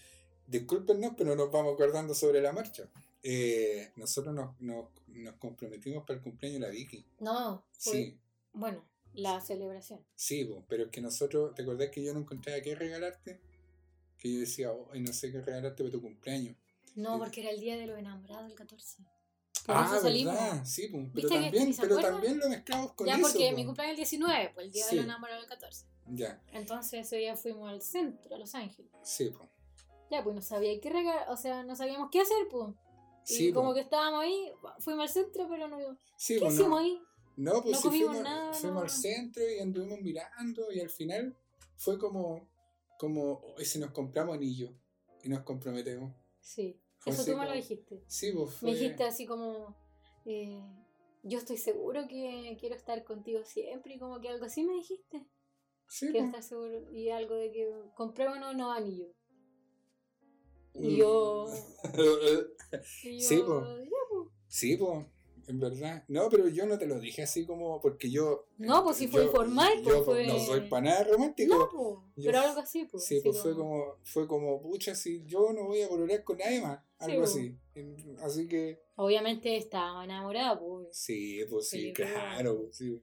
discúlpenos, 0.48 1.14
pero 1.18 1.36
nos 1.36 1.52
vamos 1.52 1.74
acordando 1.74 2.14
sobre 2.14 2.42
la 2.42 2.52
marcha. 2.54 2.88
Eh, 3.24 3.92
nosotros 3.98 4.34
nos, 4.34 4.60
nos, 4.62 4.86
nos 5.08 5.34
comprometimos 5.36 6.04
para 6.06 6.18
el 6.18 6.24
cumpleaños 6.24 6.62
de 6.62 6.68
la 6.68 6.72
Vicky. 6.74 7.04
No, 7.20 7.64
Sí, 7.78 8.18
bueno, 8.54 8.84
la 9.18 9.42
celebración. 9.42 10.00
sí, 10.16 10.46
pues, 10.46 10.64
pero 10.68 10.84
es 10.86 10.90
que 10.90 11.02
nosotros, 11.02 11.54
¿te 11.56 11.62
acordás 11.64 11.90
que 11.90 12.04
yo 12.04 12.14
no 12.14 12.20
encontraba 12.22 12.60
qué 12.62 12.76
regalarte? 12.76 13.42
Que 14.18 14.34
yo 14.34 14.40
decía, 14.40 14.72
ay, 14.94 15.02
no 15.02 15.14
sé 15.14 15.32
qué 15.32 15.42
regalarte 15.42 15.84
para 15.84 15.92
tu 15.92 16.02
cumpleaños. 16.02 16.56
No, 16.96 17.14
Sí. 17.14 17.20
porque 17.20 17.42
era 17.42 17.50
el 17.52 17.60
día 17.60 17.78
de 17.78 17.86
los 17.88 17.98
enamorados, 18.00 18.50
el 18.50 18.56
14. 18.56 19.04
Por 19.66 19.76
ah. 19.76 20.00
¿verdad? 20.02 20.66
Sí, 20.66 20.88
pero 20.92 21.04
¿Viste 21.14 21.22
que 21.36 21.42
también, 21.42 21.76
pero 21.80 21.98
también 22.00 22.40
lo 22.40 22.48
mezclamos 22.50 22.94
con 22.94 23.06
ya, 23.08 23.14
eso. 23.16 23.22
porque 23.24 23.50
po. 23.50 23.56
mi 23.56 23.66
cumpleaños 23.66 23.94
es 24.00 24.00
el 24.14 24.20
19, 24.22 24.52
pues 24.54 24.66
el 24.68 24.72
día 24.72 24.84
Sí. 24.86 24.90
de 24.92 24.96
los 24.98 25.06
enamorados 25.06 25.44
el 25.44 25.50
14. 25.50 25.86
Ya, 26.10 26.42
Entonces 26.54 27.06
ese 27.06 27.18
día 27.18 27.36
fuimos 27.36 27.70
al 27.70 27.82
centro, 27.82 28.34
a 28.36 28.40
Los 28.40 28.56
Ángeles. 28.56 28.92
sí, 29.04 29.30
pues. 29.36 29.50
Ya, 30.10 30.24
pues 30.24 30.34
no 30.36 30.42
sabía 30.42 30.80
qué 30.80 30.90
regalar, 30.90 31.30
o 31.30 31.36
sea, 31.36 31.64
no 31.64 31.76
sabíamos 31.76 32.10
qué 32.12 32.22
hacer, 32.22 32.48
pues. 32.50 32.74
Y 33.28 33.34
Sí, 33.36 33.52
como 33.54 33.70
po. 33.70 33.74
que 33.76 33.82
estábamos 33.82 34.24
ahí, 34.24 34.52
fuimos 34.80 35.04
al 35.04 35.10
centro, 35.10 35.48
pero 35.50 35.68
no. 35.68 35.78
Sí, 36.16 36.36
¿Qué 36.36 36.40
po, 36.40 36.46
no. 36.46 36.54
hicimos 36.54 36.80
ahí? 36.80 37.02
No, 37.38 37.62
pues 37.62 37.76
No 37.76 37.82
sí 37.82 37.88
fuimos, 37.90 38.22
nada, 38.22 38.52
fuimos 38.54 38.76
no. 38.76 38.82
al 38.82 38.90
centro 38.90 39.44
y 39.50 39.60
anduvimos 39.60 40.02
mirando 40.02 40.72
y 40.72 40.80
al 40.80 40.90
final 40.90 41.38
fue 41.78 41.98
como, 42.00 42.50
como 42.98 43.40
hoy 43.56 43.64
si 43.64 43.78
nos 43.80 43.92
compramos 43.92 44.36
anillos 44.36 44.72
y 45.24 45.30
nos 45.30 45.44
comprometemos. 45.44 46.14
Sí, 46.42 46.82
Fue 46.98 47.14
eso 47.14 47.24
tú 47.26 47.38
me 47.38 47.46
lo 47.46 47.54
dijiste. 47.54 48.04
Sí, 48.08 48.32
pues 48.32 48.56
fue... 48.56 48.72
Me 48.72 48.76
dijiste 48.78 49.04
así 49.04 49.26
como, 49.28 49.76
eh, 50.26 50.62
yo 51.24 51.38
estoy 51.38 51.58
seguro 51.58 52.08
que 52.08 52.58
quiero 52.60 52.76
estar 52.76 53.04
contigo 53.04 53.44
siempre 53.44 53.94
y 53.96 54.00
como 54.00 54.20
que 54.20 54.30
algo 54.30 54.46
así 54.46 54.64
me 54.64 54.74
dijiste. 54.74 55.28
Sí, 55.88 56.08
Quiero 56.12 56.30
pues. 56.32 56.44
estar 56.44 56.44
seguro. 56.44 56.92
Y 56.92 57.10
algo 57.12 57.36
de 57.36 57.52
que 57.52 57.72
comprémonos 57.96 58.54
unos 58.56 58.76
anillos. 58.76 59.10
Mm. 60.74 60.84
Y 60.86 60.98
yo... 60.98 61.48
y 63.04 63.22
Sí, 63.22 63.38
yo, 63.38 63.46
po. 63.46 63.62
ya, 63.84 63.90
po. 64.10 64.32
sí, 64.48 64.78
pues, 64.78 65.06
en 65.48 65.60
verdad. 65.60 66.04
No, 66.08 66.30
pero 66.30 66.48
yo 66.50 66.66
no 66.66 66.78
te 66.78 66.86
lo 66.86 67.00
dije 67.00 67.24
así 67.24 67.46
como 67.46 67.80
porque 67.82 68.10
yo... 68.12 68.48
No, 68.58 68.84
pues 68.84 68.98
sí 68.98 69.08
fue 69.08 69.22
yo- 69.22 69.28
informal, 69.28 69.74
Yo 69.78 69.84
pues 69.84 70.06
fue- 70.06 70.28
no 70.28 70.40
soy 70.40 70.62
para 70.70 70.82
nada 70.84 71.04
romántico. 71.06 71.56
No, 71.56 72.12
Yo- 72.16 72.26
pero 72.32 72.40
algo 72.42 72.60
así, 72.60 72.86
pues. 72.86 73.06
Sí, 73.06 73.22
pues 73.24 73.40
fue 73.42 73.56
como, 73.56 73.96
fue 74.04 74.28
como, 74.28 74.62
pucha, 74.62 74.94
si 74.94 75.26
yo 75.26 75.52
no 75.54 75.66
voy 75.66 75.82
a 75.82 75.88
pololear 75.90 76.24
con 76.24 76.38
nadie 76.38 76.62
más, 76.62 76.80
algo 77.00 77.20
po. 77.20 77.24
así. 77.24 77.58
Así 78.22 78.48
que, 78.48 78.80
Obviamente 78.96 79.56
estaba 79.58 80.04
enamorada, 80.04 80.60
pues. 80.60 80.88
sí, 80.92 81.40
pues 81.50 81.70
sí, 81.70 81.94
pero- 81.96 82.10
claro, 82.10 82.70
sí. 82.72 83.02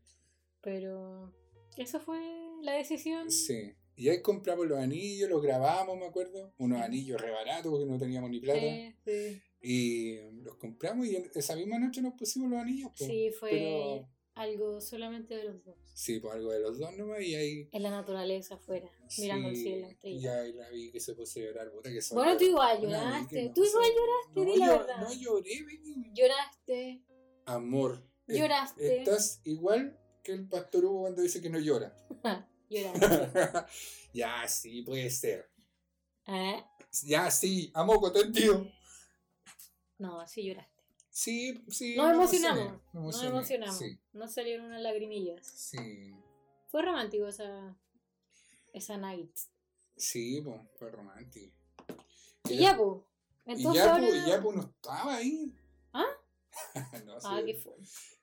Pero 0.60 1.32
eso 1.76 2.00
fue 2.00 2.18
la 2.62 2.72
decisión. 2.72 3.30
Sí. 3.30 3.72
Y 3.96 4.08
ahí 4.08 4.20
compramos 4.22 4.66
los 4.66 4.78
anillos, 4.78 5.30
los 5.30 5.40
grabamos, 5.40 5.96
me 5.96 6.06
acuerdo. 6.06 6.52
Unos 6.58 6.78
Sí. 6.78 6.84
anillos 6.84 7.20
re 7.20 7.30
baratos 7.30 7.70
porque 7.70 7.86
no 7.86 7.96
teníamos 7.98 8.28
ni 8.30 8.40
plata. 8.40 8.58
Sí, 8.60 8.92
sí. 9.04 9.42
Y 9.64 10.18
los 10.42 10.56
compramos 10.56 11.06
y 11.06 11.16
esa 11.34 11.56
misma 11.56 11.78
noche 11.78 12.02
nos 12.02 12.14
pusimos 12.14 12.50
los 12.50 12.60
anillos. 12.60 12.90
Sí, 12.94 13.30
fue. 13.38 13.50
Pero 13.50 14.08
algo 14.34 14.80
solamente 14.80 15.36
de 15.36 15.44
los 15.44 15.64
dos. 15.64 15.76
Sí, 15.94 16.18
pues 16.20 16.34
algo 16.34 16.50
de 16.52 16.60
los 16.60 16.78
dos 16.78 16.94
nomás 16.96 17.22
y 17.22 17.34
ahí. 17.34 17.68
En 17.72 17.82
la 17.82 17.90
naturaleza 17.90 18.56
afuera, 18.56 18.90
mirando 19.18 19.48
el 19.48 19.56
cielo. 19.56 19.88
Y 20.02 20.26
ahí 20.26 20.52
la 20.52 20.68
vi 20.70 20.90
que 20.90 21.00
se 21.00 21.14
puso 21.14 21.38
a 21.38 21.42
llorar, 21.44 21.70
puta 21.70 21.90
que 21.90 22.02
son- 22.02 22.16
Bueno, 22.16 22.36
tú 22.36 22.44
igual 22.44 22.80
lloraste. 22.82 23.44
no 23.44 23.54
Tú 23.54 23.64
igual 23.64 23.90
lloraste, 23.90 24.34
No, 24.40 24.44
di 24.44 24.56
la 24.58 24.70
verdad. 24.78 25.00
No 25.02 25.12
lloré, 25.14 25.62
baby. 25.62 26.10
Lloraste, 26.12 27.02
Amor. 27.46 28.02
es- 28.26 28.36
lloraste. 28.38 28.98
Estás 28.98 29.40
igual 29.44 29.98
que 30.22 30.32
el 30.32 30.48
pastor 30.48 30.84
Hugo 30.84 31.00
cuando 31.02 31.22
dice 31.22 31.40
que 31.40 31.48
no 31.50 31.58
llora. 31.60 31.94
lloraste. 32.68 33.66
ya, 34.12 34.46
sí, 34.48 34.82
puede 34.82 35.08
ser. 35.10 35.48
¿Eh? 36.26 36.62
Ya, 37.04 37.30
sí, 37.30 37.70
a 37.74 37.84
moco, 37.84 38.10
te 38.12 38.20
entiendo. 38.20 38.68
No, 39.98 40.26
sí 40.26 40.44
lloraste. 40.44 40.82
Sí, 41.10 41.64
sí. 41.68 41.96
Nos 41.96 42.12
emocionamos. 42.12 42.80
emocioné, 42.92 43.04
Nos 43.04 43.22
emocionamos. 43.22 43.78
Sí, 43.78 43.98
Nos 44.12 44.32
salieron 44.34 44.66
unas 44.66 44.80
lagrimillas. 44.82 45.46
sí. 45.46 46.12
Fue 46.68 46.82
romántico 46.82 47.28
esa, 47.28 47.76
esa 48.72 48.96
night. 48.96 49.30
Sí, 49.96 50.40
pues, 50.44 50.60
fue 50.76 50.90
romántico. 50.90 51.54
Y 52.48 52.54
Era- 52.54 52.62
ya, 52.72 52.76
pues. 52.76 53.02
Y 53.46 53.52
Entonces 53.52 53.84
ya, 53.84 53.92
ahora... 53.94 54.06
pues, 54.08 54.26
ya, 54.26 54.42
pues, 54.42 54.56
no 54.56 54.62
estaba 54.64 55.14
ahí. 55.14 55.52
¿Ah? 55.92 56.04
no, 57.06 57.20
sí. 57.20 57.26
Ah, 57.30 57.40
qué 57.46 57.54
fue. 57.54 57.74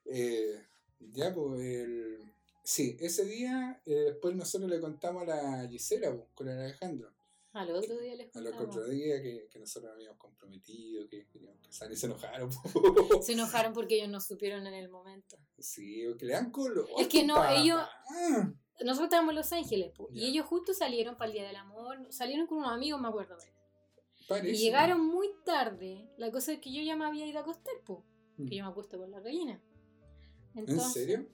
Eh, 0.04 0.66
ya, 1.00 1.32
pues, 1.34 1.60
el... 1.62 2.18
Sí, 2.62 2.96
ese 3.00 3.24
día, 3.24 3.80
eh, 3.86 3.94
después 3.94 4.36
nosotros 4.36 4.68
le 4.70 4.80
contamos 4.80 5.22
a 5.22 5.26
la 5.62 5.68
Gisela, 5.68 6.10
pues, 6.14 6.28
con 6.34 6.48
el 6.50 6.58
Alejandro. 6.58 7.10
Al 7.52 7.70
otro 7.70 7.98
día 7.98 8.14
les 8.16 8.30
contamos. 8.30 8.62
otro 8.76 8.88
día 8.88 9.20
que, 9.22 9.46
que 9.50 9.58
nosotros 9.58 9.92
habíamos 9.92 10.18
comprometido, 10.18 11.06
que 11.08 11.26
queríamos 11.28 11.60
casar 11.60 11.92
y 11.92 11.96
se 11.96 12.06
enojaron. 12.06 12.50
Se 13.22 13.32
enojaron 13.32 13.72
porque 13.74 13.96
ellos 13.96 14.08
no 14.08 14.20
supieron 14.20 14.66
en 14.66 14.74
el 14.74 14.88
momento. 14.88 15.36
sí, 15.58 16.04
porque 16.08 16.26
le 16.26 16.32
dan 16.32 16.50
color. 16.50 16.88
Es 16.98 17.08
que 17.08 17.24
no, 17.24 17.34
papá. 17.34 17.54
ellos- 17.56 17.80
Nosotros 18.80 19.04
estábamos 19.04 19.32
en 19.32 19.36
Los 19.36 19.52
Ángeles, 19.52 19.92
po, 19.94 20.08
y 20.12 20.24
ellos 20.26 20.46
justo 20.46 20.72
salieron 20.74 21.16
para 21.16 21.26
el 21.26 21.32
Día 21.34 21.46
del 21.46 21.56
Amor, 21.56 21.98
salieron 22.10 22.46
con 22.46 22.58
unos 22.58 22.72
amigos, 22.72 23.00
me 23.00 23.08
acuerdo. 23.08 23.36
Parece. 24.28 24.50
Y 24.56 24.58
llegaron 24.58 25.00
muy 25.06 25.28
tarde. 25.44 26.08
La 26.16 26.30
cosa 26.32 26.52
es 26.52 26.58
que 26.60 26.72
yo 26.72 26.80
ya 26.82 26.96
me 26.96 27.04
había 27.04 27.26
ido 27.26 27.38
a 27.38 27.42
acostar, 27.42 27.74
po, 27.84 28.04
Mm. 28.38 28.48
que 28.48 28.56
yo 28.56 28.64
me 28.64 28.70
acuesto 28.70 28.96
con 28.96 29.10
la 29.10 29.20
gallina. 29.20 29.62
¿En 30.54 30.80
serio? 30.80 31.28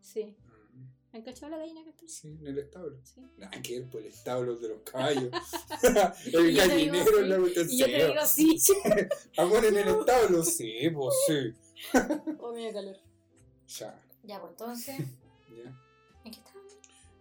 Sí. 0.00 0.36
¿Han 1.14 1.22
cachado 1.22 1.50
la 1.50 1.58
gallina? 1.58 1.82
Sí, 2.06 2.28
en 2.40 2.46
el 2.46 2.58
establo. 2.58 2.96
Sí. 3.04 3.20
Nada 3.36 3.60
que 3.62 3.80
ver 3.80 3.90
por 3.90 4.00
el 4.00 4.06
establo 4.06 4.56
de 4.56 4.68
los 4.68 4.80
caballos. 4.82 5.30
El 6.32 6.56
gallinero 6.56 7.18
en 7.18 7.28
la 7.28 7.38
cuestión 7.38 7.66
Y 7.70 7.78
yo 7.78 7.86
te 7.86 8.06
digo 8.06 8.26
sí. 8.26 8.58
Amor 9.36 9.64
en 9.66 9.76
el 9.76 9.88
establo, 9.88 10.42
sí, 10.42 10.88
pues 10.90 11.14
sí. 11.26 11.54
oh, 12.38 12.52
mira 12.52 12.72
calor. 12.72 12.96
Ya, 13.68 14.02
Ya, 14.22 14.40
pues 14.40 14.50
entonces. 14.52 14.98
ya. 14.98 15.78
¿En 16.24 16.30
qué 16.32 16.38
estábamos? 16.38 16.72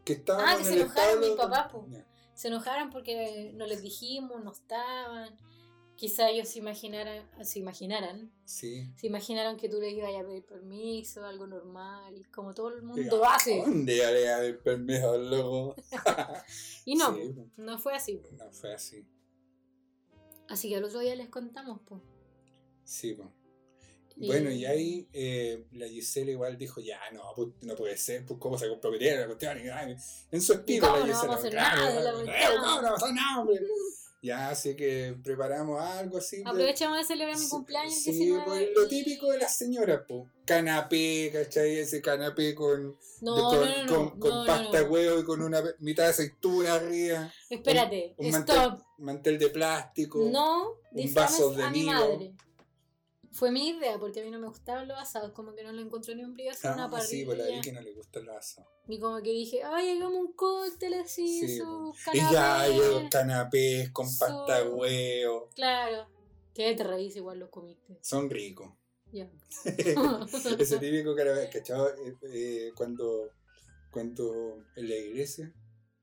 Que 0.05 0.13
estaba 0.13 0.43
Ah, 0.51 0.55
que 0.55 0.61
en 0.61 0.65
se 0.67 0.73
el 0.73 0.81
enojaron 0.81 1.19
mis 1.19 1.29
papás. 1.31 1.71
Ya. 1.89 2.05
Se 2.33 2.47
enojaron 2.47 2.89
porque 2.91 3.51
no 3.55 3.65
les 3.67 3.81
dijimos, 3.81 4.41
no 4.43 4.51
estaban. 4.53 5.37
Quizá 6.01 6.31
ellos 6.31 6.49
se 6.49 6.57
imaginaran, 6.57 7.29
se 7.45 7.59
imaginaran, 7.59 8.31
Sí. 8.43 8.91
se 8.97 9.05
imaginaron 9.05 9.55
que 9.55 9.69
tú 9.69 9.79
les 9.79 9.93
ibas 9.93 10.09
a 10.15 10.25
pedir 10.25 10.43
permiso, 10.43 11.23
algo 11.23 11.45
normal, 11.45 12.27
como 12.31 12.55
todo 12.55 12.69
el 12.69 12.81
mundo 12.81 13.23
¿A 13.23 13.35
hace. 13.35 13.59
¿Dónde 13.61 13.97
ya 13.97 14.09
le 14.09 14.23
da 14.23 14.43
el 14.43 14.57
permiso 14.57 15.11
al 15.11 15.29
loco? 15.29 15.75
Y 16.85 16.95
no, 16.95 17.13
Sí, 17.15 17.35
no 17.57 17.77
fue 17.77 17.93
así. 17.93 18.19
No 18.31 18.51
fue 18.51 18.73
así. 18.73 19.05
Así 20.49 20.69
que 20.69 20.75
el 20.77 20.85
otro 20.85 21.01
día 21.01 21.15
les 21.15 21.29
contamos, 21.29 21.79
pues. 21.85 22.01
Sí, 22.83 23.13
pues. 23.13 23.29
Y- 24.17 24.25
Bueno, 24.25 24.49
y 24.49 24.65
ahí 24.65 25.07
eh, 25.13 25.67
la 25.73 25.87
Gisela 25.87 26.31
igual 26.31 26.57
dijo, 26.57 26.81
ya, 26.81 26.99
no, 27.13 27.21
pues 27.35 27.49
no 27.61 27.75
puede 27.75 27.95
ser, 27.95 28.25
pues 28.25 28.39
cómo 28.39 28.57
se 28.57 28.67
comprometieron 28.69 29.19
la 29.21 29.27
cuestión. 29.27 29.59
En 30.31 30.41
su 30.41 30.53
estilo 30.53 30.87
la 30.87 30.99
no 30.99 31.05
Gisela. 31.05 31.21
vamos 31.21 31.35
a 31.35 31.39
hacer 31.39 31.53
nada 31.53 31.99
la 32.01 32.09
eh, 32.09 32.13
cuestión? 32.13 32.57
¿Cómo 32.59 32.81
no 32.81 32.97
Ya, 34.23 34.49
así 34.49 34.75
que 34.75 35.15
preparamos 35.23 35.81
algo 35.81 36.19
así. 36.19 36.43
Aprovechamos 36.45 36.97
de 36.99 37.03
celebrar 37.03 37.39
mi 37.39 37.47
cumpleaños 37.49 37.95
Sí, 37.95 38.11
19 38.11 38.43
pues 38.45 38.69
lo 38.75 38.87
típico 38.87 39.31
de 39.31 39.39
las 39.39 39.57
señoras, 39.57 40.01
pues. 40.07 40.29
Canapé, 40.45 41.31
¿cachai? 41.33 41.79
Ese 41.79 42.01
canapé 42.01 42.53
con, 42.53 42.95
No, 43.21 43.51
de- 43.51 43.87
con, 43.87 44.05
no, 44.05 44.19
con, 44.19 44.45
pasta 44.45 44.83
huevo 44.83 45.19
y 45.19 45.23
con 45.23 45.41
una 45.41 45.63
mitad 45.79 46.03
de 46.03 46.09
aceituna 46.09 46.75
arriba. 46.75 47.33
Espérate, 47.49 48.13
un 48.17 48.29
mantel, 48.29 48.55
stop. 48.55 48.81
mantel 48.99 49.39
de 49.39 49.49
plástico. 49.49 50.19
No 50.31 50.73
un 50.91 51.13
vaso 51.15 51.53
de 51.53 51.63
a 51.63 51.69
mi 51.71 51.83
madre. 51.83 52.33
Fue 53.31 53.49
mi 53.49 53.69
idea, 53.69 53.97
porque 53.97 54.19
a 54.21 54.23
mí 54.25 54.31
no 54.31 54.39
me 54.39 54.47
gustaban 54.47 54.87
los 54.87 54.97
asados, 54.99 55.31
como 55.31 55.53
que 55.55 55.63
no 55.63 55.71
lo 55.71 55.81
encontré 55.81 56.15
ni 56.15 56.23
un 56.23 56.33
brillo 56.33 56.51
hacer 56.51 56.71
una 56.71 56.85
Ah, 56.85 56.89
parrilla. 56.89 57.07
sí, 57.09 57.25
pues 57.25 57.37
la 57.37 57.45
vi 57.47 57.61
que 57.61 57.71
no 57.71 57.81
le 57.81 57.93
gusta 57.93 58.19
el 58.19 58.29
asado. 58.29 58.67
Y 58.87 58.99
como 58.99 59.21
que 59.21 59.31
dije, 59.31 59.63
ay, 59.63 59.89
hagamos 59.97 60.19
un 60.19 60.33
cóctel 60.33 60.93
así, 60.95 61.47
Sí, 61.47 61.57
su 61.57 61.93
Y 62.13 62.17
ya 62.17 62.67
los 62.67 63.09
canapés 63.09 63.89
con 63.91 64.09
Su- 64.09 64.19
pasta 64.19 64.63
huevo. 64.69 65.49
Claro. 65.55 66.07
Que 66.53 66.75
te 66.75 66.83
reís 66.83 67.15
igual 67.15 67.39
los 67.39 67.49
comiste. 67.49 67.97
Son 68.01 68.29
ricos. 68.29 68.69
Ya. 69.13 69.29
Ese 70.59 70.77
típico 70.79 71.15
canapé, 71.15 71.49
¿cachai? 71.49 71.77
Eh, 72.05 72.15
eh, 72.23 72.71
cuando, 72.75 73.29
cuando 73.91 74.65
en 74.75 74.89
la 74.89 74.95
iglesia, 74.95 75.53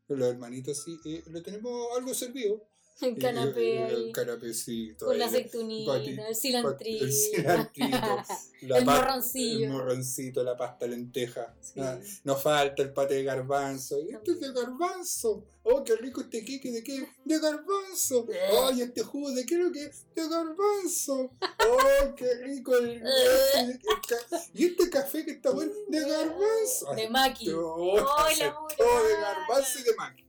los 0.09 0.29
hermanitos 0.29 0.81
así, 0.81 0.99
eh, 1.05 1.23
le 1.31 1.43
tenemos 1.43 1.89
algo 1.97 2.15
servido. 2.15 2.67
El 3.01 3.17
canapé 3.17 3.85
ahí. 3.85 4.07
El 4.07 4.13
canapecito. 4.13 5.07
Con 5.07 5.19
la 5.19 5.27
ahí, 5.27 5.31
aceitunita, 5.31 5.97
el 5.97 6.35
cilantrito. 6.35 7.05
El 7.05 7.13
cilantrito. 7.13 7.97
la 8.63 8.79
El 8.79 8.85
morroncillo. 8.85 9.67
El 9.67 9.73
morroncito, 9.73 10.43
la 10.43 10.57
pasta 10.57 10.87
lenteja. 10.89 11.55
Sí. 11.61 11.79
Ah, 11.81 12.01
nos 12.25 12.43
falta 12.43 12.83
el 12.83 12.93
pate 12.93 13.15
de 13.15 13.23
garbanzo. 13.23 14.01
¿Y 14.01 14.11
esto 14.15 14.33
es 14.33 14.41
de 14.41 14.53
garbanzo? 14.53 15.45
¡Oh, 15.63 15.85
qué 15.85 15.95
rico 15.97 16.23
este 16.23 16.45
queque! 16.45 16.73
¿De 16.73 16.83
qué? 16.83 17.07
¡De 17.25 17.39
garbanzo! 17.39 18.27
¡Oh, 18.53 18.71
y 18.73 18.83
este 18.83 19.03
jugo 19.03 19.31
de 19.33 19.45
qué 19.47 19.55
es 19.55 19.61
lo 19.61 19.71
que 19.71 19.85
es? 19.85 20.07
¡De 20.17 20.29
garbanzo! 20.29 21.31
¡Oh, 21.71 22.15
qué 22.17 22.35
rico 22.43 22.77
el, 22.79 23.01
ca- 24.09 24.43
¿Y 24.55 24.67
este 24.67 24.91
café 24.91 25.25
que 25.25 25.33
está 25.33 25.51
bueno? 25.51 25.73
¡De 25.89 26.01
garbanzo! 26.01 26.95
De 26.97 27.09
maqui. 27.09 27.51
Oh, 27.55 27.97
Ay, 28.19 28.33
hace 28.35 28.45
la 28.47 28.55
todo 28.77 29.05
de 29.07 29.15
garbanzo 29.15 29.79
y 29.79 29.83
de 29.83 29.95
maqui. 29.95 30.25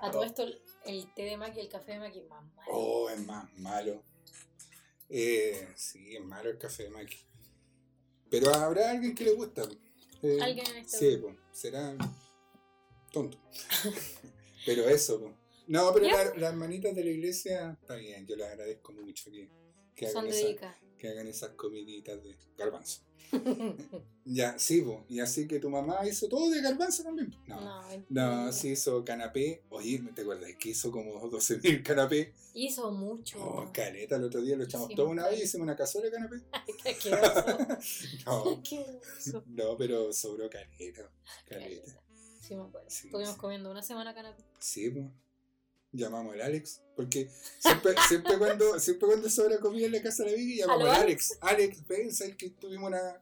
A 0.00 0.10
todo 0.10 0.24
esto, 0.24 0.44
el 0.86 1.12
té 1.14 1.22
de 1.24 1.36
maqui 1.36 1.58
y 1.58 1.62
el 1.62 1.68
café 1.68 1.92
de 1.92 1.98
maqui 2.00 2.18
es 2.20 2.28
más 2.28 2.44
malo. 2.54 2.70
Oh, 2.72 3.08
es 3.10 3.18
más 3.26 3.52
malo. 3.58 4.02
Eh, 5.08 5.68
sí, 5.76 6.16
es 6.16 6.24
malo 6.24 6.50
el 6.50 6.58
café 6.58 6.84
de 6.84 6.90
maqui. 6.90 7.16
Pero 8.30 8.52
habrá 8.54 8.90
alguien 8.90 9.14
que 9.14 9.24
le 9.24 9.32
gusta. 9.32 9.62
Eh, 10.22 10.38
Alguien 10.40 10.66
en 10.66 10.76
este 10.78 10.96
Sí, 10.98 11.16
pues, 11.18 11.36
será 11.52 11.94
tonto. 13.12 13.38
pero 14.66 14.88
eso, 14.88 15.20
pues. 15.20 15.34
No, 15.66 15.92
pero 15.94 16.06
la- 16.06 16.34
las 16.36 16.50
hermanitas 16.52 16.94
de 16.94 17.04
la 17.04 17.10
iglesia, 17.10 17.76
está 17.80 17.94
bien, 17.96 18.26
yo 18.26 18.36
les 18.36 18.46
agradezco 18.48 18.92
mucho 18.92 19.30
que, 19.30 19.48
que, 19.94 20.08
Son 20.10 20.24
hagan, 20.26 20.32
esa- 20.34 20.46
dedicadas. 20.46 20.76
Que 20.98 21.08
hagan 21.08 21.26
esas 21.28 21.50
comiditas 21.50 22.22
de 22.22 22.36
garbanzo. 22.56 23.02
Ya, 24.26 24.58
sí, 24.58 24.80
pues. 24.80 25.00
Y 25.10 25.20
así 25.20 25.46
que 25.46 25.58
tu 25.60 25.68
mamá 25.68 25.98
hizo 26.08 26.28
todo 26.28 26.48
de 26.48 26.62
garbanzo 26.62 27.02
también. 27.02 27.30
No. 27.46 27.60
no, 27.60 28.46
No, 28.46 28.52
sí 28.52 28.70
hizo 28.70 29.04
canapé. 29.04 29.62
Oye, 29.68 30.02
¿te 30.14 30.22
acuerdas 30.22 30.50
que 30.58 30.70
hizo 30.70 30.90
como 30.90 31.20
12.000 31.30 31.82
canapé? 31.82 32.32
Hizo 32.54 32.90
mucho. 32.90 33.38
Oh, 33.44 33.70
caleta, 33.70 34.16
el 34.16 34.24
otro 34.24 34.40
día 34.40 34.56
lo 34.56 34.64
echamos 34.64 34.88
Sí, 34.88 34.94
todo 34.94 35.08
una 35.10 35.24
vez 35.24 35.32
y 35.32 35.34
caleta. 35.36 35.44
hicimos 35.48 35.64
una 35.64 35.76
cazuela 35.76 36.06
de 36.08 36.12
canapé. 36.12 36.36
Qué 36.82 36.90
asqueroso. 36.90 37.78
No, 38.26 38.62
Qué 38.62 39.00
no, 39.46 39.76
pero 39.76 40.10
sobró 40.14 40.48
caleta. 40.48 41.10
Caleta. 41.46 42.00
Sí, 42.40 42.54
me 42.56 42.62
acuerdo. 42.62 42.88
Sí, 42.88 43.08
Estuvimos 43.08 43.34
sí. 43.34 43.40
comiendo 43.40 43.70
una 43.70 43.82
semana 43.82 44.14
canapé. 44.14 44.42
Sí, 44.58 44.88
pues. 44.88 45.06
Llamamos 45.94 46.34
al 46.34 46.42
Alex. 46.42 46.80
Porque 46.96 47.28
siempre, 47.58 47.94
siempre 48.08 48.38
cuando 48.38 48.78
siempre 48.78 49.06
cuando 49.08 49.30
sobra 49.30 49.58
comida 49.58 49.86
en 49.86 49.92
la 49.92 50.02
casa 50.02 50.24
de 50.24 50.32
la 50.32 50.36
Vicky, 50.36 50.56
llamamos 50.58 50.82
¿Aló, 50.84 50.92
al 50.92 51.02
Alex. 51.02 51.38
Alex, 51.40 51.86
ven, 51.88 52.12
sabes 52.12 52.36
que 52.36 52.50
tuvimos 52.50 52.88
una, 52.88 53.20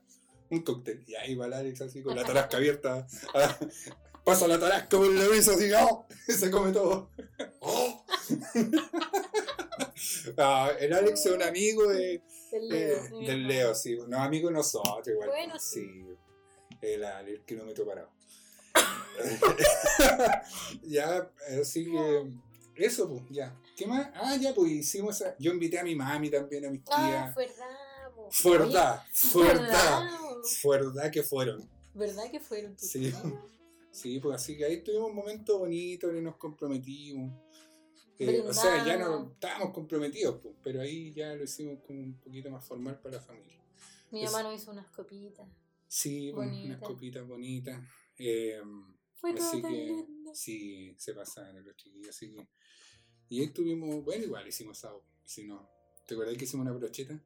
un 0.50 0.62
cóctel. 0.62 1.04
Y 1.06 1.14
ahí 1.14 1.34
va 1.34 1.46
el 1.46 1.52
Alex 1.52 1.82
así 1.82 2.02
con 2.02 2.16
la 2.16 2.24
tarasca 2.26 2.56
abierta. 2.56 3.06
Ah, 3.34 3.58
Pasa 4.24 4.46
la 4.46 4.58
tarasca 4.58 4.96
por 4.96 5.08
la 5.08 5.28
mesa 5.28 5.52
así, 5.52 5.68
¡oh! 5.72 6.06
se 6.28 6.50
come 6.50 6.70
todo. 6.72 7.10
¡Oh! 7.60 8.04
Ah, 10.36 10.70
el 10.78 10.92
Alex 10.92 11.26
es 11.26 11.32
un 11.32 11.42
amigo 11.42 11.88
de, 11.88 12.22
Del 12.52 12.68
Leo. 12.68 13.10
mi 13.10 13.26
del. 13.26 13.48
Leo, 13.48 13.74
sí. 13.74 13.98
No, 14.06 14.18
amigo 14.22 14.48
de 14.48 14.54
nosotros, 14.54 15.08
igual. 15.08 15.28
Bueno, 15.28 15.58
sí. 15.58 16.06
El, 16.80 17.02
el 17.02 17.40
kilómetro 17.44 17.84
parado. 17.84 18.10
ya, 20.82 21.28
así 21.60 21.84
que. 21.84 22.26
Eso, 22.84 23.08
pues, 23.08 23.22
ya. 23.30 23.56
¿Qué 23.76 23.86
más? 23.86 24.10
Ah, 24.14 24.36
ya, 24.36 24.52
pues 24.54 24.72
hicimos. 24.72 25.20
esa- 25.20 25.36
Yo 25.38 25.52
invité 25.52 25.78
a 25.78 25.84
mi 25.84 25.94
mami 25.94 26.30
también, 26.30 26.66
a 26.66 26.70
mis 26.70 26.82
Ah, 26.90 27.32
tías. 27.32 27.34
Fue 27.34 27.46
verdad. 28.58 29.02
¿Verdad? 29.42 30.10
Fue 30.60 30.78
verdad 30.78 31.10
que 31.10 31.22
fueron. 31.22 31.68
¿Verdad 31.94 32.30
que 32.30 32.40
fueron 32.40 32.74
tus 32.76 32.88
Sí. 32.88 32.98
tías? 33.00 33.22
Sí, 33.90 34.18
pues 34.20 34.36
así 34.36 34.56
que 34.56 34.64
ahí 34.64 34.82
tuvimos 34.82 35.10
un 35.10 35.16
momento 35.16 35.58
bonito 35.58 36.10
y 36.16 36.20
nos 36.22 36.36
comprometimos. 36.36 37.30
Eh, 38.18 38.40
o 38.40 38.52
sea, 38.54 38.84
ya 38.86 38.96
no 38.96 39.32
estábamos 39.32 39.72
comprometidos, 39.74 40.40
pues, 40.42 40.54
pero 40.62 40.80
ahí 40.80 41.12
ya 41.12 41.34
lo 41.34 41.44
hicimos 41.44 41.78
como 41.86 42.00
un 42.00 42.14
poquito 42.18 42.50
más 42.50 42.64
formal 42.64 42.98
para 43.00 43.16
la 43.16 43.20
familia. 43.22 43.58
Mi 44.10 44.24
Es- 44.24 44.30
mamá 44.32 44.44
nos 44.44 44.60
hizo 44.62 44.70
unas 44.70 44.86
copitas. 44.88 45.46
Sí, 45.88 46.30
unas 46.32 46.78
copitas 46.78 47.26
bonitas. 47.26 47.78
Eh, 48.18 48.60
así 49.36 49.60
que 49.62 50.06
sí, 50.32 50.94
se 50.98 51.12
pasaron 51.14 51.62
los 51.64 51.76
chiquillos. 51.76 52.08
Así 52.10 52.32
que. 52.32 52.48
Y 53.32 53.40
ahí 53.40 53.48
tuvimos, 53.48 54.04
bueno, 54.04 54.24
igual 54.24 54.46
hicimos 54.46 54.76
asado. 54.76 55.02
Si 55.24 55.44
no, 55.44 55.66
¿te 56.06 56.12
acuerdas 56.12 56.36
que 56.36 56.44
hicimos 56.44 56.66
una 56.66 56.76
brocheta? 56.76 57.18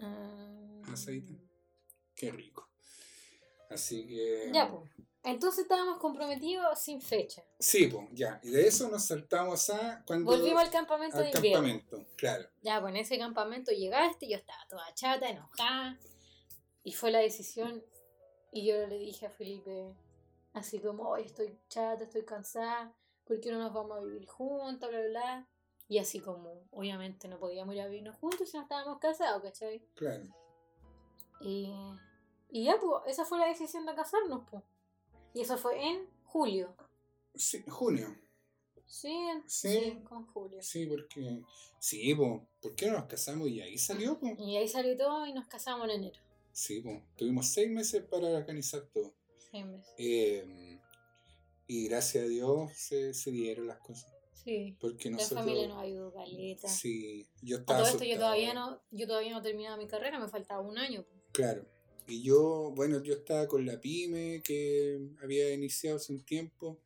Ah. 0.00 0.82
Asadita. 0.92 1.34
Qué 2.16 2.32
rico. 2.32 2.68
Así 3.70 4.08
que. 4.08 4.50
Ya, 4.52 4.68
pues. 4.68 4.90
Entonces 5.22 5.62
estábamos 5.62 5.98
comprometidos 5.98 6.80
sin 6.80 7.00
fecha. 7.00 7.44
Sí, 7.60 7.86
pues, 7.86 8.08
ya. 8.10 8.40
Y 8.42 8.48
de 8.48 8.66
eso 8.66 8.88
nos 8.88 9.04
saltamos 9.04 9.70
a 9.70 10.02
cuando. 10.04 10.32
Volvimos 10.32 10.60
al 10.60 10.72
campamento 10.72 11.18
al 11.18 11.30
campamento, 11.30 12.04
claro. 12.16 12.48
Ya, 12.62 12.80
pues 12.80 12.92
en 12.92 12.96
ese 12.96 13.16
campamento 13.16 13.70
llegaste, 13.70 14.28
yo 14.28 14.36
estaba 14.36 14.66
toda 14.68 14.94
chata, 14.94 15.30
enojada. 15.30 15.96
Y 16.82 16.92
fue 16.92 17.12
la 17.12 17.20
decisión. 17.20 17.84
Y 18.50 18.66
yo 18.66 18.84
le 18.88 18.98
dije 18.98 19.26
a 19.26 19.30
Felipe, 19.30 19.94
así 20.54 20.80
como, 20.80 21.08
hoy 21.08 21.22
estoy 21.22 21.56
chata, 21.68 22.02
estoy 22.02 22.24
cansada, 22.24 22.92
¿por 23.24 23.40
qué 23.40 23.50
no 23.50 23.58
nos 23.58 23.72
vamos 23.72 23.98
a 23.98 24.00
vivir 24.00 24.26
juntos? 24.26 24.88
Bla, 24.88 25.00
bla, 25.00 25.08
bla. 25.08 25.48
Y 25.88 25.98
así 25.98 26.20
como, 26.20 26.66
obviamente 26.70 27.28
no 27.28 27.38
podíamos 27.38 27.74
ir 27.74 27.82
a 27.82 27.88
vivirnos 27.88 28.16
juntos 28.16 28.48
si 28.48 28.56
no 28.56 28.62
estábamos 28.62 28.98
casados, 28.98 29.42
¿cachai? 29.42 29.82
Claro. 29.94 30.24
Y, 31.40 31.72
y 32.50 32.64
ya, 32.64 32.78
pues, 32.80 33.02
esa 33.06 33.24
fue 33.24 33.38
la 33.38 33.46
decisión 33.46 33.84
de 33.84 33.94
casarnos, 33.94 34.48
pues. 34.50 34.62
Y 35.34 35.40
eso 35.42 35.58
fue 35.58 35.84
en 35.84 36.08
julio. 36.24 36.74
Sí, 37.34 37.62
junio. 37.68 38.16
Sí, 38.86 39.14
sí, 39.46 39.98
con 40.08 40.26
julio. 40.26 40.62
Sí, 40.62 40.86
porque. 40.86 41.42
Sí, 41.78 42.14
pues, 42.14 42.40
¿por 42.60 42.74
qué 42.74 42.86
no 42.86 42.98
nos 42.98 43.06
casamos? 43.06 43.48
Y 43.48 43.60
ahí 43.60 43.76
salió, 43.76 44.18
pues. 44.18 44.38
Y 44.38 44.56
ahí 44.56 44.68
salió 44.68 44.96
todo 44.96 45.26
y 45.26 45.32
nos 45.32 45.46
casamos 45.46 45.84
en 45.86 46.02
enero. 46.02 46.20
Sí, 46.52 46.80
pues. 46.80 47.02
Tuvimos 47.16 47.48
seis 47.48 47.70
meses 47.70 48.04
para 48.04 48.28
organizar 48.28 48.82
todo. 48.92 49.12
Seis 49.50 49.66
meses. 49.66 49.94
Eh, 49.98 50.80
y 51.66 51.88
gracias 51.88 52.24
a 52.24 52.28
Dios 52.28 52.72
se, 52.74 53.14
se 53.14 53.30
dieron 53.30 53.66
las 53.66 53.78
cosas. 53.78 54.12
Sí. 54.32 54.76
Porque 54.78 55.10
nosotros, 55.10 55.38
la 55.38 55.40
familia 55.40 55.68
nos 55.68 55.82
ayudó, 55.82 56.12
Caleta. 56.12 56.68
Sí, 56.68 57.26
yo 57.42 57.58
estaba. 57.58 57.78
A 57.78 57.82
todo 57.82 57.92
esto 57.92 58.04
yo 58.04 58.16
todavía 58.16 58.52
no, 58.52 58.82
yo 58.90 59.06
todavía 59.06 59.32
no 59.32 59.38
he 59.38 59.42
terminado 59.42 59.78
mi 59.78 59.86
carrera, 59.86 60.18
me 60.18 60.28
faltaba 60.28 60.60
un 60.60 60.76
año. 60.76 61.06
Claro. 61.32 61.66
Y 62.06 62.22
yo, 62.22 62.72
bueno, 62.76 63.02
yo 63.02 63.14
estaba 63.14 63.48
con 63.48 63.64
la 63.64 63.80
pyme 63.80 64.42
que 64.44 65.00
había 65.22 65.52
iniciado 65.54 65.96
hace 65.96 66.12
un 66.12 66.24
tiempo. 66.24 66.80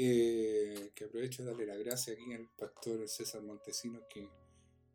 Eh, 0.00 0.92
que 0.94 1.06
aprovecho 1.06 1.42
de 1.42 1.50
darle 1.50 1.66
la 1.66 1.74
gracia 1.74 2.12
aquí 2.12 2.32
al 2.32 2.48
pastor 2.56 3.08
César 3.08 3.42
Montesinos 3.42 4.04
que 4.08 4.28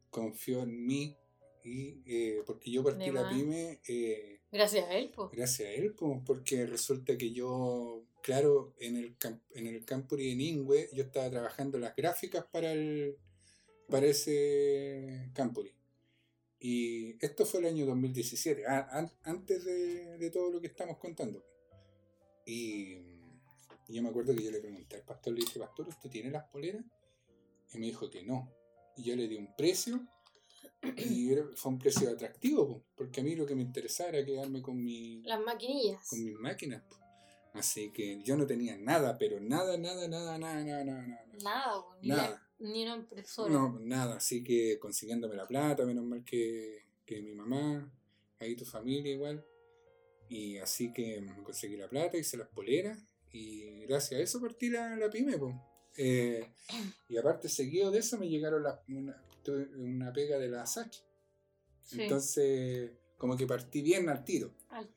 confió 0.09 0.63
en 0.63 0.85
mí 0.85 1.17
y 1.61 2.01
eh, 2.05 2.41
porque 2.45 2.71
yo 2.71 2.81
partí 2.85 3.11
la 3.11 3.29
pyme 3.29 3.81
eh, 3.85 4.42
gracias 4.53 4.87
a 4.87 4.93
él 4.93 5.11
pues 5.13 5.31
gracias 5.31 5.67
a 5.67 5.71
él 5.71 5.93
pues 5.93 6.21
porque 6.25 6.65
resulta 6.65 7.17
que 7.17 7.31
yo 7.31 8.05
claro 8.21 8.73
en 8.79 8.95
el 8.95 9.15
en 9.55 9.67
el 9.67 9.83
Campuri 9.83 10.31
en 10.31 10.39
Ingüe 10.39 10.89
yo 10.93 11.03
estaba 11.03 11.29
trabajando 11.29 11.77
las 11.77 11.95
gráficas 11.95 12.45
para 12.45 12.71
el 12.71 13.17
para 13.89 14.05
ese 14.05 15.29
Campuri 15.33 15.73
y 16.65 17.17
esto 17.19 17.45
fue 17.45 17.59
el 17.59 17.65
año 17.65 17.85
2017, 17.85 18.63
antes 19.23 19.65
de, 19.65 20.29
todo 20.31 20.49
lo 20.49 20.61
que 20.61 20.67
estamos 20.67 20.97
contando. 20.97 21.43
Y, 22.45 22.99
yo 23.89 24.01
me 24.01 24.07
acuerdo 24.07 24.33
que 24.33 24.43
yo 24.43 24.49
le 24.49 24.61
pregunté 24.61 24.95
al 24.95 25.01
pastor, 25.01 25.33
le 25.33 25.41
dije, 25.41 25.59
pastor, 25.59 25.89
¿usted 25.89 26.09
tiene 26.09 26.31
las 26.31 26.45
poleras? 26.45 26.85
Y 27.73 27.79
me 27.79 27.87
dijo 27.87 28.09
que 28.09 28.23
no. 28.23 28.49
Y 28.95 29.03
yo 29.03 29.13
le 29.17 29.27
di 29.27 29.35
un 29.35 29.53
precio 29.57 30.07
y 30.97 31.35
fue 31.55 31.71
un 31.71 31.79
precio 31.79 32.09
atractivo, 32.09 32.83
porque 32.95 33.21
a 33.21 33.23
mí 33.23 33.35
lo 33.35 33.45
que 33.45 33.55
me 33.55 33.61
interesaba 33.61 34.09
era 34.09 34.25
quedarme 34.25 34.61
con 34.61 34.83
mi... 34.83 35.21
Las 35.23 35.39
maquinillas. 35.41 36.07
Con 36.09 36.23
mis 36.23 36.35
máquinas. 36.35 36.83
Así 37.53 37.91
que 37.91 38.21
yo 38.23 38.35
no 38.35 38.47
tenía 38.47 38.77
nada, 38.77 39.17
pero 39.17 39.39
nada, 39.39 39.77
nada, 39.77 40.07
nada, 40.07 40.37
nada, 40.37 40.63
nada, 40.63 40.83
nada. 40.83 41.25
Nada, 41.43 41.83
nada. 42.01 42.49
Ni 42.59 42.83
una 42.83 42.95
impresora. 42.95 43.51
No, 43.51 43.79
nada, 43.79 44.17
así 44.17 44.43
que 44.43 44.79
consiguiéndome 44.79 45.35
la 45.35 45.47
plata, 45.47 45.85
menos 45.85 46.03
mal 46.03 46.23
que, 46.23 46.85
que 47.05 47.21
mi 47.21 47.33
mamá, 47.33 47.91
ahí 48.39 48.55
tu 48.55 48.65
familia 48.65 49.13
igual. 49.13 49.45
Y 50.29 50.57
así 50.57 50.91
que 50.91 51.23
conseguí 51.43 51.77
la 51.77 51.87
plata, 51.87 52.17
hice 52.17 52.37
las 52.37 52.47
poleras 52.47 52.97
y 53.31 53.85
gracias 53.85 54.19
a 54.19 54.23
eso 54.23 54.41
partí 54.41 54.69
la, 54.69 54.95
la 54.95 55.09
pyme. 55.09 55.37
Eh, 55.97 56.49
y 57.07 57.17
aparte, 57.17 57.49
seguido 57.49 57.91
de 57.91 57.99
eso, 57.99 58.17
me 58.17 58.27
llegaron 58.27 58.63
la, 58.63 58.81
una, 58.87 59.21
pega 60.13 60.37
de 60.37 60.49
la 60.49 60.65
SACH. 60.65 61.03
Entonces, 61.91 62.91
como 63.17 63.37
que 63.37 63.45
partí 63.45 63.81
bien 63.81 64.09
al 64.09 64.23
tiro. 64.23 64.51
Al 64.69 64.89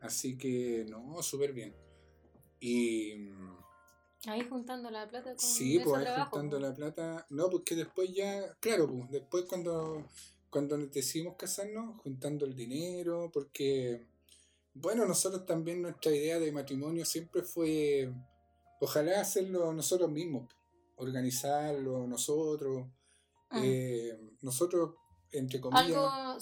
Así 0.00 0.38
que, 0.38 0.86
no, 0.88 1.22
súper 1.22 1.52
bien. 1.52 1.74
Y 2.60 3.30
Ahí 4.26 4.46
juntando 4.46 4.90
la 4.90 5.08
plata 5.08 5.30
con 5.30 5.38
Sí, 5.38 5.80
pues 5.82 6.06
ahí 6.06 6.24
juntando 6.24 6.60
la 6.60 6.74
plata. 6.74 7.26
No, 7.30 7.48
porque 7.48 7.74
después 7.74 8.12
ya, 8.12 8.54
claro, 8.60 8.88
pues 8.88 9.10
después 9.10 9.44
cuando, 9.46 10.06
cuando 10.50 10.76
decidimos 10.76 11.36
casarnos, 11.36 11.98
juntando 12.02 12.44
el 12.44 12.54
dinero, 12.54 13.30
porque, 13.32 14.06
bueno, 14.74 15.06
nosotros 15.06 15.46
también 15.46 15.80
nuestra 15.80 16.12
idea 16.12 16.38
de 16.38 16.52
matrimonio 16.52 17.06
siempre 17.06 17.42
fue, 17.42 18.12
ojalá 18.78 19.22
hacerlo 19.22 19.72
nosotros 19.72 20.10
mismos, 20.10 20.52
organizarlo 20.96 22.06
nosotros, 22.06 22.86
ah. 23.50 23.60
eh, 23.62 24.18
nosotros, 24.42 24.94
entre 25.32 25.60
comillas. 25.60 25.86
Algo 25.86 26.38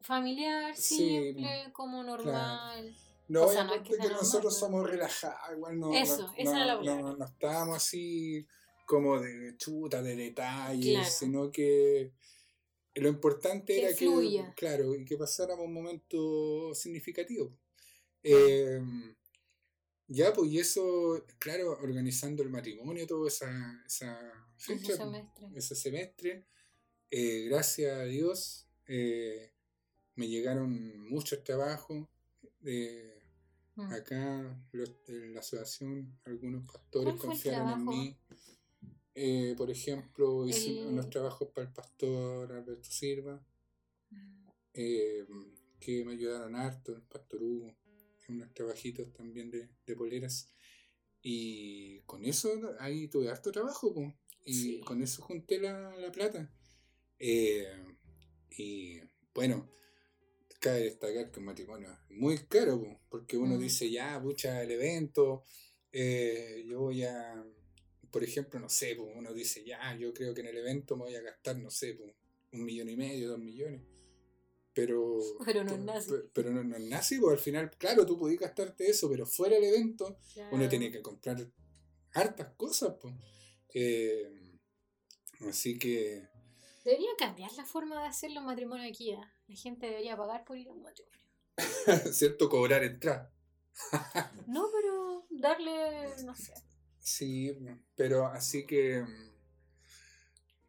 familiar, 0.00 0.76
simple, 0.76 1.70
como 1.72 2.02
normal. 2.02 2.94
No, 3.28 3.44
obviamente 3.44 3.96
que, 3.96 4.08
nosotros 4.08 4.58
somos 4.58 4.88
relajados, 4.88 5.56
igual 5.56 5.78
no, 5.78 5.94
Eso, 5.94 6.26
no, 6.26 6.34
esa 6.36 6.66
no, 6.66 6.82
no, 6.82 7.16
no, 7.16 7.24
estábamos 7.24 7.76
así 7.76 8.46
como 8.84 9.20
de 9.20 9.56
chuta, 9.56 10.02
de 10.02 10.16
detalles, 10.16 11.14
sino 11.14 11.50
que 11.50 12.12
lo 12.94 13.08
importante 13.08 13.80
era 13.80 13.96
que, 13.96 14.52
claro, 14.54 14.94
y 14.94 15.04
que 15.04 15.16
pasáramos 15.16 15.64
un 15.64 15.72
momento 15.72 16.74
significativo. 16.74 17.56
Eh, 18.22 18.80
ya, 20.12 20.32
pues, 20.32 20.50
y 20.50 20.58
eso, 20.58 21.24
claro, 21.38 21.72
organizando 21.72 22.42
el 22.42 22.50
matrimonio, 22.50 23.06
todo 23.06 23.26
esa, 23.26 23.82
esa 23.86 24.18
fecha, 24.56 24.92
ese 24.92 24.96
semestre, 24.96 25.48
ese 25.54 25.74
semestre 25.74 26.46
eh, 27.10 27.46
gracias 27.48 27.98
a 27.98 28.04
Dios, 28.04 28.66
eh, 28.86 29.52
me 30.14 30.28
llegaron 30.28 31.08
muchos 31.08 31.42
trabajos. 31.44 32.06
Eh, 32.64 33.22
Mm. 33.74 33.92
Acá 33.92 34.62
en 35.08 35.34
la 35.34 35.40
asociación 35.40 36.18
algunos 36.26 36.70
pastores 36.70 37.14
confiaron 37.14 37.70
en 37.70 37.84
mí. 37.84 38.18
Eh, 39.14 39.54
por 39.56 39.70
ejemplo, 39.70 40.46
hice 40.46 40.86
unos 40.86 41.08
trabajos 41.10 41.48
para 41.48 41.66
el 41.66 41.72
pastor 41.72 42.52
Alberto 42.52 42.90
Silva, 42.90 43.40
mm. 44.10 44.48
eh, 44.74 45.26
que 45.80 46.04
me 46.04 46.12
ayudaron 46.12 46.54
harto, 46.56 46.94
el 46.94 47.02
pastor 47.02 47.42
Hugo, 47.42 47.74
unos 48.34 48.52
trabajitos 48.54 49.12
también 49.12 49.50
de, 49.50 49.68
de 49.86 49.96
poleras. 49.96 50.52
Y 51.22 52.00
con 52.00 52.24
eso 52.24 52.50
ahí 52.80 53.08
tuve 53.08 53.30
harto 53.30 53.52
trabajo, 53.52 53.94
y 54.44 54.80
con 54.80 55.02
eso 55.02 55.22
junté 55.22 55.58
la, 55.60 55.96
la 55.96 56.10
plata. 56.10 56.52
Eh, 57.18 57.66
y 58.58 59.00
bueno, 59.32 59.70
cabe 60.58 60.82
destacar 60.82 61.30
que 61.30 61.40
un 61.40 61.46
matrimonio 61.46 61.92
es 61.92 62.16
muy 62.16 62.38
caro, 62.38 63.00
porque 63.08 63.36
uno 63.36 63.56
mm. 63.56 63.60
dice, 63.60 63.90
ya, 63.90 64.20
pucha, 64.20 64.62
el 64.62 64.72
evento, 64.72 65.44
eh, 65.92 66.64
yo 66.66 66.80
voy 66.80 67.04
a, 67.04 67.44
por 68.10 68.24
ejemplo, 68.24 68.58
no 68.58 68.68
sé, 68.68 68.98
uno 68.98 69.32
dice, 69.32 69.64
ya, 69.64 69.96
yo 69.96 70.12
creo 70.12 70.34
que 70.34 70.40
en 70.40 70.48
el 70.48 70.58
evento 70.58 70.96
me 70.96 71.04
voy 71.04 71.14
a 71.14 71.22
gastar, 71.22 71.56
no 71.58 71.70
sé, 71.70 71.98
un 72.52 72.64
millón 72.64 72.88
y 72.88 72.96
medio, 72.96 73.28
dos 73.30 73.38
millones. 73.38 73.82
Pero, 74.74 75.18
pero 75.44 75.64
no 75.64 75.72
es 75.72 75.80
nazi. 75.80 76.12
Pero, 76.32 76.50
no, 76.50 76.76
es 76.76 76.82
nazi, 76.84 77.18
porque 77.18 77.34
al 77.34 77.42
final, 77.42 77.70
claro, 77.76 78.06
tú 78.06 78.18
podías 78.18 78.40
gastarte 78.40 78.88
eso, 78.88 79.10
pero 79.10 79.26
fuera 79.26 79.56
del 79.56 79.64
evento, 79.64 80.16
uno 80.50 80.66
tiene 80.66 80.90
que 80.90 81.02
comprar 81.02 81.46
hartas 82.14 82.54
cosas. 82.56 82.94
Pues. 82.98 83.14
así 85.46 85.78
que 85.78 86.26
Debería 86.84 87.10
cambiar 87.16 87.52
la 87.52 87.64
forma 87.64 88.00
de 88.00 88.08
hacer 88.08 88.32
los 88.32 88.42
matrimonios 88.42 88.90
aquí. 88.90 89.12
¿eh? 89.12 89.20
La 89.46 89.56
gente 89.56 89.86
debería 89.86 90.16
pagar 90.16 90.44
por 90.44 90.56
ir 90.56 90.68
a 90.68 90.72
un 90.72 90.82
matrimonio. 90.82 91.20
¿Cierto? 92.12 92.48
Cobrar 92.48 92.82
entrada. 92.82 93.32
no, 94.48 94.68
pero 94.72 95.26
darle, 95.30 96.08
no 96.24 96.34
sé. 96.34 96.54
Sí, 96.98 97.56
pero 97.94 98.26
así 98.26 98.66
que... 98.66 99.04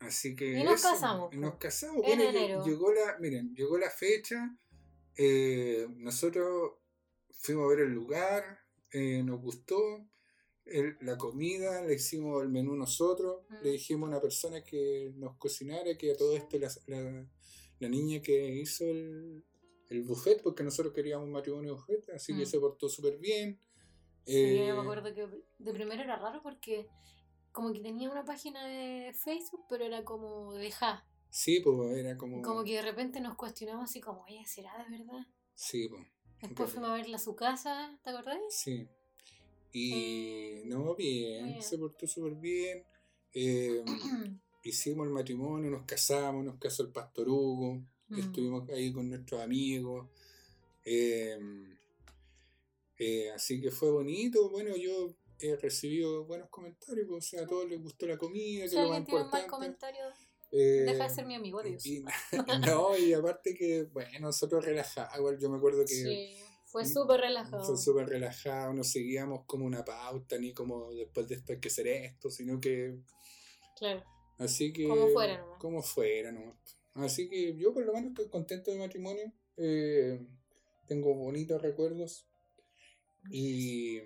Así 0.04 0.36
que... 0.36 0.60
Y 0.60 0.64
nos 0.64 0.82
casamos. 0.82 1.34
Nos 1.36 1.56
casamos. 1.56 2.02
En 2.06 2.22
enero. 2.22 2.66
Llegó 2.66 2.92
la, 2.92 3.18
miren, 3.20 3.54
llegó 3.56 3.78
la 3.78 3.90
fecha. 3.90 4.56
Eh, 5.16 5.88
nosotros 5.96 6.74
fuimos 7.32 7.66
a 7.66 7.70
ver 7.70 7.80
el 7.82 7.94
lugar. 7.94 8.60
Eh, 8.92 9.24
nos 9.24 9.42
gustó 9.42 10.08
la 11.02 11.18
comida, 11.18 11.82
le 11.82 11.96
hicimos 11.96 12.42
el 12.42 12.50
menú 12.50 12.76
nosotros, 12.76 13.44
le 13.62 13.70
mm. 13.70 13.74
dijimos 13.74 14.08
a 14.08 14.12
una 14.12 14.22
persona 14.22 14.64
que 14.64 15.12
nos 15.16 15.36
cocinara, 15.38 15.98
que 15.98 16.12
a 16.12 16.18
todo 16.18 16.36
esto 16.36 16.58
la, 16.58 16.70
la, 17.80 17.90
niña 17.90 18.22
que 18.22 18.56
hizo 18.56 18.86
el, 18.86 19.44
el 19.90 20.04
buffet, 20.04 20.42
porque 20.42 20.64
nosotros 20.64 20.94
queríamos 20.94 21.26
un 21.26 21.34
matrimonio 21.34 21.76
buffet, 21.76 22.10
así 22.12 22.34
que 22.34 22.44
Mm. 22.44 22.46
se 22.46 22.60
portó 22.60 22.88
súper 22.88 23.18
bien. 23.18 23.60
Sí, 24.26 24.38
Eh, 24.38 24.68
yo 24.68 24.76
me 24.76 24.82
acuerdo 24.82 25.14
que 25.14 25.28
de 25.60 25.74
primero 25.74 26.02
era 26.02 26.16
raro 26.16 26.42
porque 26.42 26.88
como 27.54 27.72
que 27.72 27.80
tenía 27.80 28.10
una 28.12 28.26
página 28.26 28.66
de 28.68 29.14
Facebook, 29.14 29.66
pero 29.70 29.86
era 29.86 30.04
como 30.04 30.54
de 30.54 30.70
ja. 30.72 31.08
Sí, 31.30 31.62
pues 31.62 31.98
era 31.98 32.18
como... 32.18 32.42
Como 32.42 32.64
que 32.66 32.74
de 32.76 32.82
repente 32.82 33.22
nos 33.22 33.36
cuestionamos 33.36 33.90
así 33.90 34.02
como, 34.02 34.24
oye, 34.24 34.44
¿será 34.46 34.72
de 34.90 34.98
verdad? 34.98 35.26
Sí, 35.56 35.88
pues. 35.88 36.04
Después 36.42 36.70
fuimos 36.72 36.90
a 36.90 36.96
verla 36.96 37.16
a 37.16 37.20
su 37.20 37.36
casa, 37.36 37.98
¿te 38.04 38.10
acordás? 38.10 38.38
Sí. 38.50 38.88
Y 39.72 39.94
Eh, 39.94 40.64
no, 40.66 40.94
bien, 40.96 41.46
bien. 41.46 41.62
se 41.64 41.78
portó 41.78 42.06
súper 42.06 42.36
bien. 42.36 42.84
Eh, 43.34 43.84
hicimos 44.64 45.08
el 45.08 45.14
matrimonio, 45.14 45.72
nos 45.72 45.86
casamos, 45.86 46.44
nos 46.44 46.58
casó 46.60 46.84
el 46.84 46.92
pastor 46.92 47.30
Hugo, 47.30 47.82
Mm. 48.10 48.20
estuvimos 48.20 48.70
ahí 48.70 48.92
con 48.92 49.10
nuestros 49.10 49.42
amigos. 49.42 50.10
eh, 50.86 51.40
eh, 53.00 53.32
así 53.32 53.60
que 53.62 53.72
fue 53.72 53.90
bonito. 53.92 54.50
Bueno, 54.50 54.76
yo 54.76 55.16
he 55.46 55.56
recibido 55.58 56.26
buenos 56.26 56.50
comentarios, 56.50 57.06
pues, 57.08 57.26
o 57.26 57.28
sea, 57.30 57.44
a 57.44 57.48
todos 57.48 57.68
les 57.70 57.82
gustó 57.82 58.06
la 58.08 58.18
comida, 58.18 58.64
que 58.64 58.70
Si 58.70 58.76
es 58.78 58.82
lo 58.84 58.90
más 58.90 59.00
importante. 59.00 59.48
comentario, 59.48 60.06
Eh, 60.52 60.84
deja 60.86 61.08
de 61.08 61.10
ser 61.16 61.26
mi 61.26 61.36
amigo, 61.36 61.60
adiós. 61.60 61.86
y, 61.86 62.04
no, 62.66 62.98
y 62.98 63.14
aparte 63.14 63.56
que, 63.56 63.84
bueno, 63.92 64.20
nosotros 64.20 64.64
relajados, 64.64 65.18
igual 65.18 65.38
yo 65.40 65.50
me 65.50 65.58
acuerdo 65.58 65.82
que 65.82 65.88
Sí, 65.88 66.38
fue 66.66 66.84
Mm, 66.84 66.88
súper 66.94 67.20
relajado. 67.22 67.64
fue 67.66 67.78
súper 67.78 68.08
relajado, 68.08 68.74
no 68.74 68.84
seguíamos 68.84 69.46
como 69.46 69.66
una 69.66 69.84
pauta, 69.84 70.38
ni 70.38 70.54
como 70.54 70.94
después 70.94 71.28
de 71.28 71.36
esto 71.36 71.54
hay 71.54 71.60
que 71.60 71.68
hacer 71.70 71.88
esto, 71.88 72.30
sino 72.30 72.60
que 72.60 72.98
Claro. 73.78 74.04
así 74.38 74.72
que... 74.72 74.88
Como 74.88 75.08
fuera 75.10 75.38
nomás. 75.40 75.60
Como 75.60 75.82
fuera 75.82 76.32
nomás. 76.32 76.56
Así 76.94 77.28
que 77.28 77.56
yo 77.58 77.74
por 77.74 77.84
lo 77.86 77.94
menos 77.94 78.10
estoy 78.10 78.30
contento 78.30 78.70
de 78.72 78.78
matrimonio, 78.78 79.34
eh, 79.58 80.20
tengo 80.88 81.14
bonitos 81.16 81.62
recuerdos 81.62 82.28
y... 83.32 84.00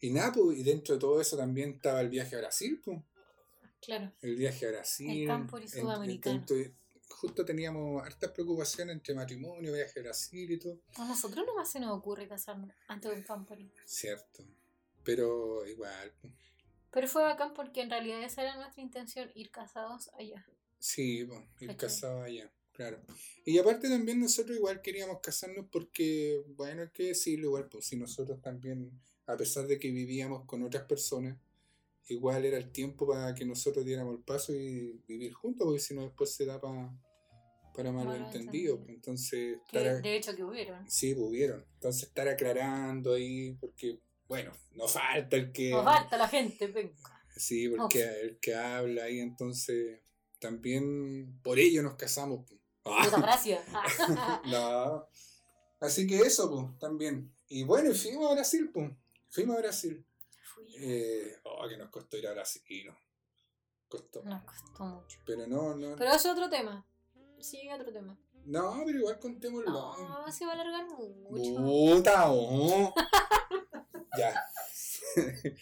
Y 0.00 0.10
nada, 0.10 0.32
pues, 0.32 0.58
y 0.58 0.62
dentro 0.62 0.94
de 0.94 1.00
todo 1.00 1.20
eso 1.20 1.36
también 1.36 1.70
estaba 1.74 2.00
el 2.00 2.08
viaje 2.08 2.36
a 2.36 2.38
Brasil, 2.40 2.80
pues. 2.84 2.98
Claro. 3.80 4.12
El 4.20 4.36
viaje 4.36 4.66
a 4.66 4.70
Brasil. 4.70 5.22
El 5.22 5.26
campo 5.26 5.58
y 5.58 5.62
en- 5.62 5.68
sudamericano. 5.68 6.36
entonces, 6.36 6.72
justo 7.08 7.44
teníamos 7.44 8.02
hartas 8.04 8.30
preocupaciones 8.32 8.94
entre 8.96 9.14
matrimonio, 9.14 9.72
viaje 9.72 10.00
a 10.00 10.02
Brasil 10.02 10.50
y 10.50 10.58
todo. 10.58 10.80
A 10.96 11.06
nosotros 11.06 11.46
nomás 11.46 11.70
se 11.70 11.80
nos 11.80 11.96
ocurre 11.96 12.26
casarnos 12.28 12.70
antes 12.88 13.10
de 13.10 13.16
un 13.18 13.22
camping. 13.22 13.68
Cierto. 13.84 14.44
Pero 15.04 15.64
igual. 15.66 16.12
pues, 16.20 16.32
Pero 16.90 17.08
fue 17.08 17.22
bacán 17.22 17.54
porque 17.54 17.80
en 17.82 17.90
realidad 17.90 18.22
esa 18.22 18.42
era 18.42 18.56
nuestra 18.56 18.82
intención, 18.82 19.30
ir 19.34 19.50
casados 19.50 20.10
allá. 20.18 20.44
Sí, 20.78 21.24
pues, 21.24 21.40
ir 21.60 21.68
¿Cachai? 21.68 21.76
casado 21.76 22.22
allá, 22.22 22.52
claro. 22.72 23.00
Y 23.44 23.58
aparte 23.58 23.88
también 23.88 24.20
nosotros 24.20 24.56
igual 24.56 24.82
queríamos 24.82 25.20
casarnos 25.20 25.66
porque, 25.70 26.42
bueno, 26.56 26.82
hay 26.82 26.90
que 26.90 27.04
decirlo 27.08 27.46
igual, 27.46 27.68
pues 27.68 27.86
si 27.86 27.96
nosotros 27.96 28.40
también, 28.42 28.90
a 29.26 29.36
pesar 29.36 29.66
de 29.66 29.78
que 29.78 29.90
vivíamos 29.90 30.44
con 30.44 30.62
otras 30.62 30.84
personas, 30.84 31.36
igual 32.08 32.44
era 32.44 32.56
el 32.56 32.70
tiempo 32.70 33.06
para 33.06 33.34
que 33.34 33.44
nosotros 33.44 33.84
diéramos 33.84 34.14
el 34.16 34.22
paso 34.22 34.52
y 34.54 35.00
vivir 35.06 35.32
juntos, 35.32 35.64
porque 35.64 35.80
si 35.80 35.94
no 35.94 36.02
después 36.02 36.32
se 36.32 36.46
da 36.46 36.60
para 36.60 36.92
para 37.76 37.92
malentendidos. 37.92 38.30
Malentendido. 38.32 38.78
pues, 38.78 38.90
Entonces, 38.90 39.58
estar 39.66 40.02
de 40.02 40.16
hecho 40.16 40.34
que 40.34 40.44
hubieron. 40.44 40.90
sí, 40.90 41.14
pues, 41.14 41.26
hubieron. 41.28 41.64
Entonces 41.74 42.04
estar 42.04 42.26
aclarando 42.26 43.14
ahí, 43.14 43.52
porque, 43.60 44.00
bueno, 44.26 44.52
no 44.74 44.88
falta 44.88 45.36
el 45.36 45.52
que... 45.52 45.70
Nos 45.70 45.84
falta 45.84 46.16
la 46.16 46.28
gente, 46.28 46.68
venga. 46.68 46.94
Sí, 47.36 47.68
porque 47.68 48.02
el 48.02 48.38
que 48.38 48.54
habla 48.54 49.04
ahí, 49.04 49.20
entonces 49.20 50.00
también 50.38 51.38
por 51.42 51.58
ello 51.58 51.82
nos 51.82 51.96
casamos. 51.96 52.46
pues. 52.46 52.60
Muchas 52.84 53.20
gracias. 53.20 53.64
no. 54.46 55.06
Así 55.80 56.06
que 56.06 56.18
eso, 56.20 56.50
pues, 56.50 56.78
también. 56.78 57.30
Y 57.48 57.64
bueno, 57.64 57.90
y 57.90 57.94
fuimos 57.94 58.30
a 58.30 58.34
Brasil, 58.34 58.70
pues. 58.72 58.90
Fuimos 59.36 59.56
a 59.56 59.60
Brasil. 59.60 60.02
Eh, 60.80 61.36
oh, 61.42 61.68
que 61.68 61.76
nos 61.76 61.90
costó 61.90 62.16
ir 62.16 62.26
a 62.26 62.32
Brasil. 62.32 62.86
Nos 62.86 62.96
costó. 63.86 64.22
Nos 64.24 64.42
costó 64.44 64.84
mucho. 64.86 65.18
Pero 65.26 65.46
no, 65.46 65.74
no. 65.74 65.94
Pero 65.94 66.10
eso 66.10 66.28
es 66.28 66.38
otro 66.38 66.48
tema. 66.48 66.88
Sigue 67.38 67.74
otro 67.74 67.92
tema. 67.92 68.18
No, 68.46 68.82
pero 68.86 68.98
igual 68.98 69.18
contémoslo. 69.18 69.70
No, 69.70 70.32
se 70.32 70.46
va 70.46 70.52
a 70.52 70.54
alargar 70.54 70.86
mucho. 70.86 71.54
Puta, 71.54 72.32
oh. 72.32 72.94
ya. 74.18 74.42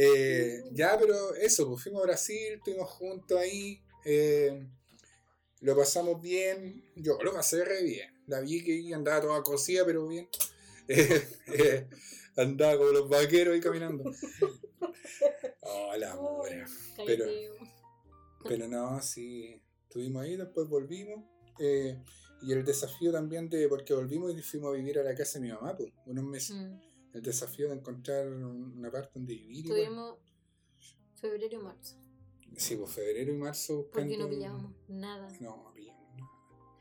Eh, 0.00 0.62
ya, 0.70 0.96
pero 0.96 1.34
eso, 1.34 1.66
pues 1.66 1.82
fuimos 1.82 2.02
a 2.02 2.06
Brasil, 2.06 2.52
estuvimos 2.52 2.88
juntos 2.88 3.36
ahí. 3.36 3.82
eh, 4.04 4.64
lo 5.60 5.74
pasamos 5.76 6.22
bien. 6.22 6.84
Yo 6.94 7.18
lo 7.20 7.32
pasé 7.32 7.64
re 7.64 7.82
bien. 7.82 8.22
La 8.28 8.38
vi 8.38 8.62
que 8.62 8.94
andaba 8.94 9.20
toda 9.20 9.42
cosida, 9.42 9.84
pero 9.84 10.06
bien. 10.06 10.28
Eh, 10.88 11.88
andaba 12.38 12.78
como 12.78 12.90
los 12.90 13.08
vaqueros 13.08 13.54
ahí 13.54 13.60
caminando. 13.60 14.04
Oh, 15.60 15.94
la 15.96 16.14
mora. 16.16 16.66
Pero-. 17.04 17.26
Pero 18.44 18.68
no, 18.68 19.02
sí, 19.02 19.60
estuvimos 19.82 20.22
ahí, 20.22 20.36
después 20.36 20.68
volvimos. 20.68 21.24
eh, 21.58 22.00
y 22.40 22.52
el 22.52 22.64
desafío 22.64 23.10
también 23.10 23.48
de, 23.48 23.68
porque 23.68 23.92
volvimos 23.94 24.32
y 24.32 24.42
fuimos 24.42 24.72
a 24.72 24.76
vivir 24.76 24.98
a 24.98 25.02
la 25.02 25.14
casa 25.14 25.38
de 25.38 25.46
mi 25.46 25.52
mamá, 25.52 25.76
pues, 25.76 25.92
unos 26.06 26.24
meses. 26.24 26.56
Mm. 26.56 26.80
El 27.14 27.22
desafío 27.22 27.68
de 27.68 27.74
encontrar 27.74 28.28
una 28.28 28.90
parte 28.90 29.10
donde 29.14 29.34
vivir. 29.34 29.66
Tuvimos 29.66 30.18
febrero 31.16 31.56
y 31.56 31.58
marzo. 31.58 31.96
Sí, 32.56 32.76
pues 32.76 32.92
febrero 32.92 33.32
y 33.32 33.36
marzo 33.36 33.88
Porque 33.92 34.16
no 34.16 34.28
pillamos 34.28 34.72
nada. 34.88 35.28
No, 35.40 35.64
no 35.64 35.72
pillamos 35.72 36.08
nada. 36.16 36.30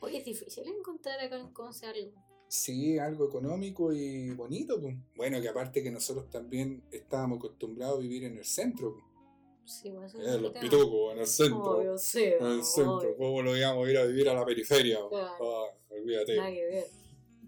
Oye, 0.02 0.20
es 0.20 0.26
difícil 0.26 0.68
encontrar 0.68 1.20
acá 1.20 1.40
en 1.40 1.52
Conce 1.54 1.88
algo. 1.88 2.27
Sí, 2.50 2.98
algo 2.98 3.28
económico 3.28 3.92
y 3.94 4.30
bonito, 4.32 4.80
pues. 4.80 4.96
Bueno, 5.16 5.42
que 5.42 5.50
aparte 5.50 5.84
que 5.84 5.92
nosotros 5.92 6.30
también 6.30 6.84
estábamos 6.92 7.40
acostumbrados 7.40 7.98
a 7.98 8.02
vivir 8.02 8.24
en 8.26 8.38
el 8.38 8.46
centro. 8.46 8.94
pues. 8.94 9.06
Sí, 9.66 9.90
bueno, 9.92 10.06
eso 10.08 10.22
es 10.22 10.28
Eh, 10.30 10.40
los 10.40 10.52
pitucos, 10.54 11.14
en 11.14 11.20
el 11.20 11.28
centro. 11.28 11.78
Obvio, 11.78 11.98
sí. 11.98 12.24
En 12.24 12.46
el 12.46 12.64
centro. 12.64 13.18
¿Cómo 13.18 13.42
lo 13.42 13.58
íbamos 13.58 13.86
a 13.86 13.92
ir 13.92 13.98
a 13.98 14.06
vivir 14.06 14.30
a 14.30 14.34
la 14.34 14.46
periferia? 14.46 14.98
Claro. 15.10 15.66
Ah, 15.68 15.78
olvídate. 15.90 16.38
Nada 16.38 16.50
que 16.52 16.66
ver. 16.66 16.86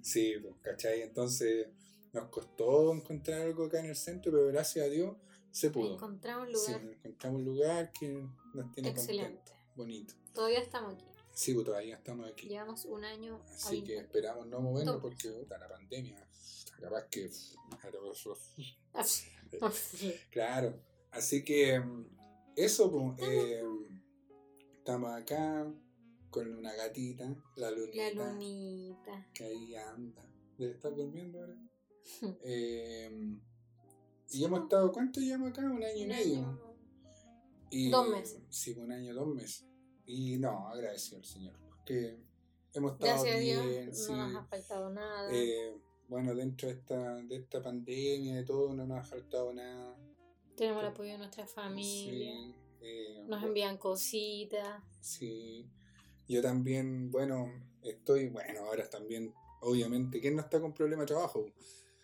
Sí, 0.01 0.33
pues, 0.41 0.55
¿cachai? 0.61 1.01
Entonces 1.01 1.67
nos 2.11 2.27
costó 2.29 2.93
encontrar 2.93 3.41
algo 3.41 3.65
acá 3.65 3.79
en 3.79 3.85
el 3.85 3.95
centro, 3.95 4.31
pero 4.33 4.47
gracias 4.47 4.85
a 4.85 4.89
Dios 4.89 5.15
se 5.51 5.69
pudo. 5.69 5.93
Encontramos 5.93 6.49
un 6.49 6.55
Sí, 6.57 6.71
lugar 6.73 6.91
encontramos 6.97 7.39
un 7.39 7.45
lugar 7.45 7.91
que 7.97 8.25
nos 8.53 8.71
tiene 8.73 8.89
excelente. 8.89 9.51
bonito. 9.75 10.13
Todavía 10.33 10.59
estamos 10.59 10.95
aquí. 10.95 11.05
Sí, 11.39 11.53
pues 11.53 11.67
todavía 11.67 11.95
estamos 11.95 12.29
aquí. 12.29 12.49
Llevamos 12.49 12.83
un 12.83 13.05
año 13.05 13.41
Así 13.53 13.81
que 13.81 13.95
esperamos 13.95 14.45
no 14.47 14.59
movernos 14.59 14.99
porque 14.99 15.29
puta, 15.29 15.57
la 15.57 15.69
pandemia, 15.69 16.27
capaz 16.81 17.07
que... 17.09 17.31
Claro, 20.31 20.83
así 21.11 21.45
que 21.45 21.79
mm, 21.79 22.05
eso, 22.57 22.91
pues, 22.91 23.29
eh, 23.29 23.63
estamos 24.73 25.13
acá 25.13 25.65
con 26.29 26.53
una 26.53 26.73
gatita, 26.73 27.33
la 27.55 27.71
lunita, 27.71 28.13
La 28.15 28.33
lunita. 28.33 29.27
que 29.33 29.45
ahí 29.45 29.75
anda. 29.75 30.29
¿Debe 30.57 30.73
estar 30.73 30.93
durmiendo 30.93 31.39
ahora? 31.39 31.55
Eh, 32.43 33.09
y 34.31 34.43
hemos 34.43 34.63
estado, 34.63 34.91
¿cuánto 34.91 35.21
llevamos 35.21 35.51
acá? 35.51 35.61
Un 35.61 35.85
año 35.85 36.03
y 36.03 36.05
medio. 36.05 36.37
año. 36.39 36.75
Y, 37.69 37.89
Dos 37.89 38.09
meses. 38.09 38.41
Sí, 38.49 38.73
un 38.73 38.91
año, 38.91 39.13
dos 39.13 39.33
meses. 39.33 39.68
Y 40.11 40.39
no, 40.39 40.67
agradecido 40.69 41.19
al 41.19 41.25
Señor, 41.25 41.53
porque 41.67 42.17
hemos 42.73 42.93
estado 42.93 43.11
Gracias 43.13 43.35
a 43.35 43.39
Dios 43.39 43.65
bien, 43.67 43.91
no 44.07 44.27
nos 44.27 44.35
ha 44.37 44.43
faltado 44.43 44.89
nada. 44.89 45.29
Eh, 45.31 45.71
bueno, 46.07 46.33
dentro 46.33 46.67
de 46.67 46.73
esta, 46.73 47.15
de 47.17 47.35
esta 47.35 47.61
pandemia, 47.61 48.37
de 48.37 48.43
todo, 48.43 48.73
no 48.73 48.87
nos 48.87 48.97
ha 48.97 49.03
faltado 49.03 49.53
nada. 49.53 49.95
Tenemos 50.57 50.81
el 50.81 50.89
apoyo 50.89 51.11
de 51.11 51.19
nuestra 51.19 51.45
familia. 51.45 52.33
Sí, 52.33 52.55
eh, 52.81 53.23
Nos 53.27 53.43
envían 53.43 53.77
cositas. 53.77 54.81
Sí, 54.99 55.69
yo 56.27 56.41
también, 56.41 57.11
bueno, 57.11 57.53
estoy, 57.83 58.29
bueno, 58.29 58.61
ahora 58.61 58.89
también, 58.89 59.31
obviamente, 59.61 60.19
¿quién 60.19 60.35
no 60.35 60.41
está 60.41 60.59
con 60.59 60.73
problema 60.73 61.03
de 61.03 61.07
trabajo? 61.07 61.45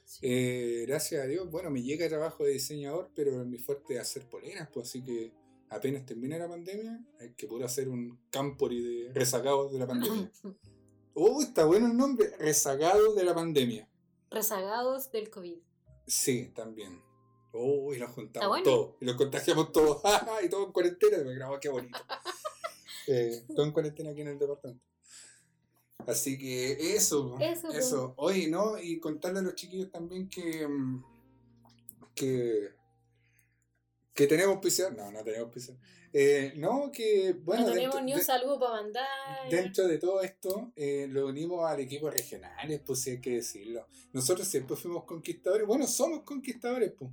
Sí. 0.03 0.19
Eh, 0.21 0.85
gracias 0.87 1.23
a 1.23 1.25
Dios, 1.25 1.49
bueno, 1.49 1.71
me 1.71 1.81
llega 1.81 2.07
trabajo 2.07 2.43
de 2.43 2.51
diseñador, 2.51 3.09
pero 3.15 3.43
mi 3.45 3.57
fuerte 3.57 3.95
es 3.95 4.01
hacer 4.01 4.29
poleras, 4.29 4.69
pues 4.71 4.89
así 4.89 5.03
que 5.03 5.33
apenas 5.69 6.05
termine 6.05 6.39
la 6.39 6.47
pandemia, 6.47 6.99
hay 7.19 7.33
que 7.33 7.47
poder 7.47 7.65
hacer 7.65 7.89
un 7.89 8.19
campori 8.29 8.81
de 8.81 9.13
rezagados 9.13 9.71
de 9.71 9.79
la 9.79 9.87
pandemia. 9.87 10.31
¡Oh, 11.13 11.41
está 11.41 11.65
bueno 11.65 11.87
el 11.87 11.95
nombre! 11.95 12.35
Rezagados 12.37 13.15
de 13.15 13.23
la 13.23 13.33
pandemia. 13.33 13.89
Rezagados 14.29 15.11
del 15.11 15.29
COVID. 15.29 15.57
Sí, 16.07 16.51
también. 16.53 17.01
Oh, 17.53 17.93
y 17.93 17.99
nos 17.99 18.11
juntamos 18.11 18.49
bueno. 18.49 18.63
todos. 18.65 18.95
Y 18.99 19.05
los 19.05 19.15
contagiamos 19.15 19.71
todos. 19.71 20.01
y 20.43 20.49
todos 20.49 20.67
en 20.67 20.73
cuarentena. 20.73 21.17
Me 21.23 21.35
grabó, 21.35 21.57
qué 21.59 21.69
bonito. 21.69 21.97
eh, 23.07 23.45
todo 23.55 23.65
en 23.65 23.71
cuarentena 23.71 24.09
aquí 24.11 24.21
en 24.21 24.27
el 24.27 24.37
departamento. 24.39 24.83
Así 26.05 26.37
que 26.37 26.95
eso. 26.95 27.37
Eso, 27.39 27.69
Eso. 27.69 28.13
Oye, 28.17 28.49
¿no? 28.49 28.77
Y 28.77 28.99
contarle 28.99 29.39
a 29.39 29.41
los 29.41 29.55
chiquillos 29.55 29.89
también 29.89 30.29
que. 30.29 30.67
mm, 30.67 31.03
Que. 32.13 32.69
Que 34.15 34.27
tenemos 34.27 34.57
piscina. 34.59 34.89
No, 34.91 35.11
no 35.11 35.23
tenemos 35.23 35.51
piscina. 35.53 35.77
Eh, 36.13 36.53
no, 36.55 36.89
que 36.93 37.33
bueno. 37.33 37.67
No 37.67 37.73
tenemos 37.73 38.01
ni 38.01 38.13
un 38.13 38.21
saludo 38.21 38.57
para 38.57 38.81
mandar. 38.81 39.05
Dentro 39.51 39.85
de 39.85 39.97
todo 39.97 40.21
esto, 40.21 40.71
eh, 40.77 41.07
lo 41.09 41.27
unimos 41.27 41.69
al 41.69 41.81
equipo 41.81 42.09
regionales, 42.09 42.79
pues 42.85 43.01
sí 43.01 43.09
hay 43.11 43.19
que 43.19 43.31
decirlo. 43.31 43.85
Nosotros 44.13 44.47
siempre 44.47 44.77
fuimos 44.77 45.03
conquistadores, 45.03 45.67
bueno, 45.67 45.85
somos 45.85 46.21
conquistadores, 46.21 46.93
pues. 46.97 47.11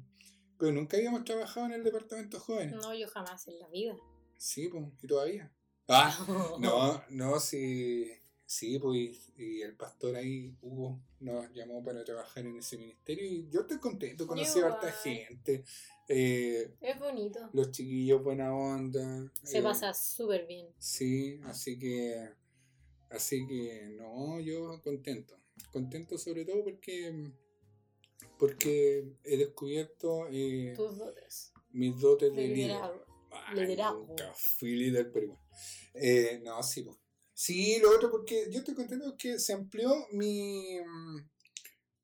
Pero 0.57 0.71
nunca 0.71 0.97
habíamos 0.97 1.25
trabajado 1.25 1.67
en 1.67 1.73
el 1.73 1.83
departamento 1.83 2.39
joven. 2.39 2.71
No, 2.71 2.95
yo 2.95 3.09
jamás 3.09 3.49
en 3.49 3.59
la 3.59 3.67
vida. 3.67 3.97
Sí, 4.37 4.69
pues, 4.69 4.85
y 5.03 5.07
todavía. 5.09 5.53
Ah, 5.89 6.17
no, 6.61 7.03
no, 7.11 7.41
sí, 7.41 8.09
sí, 8.47 8.79
pues, 8.79 9.33
y 9.37 9.63
el 9.63 9.75
pastor 9.75 10.15
ahí, 10.15 10.57
Hugo, 10.63 11.01
nos 11.19 11.53
llamó 11.53 11.83
para 11.83 12.05
trabajar 12.05 12.47
en 12.47 12.57
ese 12.59 12.79
ministerio 12.79 13.27
y 13.27 13.49
yo 13.51 13.63
estoy 13.63 13.79
contento, 13.79 14.29
conocí 14.29 14.61
a 14.61 14.67
harta 14.67 14.93
gente. 14.93 15.65
Eh, 16.09 16.75
es 16.81 16.99
bonito. 16.99 17.49
Los 17.53 17.71
chiquillos, 17.71 18.23
buena 18.23 18.55
onda. 18.55 19.33
Se 19.43 19.59
eh, 19.59 19.63
pasa 19.63 19.95
súper 19.95 20.47
bien. 20.47 20.69
Sí, 20.79 21.41
así 21.45 21.79
que, 21.79 22.29
así 23.11 23.47
que, 23.47 23.89
no, 23.97 24.41
yo 24.41 24.81
contento. 24.83 25.39
Contento 25.71 26.19
sobre 26.19 26.45
todo 26.45 26.65
porque, 26.65 27.31
porque 28.39 29.05
he 29.25 29.37
descubierto 29.37 30.27
eh, 30.31 30.75
tus 30.77 30.99
dotes. 30.99 31.53
Mis 31.71 31.99
dotes 31.99 32.35
de, 32.35 32.49
liderazgo. 32.49 33.07
liderazgo. 33.55 34.07
Nunca 34.09 34.33
fui 34.35 34.77
líder, 34.77 35.11
pero 35.13 35.29
bueno. 35.29 35.43
No, 36.45 36.63
sí, 36.63 36.83
pues. 36.83 36.97
Sí, 37.35 37.81
lo 37.81 37.91
otro 37.91 38.11
porque 38.11 38.47
yo 38.51 38.59
estoy 38.59 38.75
contento 38.75 39.17
que 39.17 39.39
se 39.39 39.53
amplió 39.53 40.07
mi. 40.13 40.79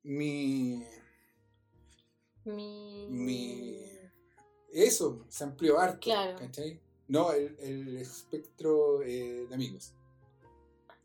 Mi. 0.02 0.82
Mi. 2.48 3.06
mi 3.08 3.78
eso, 4.72 5.24
se 5.28 5.44
amplió 5.44 5.78
harto. 5.78 6.00
Claro. 6.00 6.38
¿Cachai? 6.38 6.80
No, 7.08 7.32
el, 7.32 7.56
el 7.58 7.96
espectro 7.96 9.02
eh, 9.02 9.46
de 9.48 9.54
amigos. 9.54 9.94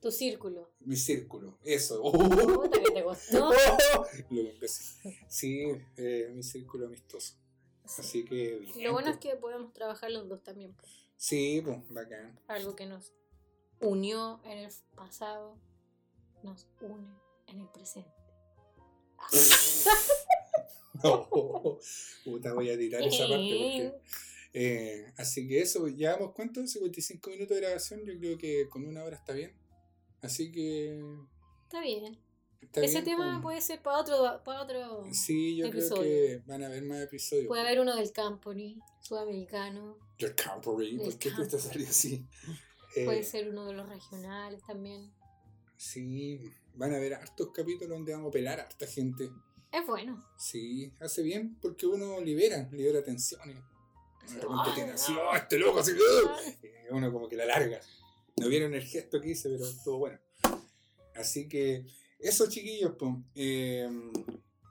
Tu 0.02 0.12
círculo. 0.12 0.70
Mi 0.82 0.98
círculo, 0.98 1.58
eso. 1.64 2.02
Oh. 2.04 2.70
que 2.70 2.80
te? 2.80 3.02
Lo 4.30 4.68
sí, 5.30 5.64
eh, 5.96 6.30
mi 6.34 6.44
círculo 6.44 6.88
amistoso. 6.88 7.36
Así 7.86 8.26
que 8.26 8.58
bien. 8.58 8.84
Lo 8.84 8.92
bueno 8.92 9.12
es 9.12 9.18
que 9.18 9.36
podemos 9.38 9.72
trabajar 9.72 10.12
los 10.12 10.28
dos 10.28 10.44
también. 10.44 10.74
Pues. 10.74 10.92
Sí, 11.16 11.62
pues, 11.64 11.78
bacán. 11.90 12.38
Algo 12.48 12.76
que 12.76 12.86
nos 12.86 13.14
unió 13.80 14.42
en 14.44 14.58
el 14.58 14.72
pasado, 14.96 15.58
nos 16.44 16.68
une 16.82 17.08
en 17.48 17.62
el 17.62 17.68
presente. 17.70 18.12
no, 21.04 21.30
puta, 22.24 22.54
voy 22.54 22.70
a 22.70 22.78
tirar 22.78 23.02
esa 23.02 23.28
parte 23.28 23.58
porque. 23.60 23.94
Eh, 24.56 25.12
así 25.18 25.48
que 25.48 25.62
eso, 25.62 25.88
llevamos 25.88 26.32
cuánto? 26.34 26.66
55 26.66 27.30
minutos 27.32 27.56
de 27.56 27.62
grabación. 27.62 28.06
Yo 28.06 28.18
creo 28.20 28.38
que 28.38 28.70
con 28.70 28.86
una 28.86 29.04
hora 29.04 29.16
está 29.16 29.34
bien. 29.34 29.54
Así 30.22 30.52
que. 30.52 31.02
Está 31.64 31.82
bien. 31.82 32.18
Ese 32.74 33.02
tema 33.02 33.42
puede 33.42 33.62
ser 33.62 33.82
para 33.82 34.00
otro, 34.00 34.42
para 34.44 34.62
otro 34.64 35.04
Sí, 35.12 35.58
yo 35.58 35.70
creo 35.70 36.02
que 36.02 36.42
van 36.46 36.64
a 36.64 36.68
haber 36.68 36.84
más 36.84 37.02
episodios. 37.02 37.48
Puede 37.48 37.62
haber 37.62 37.80
uno 37.80 37.96
del 37.96 38.12
Camponi, 38.12 38.80
sudamericano. 39.02 39.98
Del 40.18 40.34
Camponi, 40.34 40.98
¿por 40.98 41.18
qué 41.18 41.32
te 41.32 41.60
salió 41.60 41.88
así? 41.88 42.26
Puede 42.94 43.20
eh, 43.20 43.24
ser 43.24 43.50
uno 43.50 43.66
de 43.66 43.74
los 43.74 43.90
regionales 43.90 44.62
también. 44.66 45.12
Sí, 45.78 46.40
van 46.76 46.94
a 46.94 46.98
haber 46.98 47.16
hartos 47.16 47.50
capítulos 47.54 47.90
donde 47.90 48.14
vamos 48.14 48.30
a 48.30 48.32
pelar 48.32 48.60
a 48.60 48.64
harta 48.64 48.88
gente. 48.88 49.30
Es 49.74 49.88
bueno. 49.88 50.24
Sí, 50.38 50.94
hace 51.00 51.24
bien 51.24 51.58
porque 51.60 51.88
uno 51.88 52.22
libera, 52.22 52.70
libera 52.72 53.04
tensiones. 53.04 53.58
De 54.30 54.40
repente 54.40 54.72
tiene 54.76 54.92
así, 54.92 55.14
¡oh, 55.14 55.36
este 55.36 55.58
loco! 55.58 55.80
Así, 55.80 55.92
uno 56.92 57.12
como 57.12 57.28
que 57.28 57.36
la 57.36 57.46
larga. 57.46 57.82
No 58.38 58.48
vieron 58.50 58.76
el 58.76 58.84
gesto 58.84 59.20
que 59.20 59.32
hice, 59.32 59.50
pero 59.50 59.66
estuvo 59.66 59.98
bueno. 59.98 60.20
Así 61.16 61.50
que 61.50 61.88
eso, 62.20 62.48
chiquillos, 62.48 62.94
pues. 63.00 63.16
Eh, 63.34 63.90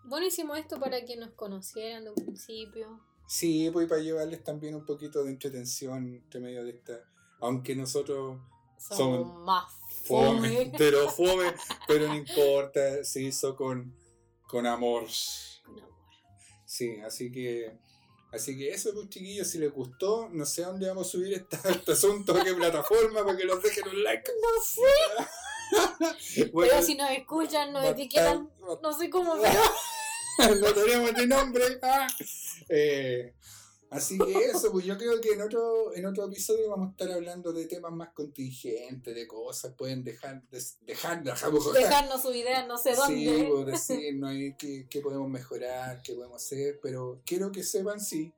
bueno, 0.05 0.27
hicimos 0.27 0.57
esto 0.59 0.79
para 0.79 1.05
que 1.05 1.17
nos 1.17 1.33
conocieran 1.33 2.05
de 2.05 2.11
un 2.11 2.17
principio. 2.17 3.01
Sí, 3.27 3.71
pues 3.73 3.89
para 3.89 4.01
llevarles 4.01 4.45
también 4.45 4.77
un 4.77 4.87
poquito 4.87 5.25
de 5.25 5.31
entretención 5.31 6.15
entre 6.15 6.41
medio 6.41 6.63
de 6.65 6.71
esta. 6.71 7.01
Aunque 7.41 7.75
nosotros 7.75 8.41
somos, 8.79 9.45
más 9.45 9.65
fome, 10.05 10.73
pero 10.79 11.09
fome, 11.09 11.53
pero 11.89 12.07
no 12.07 12.15
importa, 12.15 13.03
se 13.03 13.23
hizo 13.23 13.57
con, 13.57 13.93
con 14.53 14.67
amor. 14.67 15.07
Con 15.65 15.79
amor. 15.79 15.95
Sí, 16.67 17.01
así 17.01 17.33
que. 17.33 17.73
Así 18.31 18.57
que 18.57 18.71
eso, 18.71 18.93
pues 18.95 19.11
chiquillos, 19.11 19.49
si 19.49 19.59
les 19.59 19.73
gustó, 19.73 20.31
no 20.33 20.47
sé 20.47 20.65
a 20.65 20.69
dónde 20.69 20.89
vamos 20.89 21.09
a 21.09 21.11
subir 21.11 21.35
este 21.65 21.93
asunto, 21.93 22.35
a 22.35 22.45
qué 22.45 22.55
plataforma, 22.55 23.25
para 23.25 23.37
que 23.37 23.45
nos 23.45 23.63
dejen 23.63 23.89
un 23.89 24.05
like. 24.05 24.31
No 24.41 24.63
sé. 24.63 26.51
pero 26.55 26.83
si 26.83 26.95
nos 26.95 27.11
escuchan, 27.11 27.73
nos 27.73 27.85
etiquetan, 27.85 28.51
no 28.83 28.93
sé 28.93 29.11
cómo, 29.11 29.37
pero... 30.39 30.55
no 30.55 30.75
tenemos 30.75 31.13
ni 31.15 31.27
nombre. 31.27 31.79
Ah. 31.83 32.07
Eh, 32.69 33.35
así 33.93 34.19
que 34.19 34.47
eso, 34.47 34.73
pues 34.73 34.85
yo 34.85 34.97
creo 34.99 35.21
que 35.21 35.35
en 35.35 35.43
otro, 35.43 35.95
en 35.95 36.07
otro 36.07 36.27
episodio 36.27 36.71
vamos 36.71 36.89
a 36.89 36.91
estar 36.93 37.13
hablando 37.13 37.53
de 37.53 37.67
temas 37.67 37.93
más 37.93 38.13
contingentes, 38.13 39.15
de 39.15 39.27
cosas, 39.27 39.75
pueden 39.77 40.03
dejar, 40.03 40.43
dejar, 40.81 41.23
dejarnos 41.23 42.23
su 42.23 42.33
idea, 42.33 42.67
no 42.67 42.79
sé 42.79 42.95
dónde. 42.95 43.15
Sí, 43.15 43.49
pues 43.51 43.67
decir, 43.67 44.17
no 44.17 44.29
hay 44.29 44.55
qué, 44.57 44.87
qué 44.89 45.01
podemos 45.01 45.29
mejorar, 45.29 46.03
qué 46.03 46.15
podemos 46.15 46.43
hacer, 46.43 46.81
pero 46.83 47.23
quiero 47.25 47.53
que 47.53 47.63
sepan, 47.63 48.01
sí, 48.01 48.33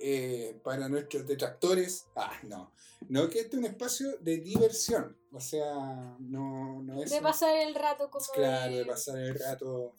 eh, 0.00 0.60
para 0.62 0.88
nuestros 0.88 1.26
detractores, 1.26 2.06
ah, 2.14 2.32
no, 2.44 2.72
no 3.08 3.28
que 3.28 3.40
este 3.40 3.56
es 3.56 3.58
un 3.58 3.64
espacio 3.64 4.16
de 4.18 4.38
diversión, 4.38 5.16
o 5.32 5.40
sea, 5.40 6.16
no, 6.20 6.82
no 6.82 7.02
es... 7.02 7.10
De 7.10 7.20
pasar 7.20 7.56
el 7.56 7.74
rato 7.74 8.08
como... 8.10 8.24
Claro, 8.32 8.76
de, 8.76 8.84
pasar 8.84 9.18
el 9.18 9.38
rato 9.38 9.94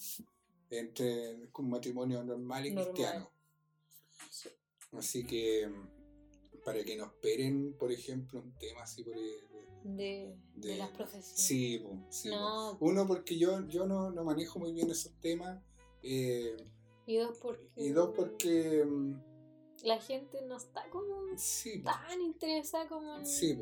entre 0.70 1.50
un 1.58 1.70
matrimonio 1.70 2.24
normal 2.24 2.66
y 2.66 2.76
cristiano. 2.76 3.32
Así 4.92 5.26
que 5.26 5.72
para 6.66 6.84
que 6.84 6.98
nos 6.98 7.08
esperen, 7.08 7.74
por 7.78 7.92
ejemplo, 7.92 8.42
un 8.42 8.54
tema 8.58 8.82
así 8.84 9.04
por 9.04 9.16
de, 9.84 10.36
de, 10.56 10.78
las 10.78 10.90
profesiones. 10.90 11.28
Sí, 11.28 11.84
sí 12.10 12.30
uno 12.80 13.08
porque 13.08 13.38
yo, 13.38 13.66
yo 13.68 13.88
no, 13.88 14.12
no, 14.12 14.24
manejo 14.24 14.60
muy 14.60 14.74
bien 14.74 14.90
esos 14.90 15.14
temas. 15.22 15.62
Eh, 16.04 16.58
y 17.06 17.18
dos 17.18 17.38
porque... 17.38 17.70
Y 17.76 17.90
dos 17.90 18.12
porque 18.16 18.86
mm, 18.86 19.14
la 19.84 20.00
gente 20.00 20.42
no 20.44 20.58
está 20.58 20.90
como 20.90 21.26
tan 21.84 22.22
interesada 22.22 22.88
como 22.88 23.26
Sí, 23.26 23.58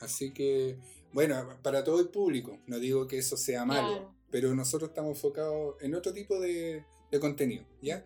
así 0.00 0.32
que, 0.32 0.78
bueno, 1.12 1.58
para 1.62 1.84
todo 1.84 2.00
el 2.00 2.08
público, 2.08 2.58
no 2.66 2.78
digo 2.78 3.06
que 3.06 3.18
eso 3.18 3.36
sea 3.36 3.64
malo, 3.64 4.14
pero 4.30 4.54
nosotros 4.54 4.90
estamos 4.90 5.16
enfocados 5.16 5.76
en 5.80 5.94
otro 5.94 6.12
tipo 6.12 6.38
de, 6.40 6.84
contenido, 7.20 7.64
¿ya? 7.80 8.04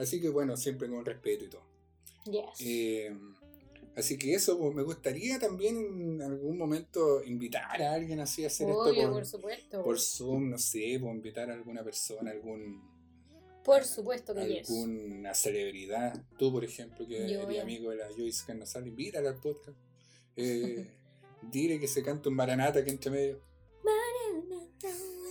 Así 0.00 0.20
que, 0.20 0.30
bueno, 0.30 0.56
siempre 0.56 0.88
con 0.88 1.04
respeto 1.04 1.44
y 1.44 1.48
todo. 1.48 1.62
Eh, 2.60 3.14
así 3.94 4.16
que 4.16 4.34
eso, 4.34 4.58
pues, 4.58 4.74
me 4.74 4.82
gustaría 4.82 5.38
también 5.38 5.76
en 5.76 6.22
algún 6.22 6.56
momento 6.56 7.22
invitar 7.22 7.82
a 7.82 7.92
alguien 7.92 8.18
así 8.20 8.44
a 8.44 8.46
hacer 8.46 8.68
esto 8.70 8.94
por, 9.70 9.84
por 9.84 10.00
Zoom, 10.00 10.50
no 10.50 10.58
sé, 10.58 10.98
pues, 11.00 11.14
invitar 11.14 11.50
a 11.50 11.54
alguna 11.54 11.84
persona, 11.84 12.30
algún 12.30 12.80
por 13.62 13.84
supuesto 13.84 14.34
que 14.34 14.46
yes. 14.46 14.70
Alguna 14.70 15.34
celebridad. 15.34 16.24
Tú, 16.38 16.50
por 16.50 16.64
ejemplo, 16.64 17.06
que 17.06 17.24
eres 17.24 17.60
amigo 17.60 17.90
de 17.90 17.96
la 17.96 18.08
Joyce 18.08 18.44
Carnazal, 18.46 18.88
invítala 18.88 19.28
al 19.28 19.36
podcast. 19.40 19.76
Eh, 20.34 20.90
dile 21.52 21.78
que 21.78 21.86
se 21.86 22.02
canta 22.02 22.30
un 22.30 22.36
maranata 22.36 22.82
que 22.82 22.90
entre 22.90 23.10
medio. 23.10 23.40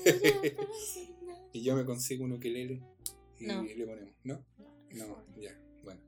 y 1.53 1.63
yo 1.63 1.75
me 1.75 1.85
consigo 1.85 2.23
un 2.23 2.33
ukelele 2.33 2.81
y 3.39 3.75
le 3.75 3.85
ponemos, 3.85 4.15
¿no? 4.23 4.45
No, 4.91 5.25
ya, 5.39 5.59
bueno. 5.83 6.01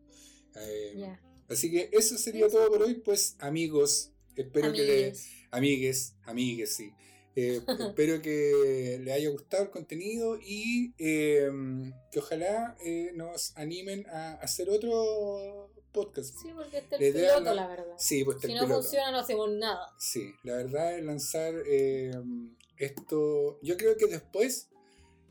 Eh, 0.56 1.18
así 1.50 1.72
que 1.72 1.90
eso 1.92 2.18
sería 2.18 2.50
todo 2.50 2.70
por 2.70 2.84
hoy, 2.84 2.96
pues 2.96 3.36
amigos. 3.40 4.12
Espero 4.36 4.72
que 4.72 4.84
le... 4.84 5.14
Amigues, 5.52 6.16
amigues, 6.24 6.76
sí. 6.76 6.94
Eh, 7.36 7.62
espero 7.90 8.22
que 8.22 9.00
les 9.02 9.14
haya 9.14 9.30
gustado 9.30 9.64
el 9.64 9.70
contenido 9.70 10.38
y 10.42 10.94
em, 10.98 11.94
que 12.12 12.20
ojalá 12.20 12.78
eh, 12.84 13.12
nos 13.16 13.56
animen 13.58 14.06
a 14.08 14.34
hacer 14.34 14.70
otro 14.70 15.72
podcast. 15.92 16.36
Sí, 16.42 16.50
porque 16.56 16.80
este 16.80 16.96
es 16.96 17.02
el 17.02 17.14
piloto, 17.14 17.54
la 17.54 17.68
verdad. 17.68 17.96
Sí, 17.98 18.24
pues 18.24 18.38
si 18.42 18.54
no 18.54 18.68
funciona, 18.68 19.12
no 19.12 19.20
hacemos 19.20 19.50
nada. 19.52 19.94
Sí, 19.98 20.34
la 20.44 20.58
verdad 20.58 20.98
es 20.98 21.04
lanzar 21.04 21.54
em, 21.68 22.56
esto. 22.78 23.60
Yo 23.62 23.78
creo 23.78 23.96
que 23.98 24.08
después, 24.08 24.70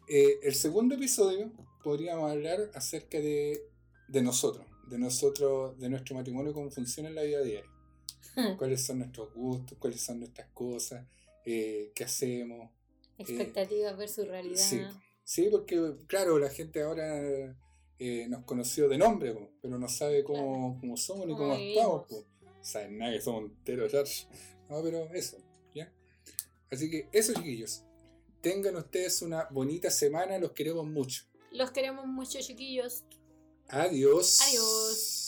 eh, 0.08 0.38
el 0.42 0.54
segundo 0.54 0.94
episodio, 0.94 1.52
podríamos 1.82 2.30
hablar 2.30 2.70
acerca 2.74 3.18
de, 3.18 3.60
de 4.08 4.22
nosotros, 4.22 4.66
de 4.88 4.98
nosotros, 4.98 5.78
de 5.78 5.88
nuestro 5.88 6.14
matrimonio, 6.16 6.52
cómo 6.52 6.70
funciona 6.70 7.08
en 7.08 7.14
la 7.14 7.22
vida 7.22 7.42
diaria. 7.42 7.70
cuáles 8.58 8.84
son 8.84 8.98
nuestros 8.98 9.32
gustos, 9.34 9.78
cuáles 9.78 10.00
son 10.00 10.20
nuestras 10.20 10.48
cosas 10.54 11.04
eh, 11.44 11.92
qué 11.94 12.04
hacemos. 12.04 12.70
Eh, 13.18 13.22
Expectativas 13.22 13.96
versus 13.96 14.26
realidad. 14.28 14.56
Sí, 14.56 14.80
sí, 15.24 15.48
porque 15.50 15.94
claro, 16.06 16.38
la 16.38 16.50
gente 16.50 16.82
ahora 16.82 17.56
eh, 17.98 18.26
nos 18.28 18.44
conoció 18.44 18.88
de 18.88 18.98
nombre, 18.98 19.34
pero 19.60 19.78
no 19.78 19.88
sabe 19.88 20.24
cómo, 20.24 20.78
cómo 20.80 20.96
somos 20.96 21.26
ni 21.26 21.34
cómo 21.34 21.52
actuamos. 21.52 22.26
Saben 22.60 22.98
nada 22.98 23.12
que 23.12 23.20
somos 23.20 23.44
enteros, 23.50 23.90
George. 23.90 24.26
No, 24.68 24.82
pero 24.82 25.12
eso, 25.14 25.38
¿ya? 25.74 25.92
Así 26.70 26.90
que 26.90 27.08
eso, 27.12 27.32
chiquillos. 27.32 27.82
Tengan 28.40 28.76
ustedes 28.76 29.20
una 29.22 29.48
bonita 29.50 29.90
semana, 29.90 30.38
los 30.38 30.52
queremos 30.52 30.86
mucho. 30.86 31.24
Los 31.50 31.70
queremos 31.70 32.06
mucho, 32.06 32.38
chiquillos. 32.40 33.04
Adiós. 33.68 34.40
Adiós. 34.40 35.19